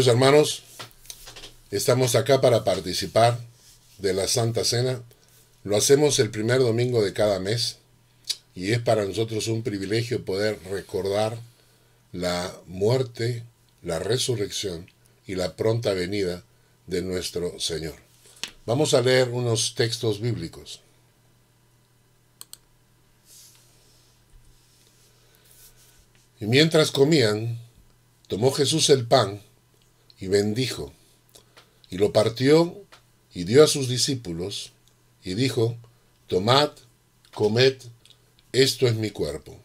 Hermanos, 0.07 0.63
estamos 1.69 2.15
acá 2.15 2.41
para 2.41 2.63
participar 2.63 3.39
de 3.99 4.13
la 4.13 4.27
Santa 4.27 4.63
Cena. 4.63 5.01
Lo 5.63 5.77
hacemos 5.77 6.17
el 6.19 6.31
primer 6.31 6.59
domingo 6.59 7.03
de 7.03 7.13
cada 7.13 7.39
mes 7.39 7.77
y 8.55 8.71
es 8.71 8.79
para 8.79 9.05
nosotros 9.05 9.47
un 9.47 9.61
privilegio 9.61 10.25
poder 10.25 10.59
recordar 10.71 11.37
la 12.13 12.51
muerte, 12.65 13.43
la 13.83 13.99
resurrección 13.99 14.89
y 15.27 15.35
la 15.35 15.55
pronta 15.55 15.93
venida 15.93 16.43
de 16.87 17.03
nuestro 17.03 17.59
Señor. 17.59 17.95
Vamos 18.65 18.93
a 18.93 19.01
leer 19.01 19.29
unos 19.29 19.75
textos 19.75 20.19
bíblicos. 20.19 20.81
Y 26.39 26.45
mientras 26.45 26.89
comían, 26.89 27.59
tomó 28.27 28.51
Jesús 28.51 28.89
el 28.89 29.05
pan 29.05 29.41
y 30.21 30.27
bendijo, 30.27 30.93
y 31.89 31.97
lo 31.97 32.13
partió 32.13 32.79
y 33.33 33.43
dio 33.43 33.63
a 33.63 33.67
sus 33.67 33.89
discípulos, 33.89 34.71
y 35.23 35.33
dijo, 35.33 35.75
Tomad, 36.27 36.69
comed, 37.33 37.75
esto 38.53 38.87
es 38.87 38.95
mi 38.95 39.09
cuerpo. 39.09 39.57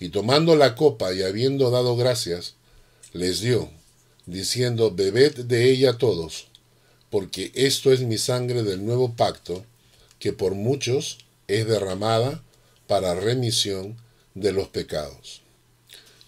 Y 0.00 0.10
tomando 0.10 0.54
la 0.54 0.76
copa 0.76 1.12
y 1.12 1.22
habiendo 1.22 1.70
dado 1.70 1.96
gracias, 1.96 2.54
les 3.12 3.40
dio, 3.40 3.68
diciendo, 4.26 4.92
Bebed 4.94 5.44
de 5.44 5.70
ella 5.70 5.98
todos, 5.98 6.46
porque 7.10 7.50
esto 7.54 7.92
es 7.92 8.00
mi 8.00 8.16
sangre 8.16 8.62
del 8.62 8.86
nuevo 8.86 9.14
pacto, 9.16 9.64
que 10.20 10.32
por 10.32 10.54
muchos 10.54 11.18
es 11.48 11.66
derramada 11.66 12.42
para 12.86 13.14
remisión 13.14 13.96
de 14.34 14.52
los 14.52 14.68
pecados. 14.68 15.42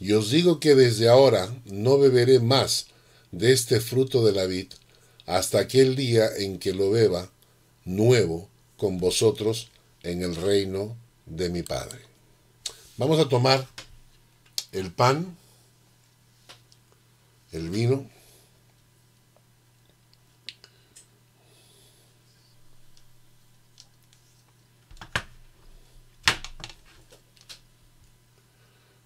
Y 0.01 0.13
os 0.13 0.31
digo 0.31 0.59
que 0.59 0.75
desde 0.75 1.09
ahora 1.09 1.55
no 1.67 1.99
beberé 1.99 2.41
más 2.41 2.87
de 3.33 3.53
este 3.53 3.81
fruto 3.81 4.25
de 4.25 4.33
la 4.33 4.47
vid 4.47 4.73
hasta 5.27 5.61
aquel 5.61 5.97
día 5.97 6.29
en 6.39 6.59
que 6.59 6.73
lo 6.73 6.91
beba 6.91 7.31
nuevo 7.85 8.49
con 8.77 8.99
vosotros 8.99 9.69
en 10.03 10.23
el 10.23 10.35
reino 10.35 10.97
de 11.27 11.51
mi 11.51 11.63
Padre. 11.63 11.99
Vamos 12.97 13.19
a 13.19 13.29
tomar 13.29 13.67
el 14.73 14.91
pan, 14.93 15.37
el 17.53 17.71
vino, 17.71 18.09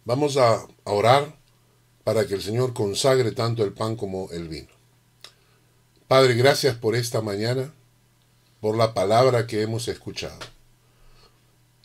Vamos 0.06 0.36
a 0.36 0.66
orar 0.84 1.34
para 2.04 2.26
que 2.26 2.34
el 2.34 2.42
Señor 2.42 2.74
consagre 2.74 3.32
tanto 3.32 3.64
el 3.64 3.72
pan 3.72 3.96
como 3.96 4.30
el 4.30 4.48
vino. 4.48 4.68
Padre, 6.06 6.34
gracias 6.34 6.76
por 6.76 6.94
esta 6.94 7.22
mañana, 7.22 7.72
por 8.60 8.76
la 8.76 8.92
palabra 8.94 9.46
que 9.46 9.62
hemos 9.62 9.88
escuchado. 9.88 10.38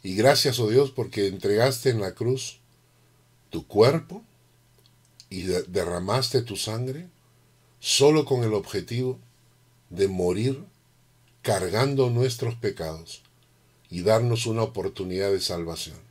Y 0.04 0.16
gracias, 0.16 0.60
oh 0.60 0.70
Dios, 0.70 0.92
porque 0.92 1.28
entregaste 1.28 1.90
en 1.90 2.02
la 2.02 2.14
cruz 2.14 2.60
tu 3.50 3.66
cuerpo 3.66 4.24
y 5.30 5.44
derramaste 5.44 6.42
tu 6.42 6.56
sangre 6.56 7.08
solo 7.80 8.26
con 8.26 8.44
el 8.44 8.54
objetivo 8.54 9.20
de 9.90 10.08
morir 10.08 10.66
cargando 11.42 12.10
nuestros 12.10 12.56
pecados 12.56 13.24
y 13.90 14.04
darnos 14.04 14.46
una 14.46 14.64
oportunidad 14.64 15.32
de 15.32 15.40
salvación. 15.40 16.09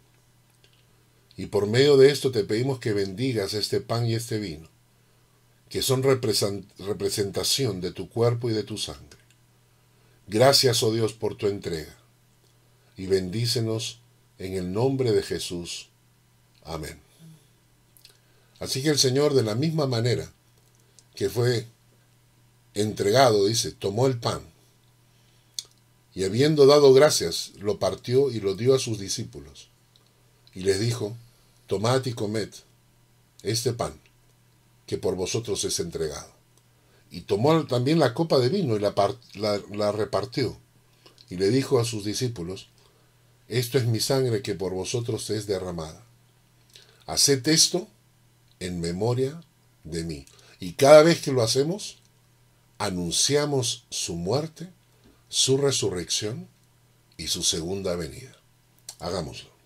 Y 1.39 1.47
por 1.47 1.68
medio 1.68 1.97
de 1.97 2.11
esto 2.11 2.32
te 2.32 2.43
pedimos 2.43 2.80
que 2.80 2.93
bendigas 2.93 3.55
este 3.55 3.80
pan 3.80 4.05
y 4.07 4.14
este 4.14 4.39
vino, 4.39 4.68
que 5.70 5.82
son 5.82 6.03
representación 6.03 7.80
de 7.80 7.93
tu 7.93 8.09
cuerpo 8.11 8.51
y 8.51 8.53
de 8.53 8.64
tu 8.64 8.76
sangre. 8.76 9.20
Gracias, 10.26 10.82
oh 10.82 10.93
Dios, 10.93 11.12
por 11.12 11.36
tu 11.36 11.47
entrega. 11.47 11.97
Y 12.97 13.07
bendícenos 13.07 14.01
en 14.39 14.55
el 14.55 14.72
nombre 14.72 15.12
de 15.12 15.22
Jesús. 15.22 15.89
Amén. 16.64 16.99
Así 18.59 18.82
que 18.82 18.89
el 18.89 18.99
Señor, 18.99 19.32
de 19.32 19.45
la 19.45 19.55
misma 19.55 19.86
manera 19.86 20.30
que 21.14 21.30
fue 21.30 21.66
entregado, 22.74 23.47
dice, 23.47 23.70
tomó 23.70 24.09
el 24.09 24.18
pan 24.18 24.43
y 26.16 26.24
habiendo 26.24 26.66
dado 26.66 26.93
gracias, 26.93 27.53
lo 27.61 27.78
partió 27.78 28.32
y 28.32 28.41
lo 28.41 28.57
dio 28.57 28.74
a 28.74 28.80
sus 28.80 28.99
discípulos. 28.99 29.68
Y 30.53 30.62
les 30.62 30.80
dijo, 30.80 31.16
tomad 31.69 32.05
y 32.07 32.14
comed 32.14 32.49
este 33.45 33.73
pan, 33.73 34.01
que 34.87 34.99
por 34.99 35.14
vosotros 35.14 35.62
es 35.64 35.79
entregado. 35.79 36.33
Y 37.11 37.21
tomó 37.21 37.64
también 37.66 38.01
la 38.01 38.14
copa 38.14 38.39
de 38.39 38.49
vino 38.49 38.75
y 38.75 38.81
la, 38.81 38.95
la, 39.35 39.61
la 39.71 39.93
repartió. 39.93 40.59
Y 41.31 41.37
le 41.37 41.51
dijo 41.51 41.79
a 41.79 41.85
sus 41.85 42.05
discípulos, 42.05 42.69
esto 43.47 43.79
es 43.79 43.87
mi 43.87 44.01
sangre 44.01 44.43
que 44.43 44.55
por 44.55 44.73
vosotros 44.73 45.31
es 45.31 45.47
derramada. 45.47 46.05
Haced 47.07 47.47
esto 47.49 47.87
en 48.61 48.81
memoria 48.81 49.41
de 49.85 50.05
mí. 50.05 50.27
Y 50.61 50.73
cada 50.73 51.03
vez 51.03 51.23
que 51.23 51.33
lo 51.33 51.43
hacemos, 51.43 51.99
anunciamos 52.79 53.85
su 53.91 54.16
muerte, 54.16 54.71
su 55.29 55.57
resurrección 55.59 56.49
y 57.16 57.29
su 57.29 57.43
segunda 57.43 57.95
venida. 57.95 58.37
Hagámoslo. 58.99 59.58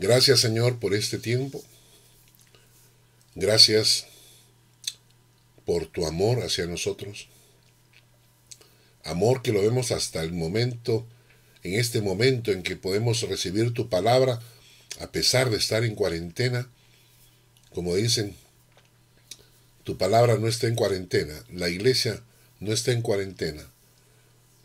Gracias 0.00 0.40
Señor 0.40 0.78
por 0.78 0.94
este 0.94 1.18
tiempo. 1.18 1.62
Gracias 3.34 4.06
por 5.66 5.84
tu 5.88 6.06
amor 6.06 6.42
hacia 6.42 6.64
nosotros. 6.64 7.28
Amor 9.04 9.42
que 9.42 9.52
lo 9.52 9.60
vemos 9.60 9.90
hasta 9.90 10.22
el 10.22 10.32
momento, 10.32 11.06
en 11.62 11.74
este 11.74 12.00
momento 12.00 12.50
en 12.50 12.62
que 12.62 12.76
podemos 12.76 13.20
recibir 13.28 13.74
tu 13.74 13.90
palabra, 13.90 14.40
a 15.00 15.12
pesar 15.12 15.50
de 15.50 15.58
estar 15.58 15.84
en 15.84 15.94
cuarentena. 15.94 16.70
Como 17.74 17.94
dicen, 17.94 18.34
tu 19.84 19.98
palabra 19.98 20.38
no 20.38 20.48
está 20.48 20.66
en 20.66 20.76
cuarentena, 20.76 21.44
la 21.52 21.68
iglesia 21.68 22.22
no 22.58 22.72
está 22.72 22.92
en 22.92 23.02
cuarentena, 23.02 23.70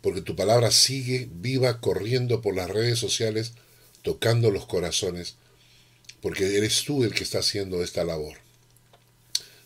porque 0.00 0.22
tu 0.22 0.34
palabra 0.34 0.70
sigue 0.70 1.28
viva 1.30 1.82
corriendo 1.82 2.40
por 2.40 2.56
las 2.56 2.70
redes 2.70 2.98
sociales 2.98 3.52
tocando 4.06 4.52
los 4.52 4.66
corazones, 4.66 5.34
porque 6.22 6.56
eres 6.56 6.84
tú 6.84 7.02
el 7.02 7.12
que 7.12 7.24
está 7.24 7.40
haciendo 7.40 7.82
esta 7.82 8.04
labor. 8.04 8.36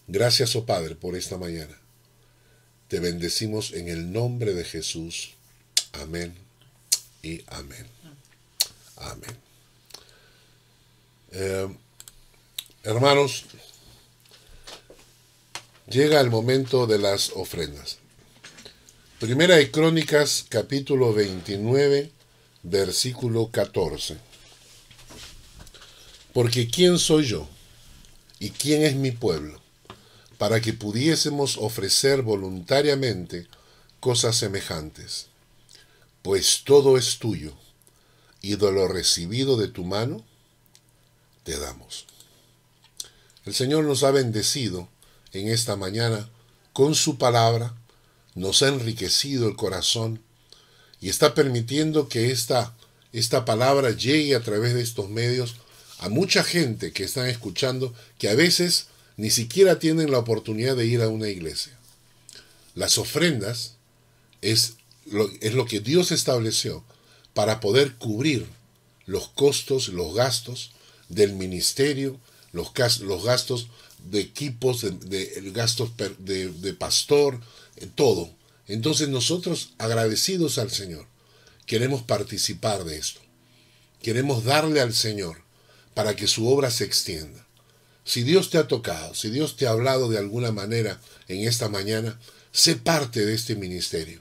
Gracias, 0.09 0.57
oh 0.57 0.65
Padre, 0.65 0.95
por 0.95 1.15
esta 1.15 1.37
mañana. 1.37 1.79
Te 2.89 3.01
bendecimos 3.01 3.75
en 3.75 3.89
el 3.89 4.11
nombre 4.11 4.55
de 4.55 4.65
Jesús. 4.65 5.35
Amén 5.93 6.35
y 7.23 7.43
amén. 7.49 7.87
Amén. 8.97 9.37
Eh, 11.33 11.69
hermanos, 12.85 13.45
llega 15.87 16.19
el 16.19 16.31
momento 16.31 16.87
de 16.87 16.99
las 16.99 17.29
ofrendas. 17.35 17.99
Primera 19.19 19.57
de 19.57 19.71
Crónicas, 19.71 20.47
capítulo 20.49 21.13
29, 21.13 22.11
versículo 22.63 23.51
14. 23.51 24.30
Porque 26.33 26.69
¿quién 26.69 26.99
soy 26.99 27.27
yo? 27.27 27.49
¿Y 28.39 28.51
quién 28.51 28.83
es 28.83 28.95
mi 28.95 29.11
pueblo? 29.11 29.61
Para 30.39 30.61
que 30.61 30.73
pudiésemos 30.73 31.59
ofrecer 31.59 32.23
voluntariamente 32.23 33.47
cosas 33.99 34.37
semejantes. 34.37 35.27
Pues 36.23 36.63
todo 36.65 36.97
es 36.97 37.19
tuyo, 37.19 37.55
y 38.41 38.57
de 38.57 38.73
lo 38.73 38.89
recibido 38.89 39.57
de 39.57 39.69
tu 39.69 39.85
mano, 39.85 40.25
te 41.45 41.59
damos. 41.59 42.07
El 43.45 43.55
Señor 43.55 43.85
nos 43.85 44.05
ha 44.05 44.11
bendecido 44.11 44.89
en 45.33 45.49
esta 45.49 45.77
mañana 45.77 46.29
con 46.73 46.95
su 46.95 47.19
palabra, 47.19 47.75
nos 48.35 48.63
ha 48.63 48.69
enriquecido 48.69 49.49
el 49.49 49.57
corazón 49.57 50.23
y 51.01 51.09
está 51.09 51.35
permitiendo 51.35 52.09
que 52.09 52.31
esta, 52.31 52.77
esta 53.13 53.45
palabra 53.45 53.91
llegue 53.91 54.35
a 54.37 54.43
través 54.43 54.75
de 54.75 54.83
estos 54.83 55.09
medios 55.09 55.57
a 56.01 56.09
mucha 56.09 56.43
gente 56.43 56.93
que 56.93 57.05
están 57.05 57.27
escuchando 57.27 57.95
que 58.19 58.31
a 58.31 58.35
veces 58.35 58.87
ni 59.19 59.31
siquiera 59.31 59.79
tienen 59.79 60.11
la 60.11 60.19
oportunidad 60.19 60.75
de 60.75 60.87
ir 60.87 61.03
a 61.03 61.09
una 61.09 61.29
iglesia. 61.29 61.79
Las 62.75 62.97
ofrendas 62.97 63.75
es 64.41 64.77
lo, 65.05 65.67
que 65.67 65.81
Dios 65.81 66.11
estableció 66.11 66.83
para 67.35 67.61
poder 67.61 67.97
cubrir 67.97 68.47
los 69.05 69.29
costos, 69.29 69.89
los 69.89 70.15
gastos 70.15 70.73
del 71.11 71.35
ministerio, 71.35 72.19
los, 72.53 72.73
gastos 72.73 73.69
de 74.11 74.21
equipos, 74.21 74.81
de, 74.81 75.53
gastos 75.53 75.91
de, 76.19 76.49
de 76.49 76.73
pastor, 76.73 77.39
eh, 77.77 77.87
todo. 77.95 78.31
Entonces 78.69 79.11
nosotros, 79.11 79.75
agradecidos 79.77 80.57
al 80.57 80.71
Señor, 80.71 81.07
queremos 81.67 82.03
participar 82.03 82.85
de 82.85 82.97
esto. 82.97 83.21
Queremos 84.01 84.45
darle 84.45 84.81
al 84.81 84.95
Señor 84.95 85.50
para 85.95 86.17
que 86.17 86.27
su 86.27 86.49
obra 86.49 86.71
se 86.71 86.85
extienda. 86.85 87.47
Si 88.05 88.23
Dios 88.23 88.51
te 88.51 88.59
ha 88.59 88.67
tocado, 88.67 89.15
si 89.15 89.31
Dios 89.31 89.57
te 89.57 89.67
ha 89.67 89.71
hablado 89.71 90.09
de 90.09 90.19
alguna 90.19 90.53
manera 90.53 91.01
en 91.29 91.47
esta 91.47 91.69
mañana, 91.69 92.19
sé 92.53 92.77
parte 92.77 93.25
de 93.25 93.35
este 93.35 93.55
ministerio. 93.55 94.21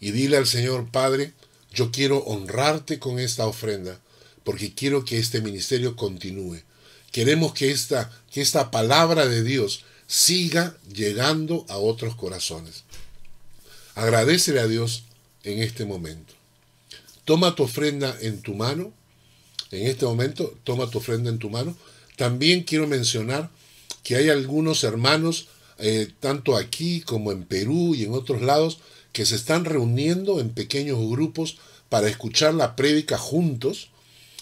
Y 0.00 0.12
dile 0.12 0.36
al 0.36 0.46
Señor, 0.46 0.90
Padre, 0.90 1.32
yo 1.72 1.90
quiero 1.90 2.18
honrarte 2.18 2.98
con 2.98 3.18
esta 3.18 3.46
ofrenda, 3.46 4.00
porque 4.44 4.74
quiero 4.74 5.04
que 5.04 5.18
este 5.18 5.40
ministerio 5.40 5.96
continúe. 5.96 6.62
Queremos 7.10 7.54
que 7.54 7.70
esta, 7.70 8.10
que 8.30 8.40
esta 8.40 8.70
palabra 8.70 9.26
de 9.26 9.42
Dios 9.42 9.84
siga 10.06 10.76
llegando 10.92 11.66
a 11.68 11.78
otros 11.78 12.14
corazones. 12.14 12.84
Agradecele 13.94 14.60
a 14.60 14.66
Dios 14.66 15.04
en 15.42 15.62
este 15.62 15.84
momento. 15.84 16.34
Toma 17.24 17.54
tu 17.54 17.64
ofrenda 17.64 18.16
en 18.20 18.40
tu 18.40 18.54
mano 18.54 18.92
en 19.70 19.86
este 19.86 20.06
momento, 20.06 20.54
toma 20.64 20.88
tu 20.88 20.98
ofrenda 20.98 21.30
en 21.30 21.38
tu 21.38 21.50
mano. 21.50 21.76
También 22.16 22.64
quiero 22.64 22.86
mencionar 22.86 23.50
que 24.02 24.16
hay 24.16 24.30
algunos 24.30 24.82
hermanos, 24.84 25.48
eh, 25.78 26.08
tanto 26.20 26.56
aquí 26.56 27.02
como 27.02 27.32
en 27.32 27.44
Perú 27.44 27.94
y 27.94 28.04
en 28.04 28.12
otros 28.12 28.40
lados, 28.42 28.78
que 29.12 29.26
se 29.26 29.36
están 29.36 29.64
reuniendo 29.64 30.40
en 30.40 30.50
pequeños 30.50 30.98
grupos 31.10 31.58
para 31.88 32.08
escuchar 32.08 32.54
la 32.54 32.76
prédica 32.76 33.18
juntos. 33.18 33.90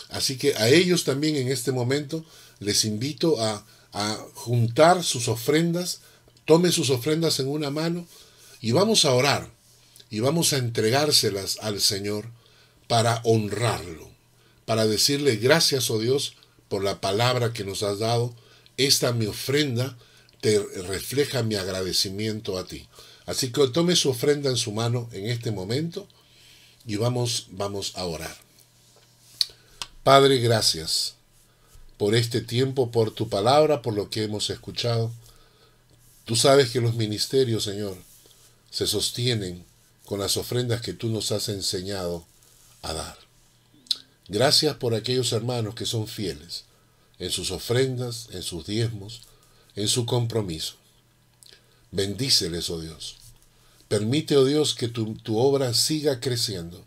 Así 0.09 0.37
que 0.37 0.55
a 0.55 0.69
ellos 0.69 1.05
también 1.05 1.37
en 1.37 1.49
este 1.49 1.73
momento 1.73 2.25
les 2.61 2.85
invito 2.85 3.43
a, 3.43 3.67
a 3.93 4.25
juntar 4.35 5.03
sus 5.03 5.29
ofrendas, 5.29 6.01
tome 6.45 6.71
sus 6.71 6.91
ofrendas 6.91 7.41
en 7.41 7.49
una 7.49 7.71
mano 7.71 8.07
y 8.61 8.71
vamos 8.73 9.05
a 9.05 9.13
orar 9.13 9.51
y 10.11 10.21
vamos 10.21 10.53
a 10.53 10.59
entregárselas 10.59 11.59
al 11.61 11.81
Señor 11.81 12.27
para 12.87 13.21
honrarlo 13.25 14.16
para 14.67 14.87
decirle 14.87 15.37
gracias, 15.37 15.91
oh 15.91 15.99
Dios, 15.99 16.35
por 16.69 16.85
la 16.85 17.01
palabra 17.01 17.55
que 17.55 17.65
nos 17.65 17.83
has 17.83 17.99
dado. 17.99 18.35
Esta 18.77 19.13
mi 19.13 19.25
ofrenda 19.27 19.97
te 20.43 20.59
refleja 20.83 21.43
mi 21.43 21.55
agradecimiento 21.55 22.59
a 22.59 22.67
ti. 22.67 22.87
Así 23.25 23.51
que 23.51 23.67
tome 23.69 23.97
su 23.97 24.11
ofrenda 24.11 24.51
en 24.51 24.57
su 24.57 24.73
mano 24.73 25.09
en 25.13 25.27
este 25.27 25.51
momento 25.51 26.07
y 26.87 26.97
vamos, 26.97 27.47
vamos 27.51 27.93
a 27.97 28.05
orar. 28.05 28.37
Padre, 30.05 30.39
gracias 30.39 31.15
por 31.97 32.15
este 32.15 32.41
tiempo, 32.41 32.91
por 32.91 33.11
tu 33.11 33.29
palabra, 33.29 33.83
por 33.83 33.95
lo 33.95 34.11
que 34.11 34.25
hemos 34.25 34.51
escuchado. 34.51 35.11
Tú 36.25 36.37
sabes 36.37 36.71
que 36.71 36.81
los 36.81 36.95
ministerios, 36.95 37.65
Señor, 37.65 37.97
se 38.71 38.87
sostienen 38.87 39.65
con 40.05 40.21
las 40.21 40.37
ofrendas 40.37 40.81
que 40.81 40.93
tú 40.93 41.09
nos 41.09 41.33
has 41.33 41.49
enseñado 41.49 42.25
a 42.83 42.93
dar. 42.93 43.26
Gracias 44.29 44.77
por 44.77 44.95
aquellos 44.95 45.33
hermanos 45.33 45.75
que 45.75 45.87
son 45.87 46.09
fieles 46.09 46.65
en 47.19 47.31
sus 47.31 47.51
ofrendas, 47.51 48.29
en 48.33 48.43
sus 48.43 48.67
diezmos, 48.67 49.23
en 49.75 49.89
su 49.89 50.07
compromiso. 50.07 50.75
Bendíceles, 51.91 52.69
oh 52.71 52.81
Dios. 52.81 53.17
Permite, 53.89 54.37
oh 54.37 54.45
Dios, 54.45 54.75
que 54.75 54.89
tu, 54.89 55.39
obra 55.39 55.73
siga 55.75 56.21
creciendo, 56.21 56.85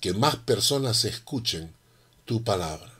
que 0.00 0.14
más 0.14 0.36
personas 0.36 1.04
escuchen 1.04 1.72
tu 2.24 2.42
palabra. 2.42 2.92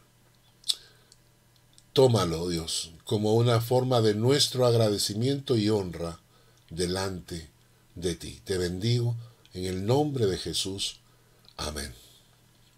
Tómalo, 1.93 2.43
oh 2.43 2.49
Dios, 2.49 2.93
como 3.05 3.35
una 3.35 3.61
forma 3.61 4.01
de 4.01 4.15
nuestro 4.15 4.67
agradecimiento 4.67 5.57
y 5.57 5.71
honra 5.71 6.21
delante 6.69 7.49
de 7.95 8.15
ti. 8.15 8.41
Te 8.45 8.59
bendigo 8.59 9.17
en 9.55 9.65
el 9.65 9.87
nombre 9.87 10.27
de 10.27 10.39
Jesús. 10.39 11.01
Amén. 11.57 11.93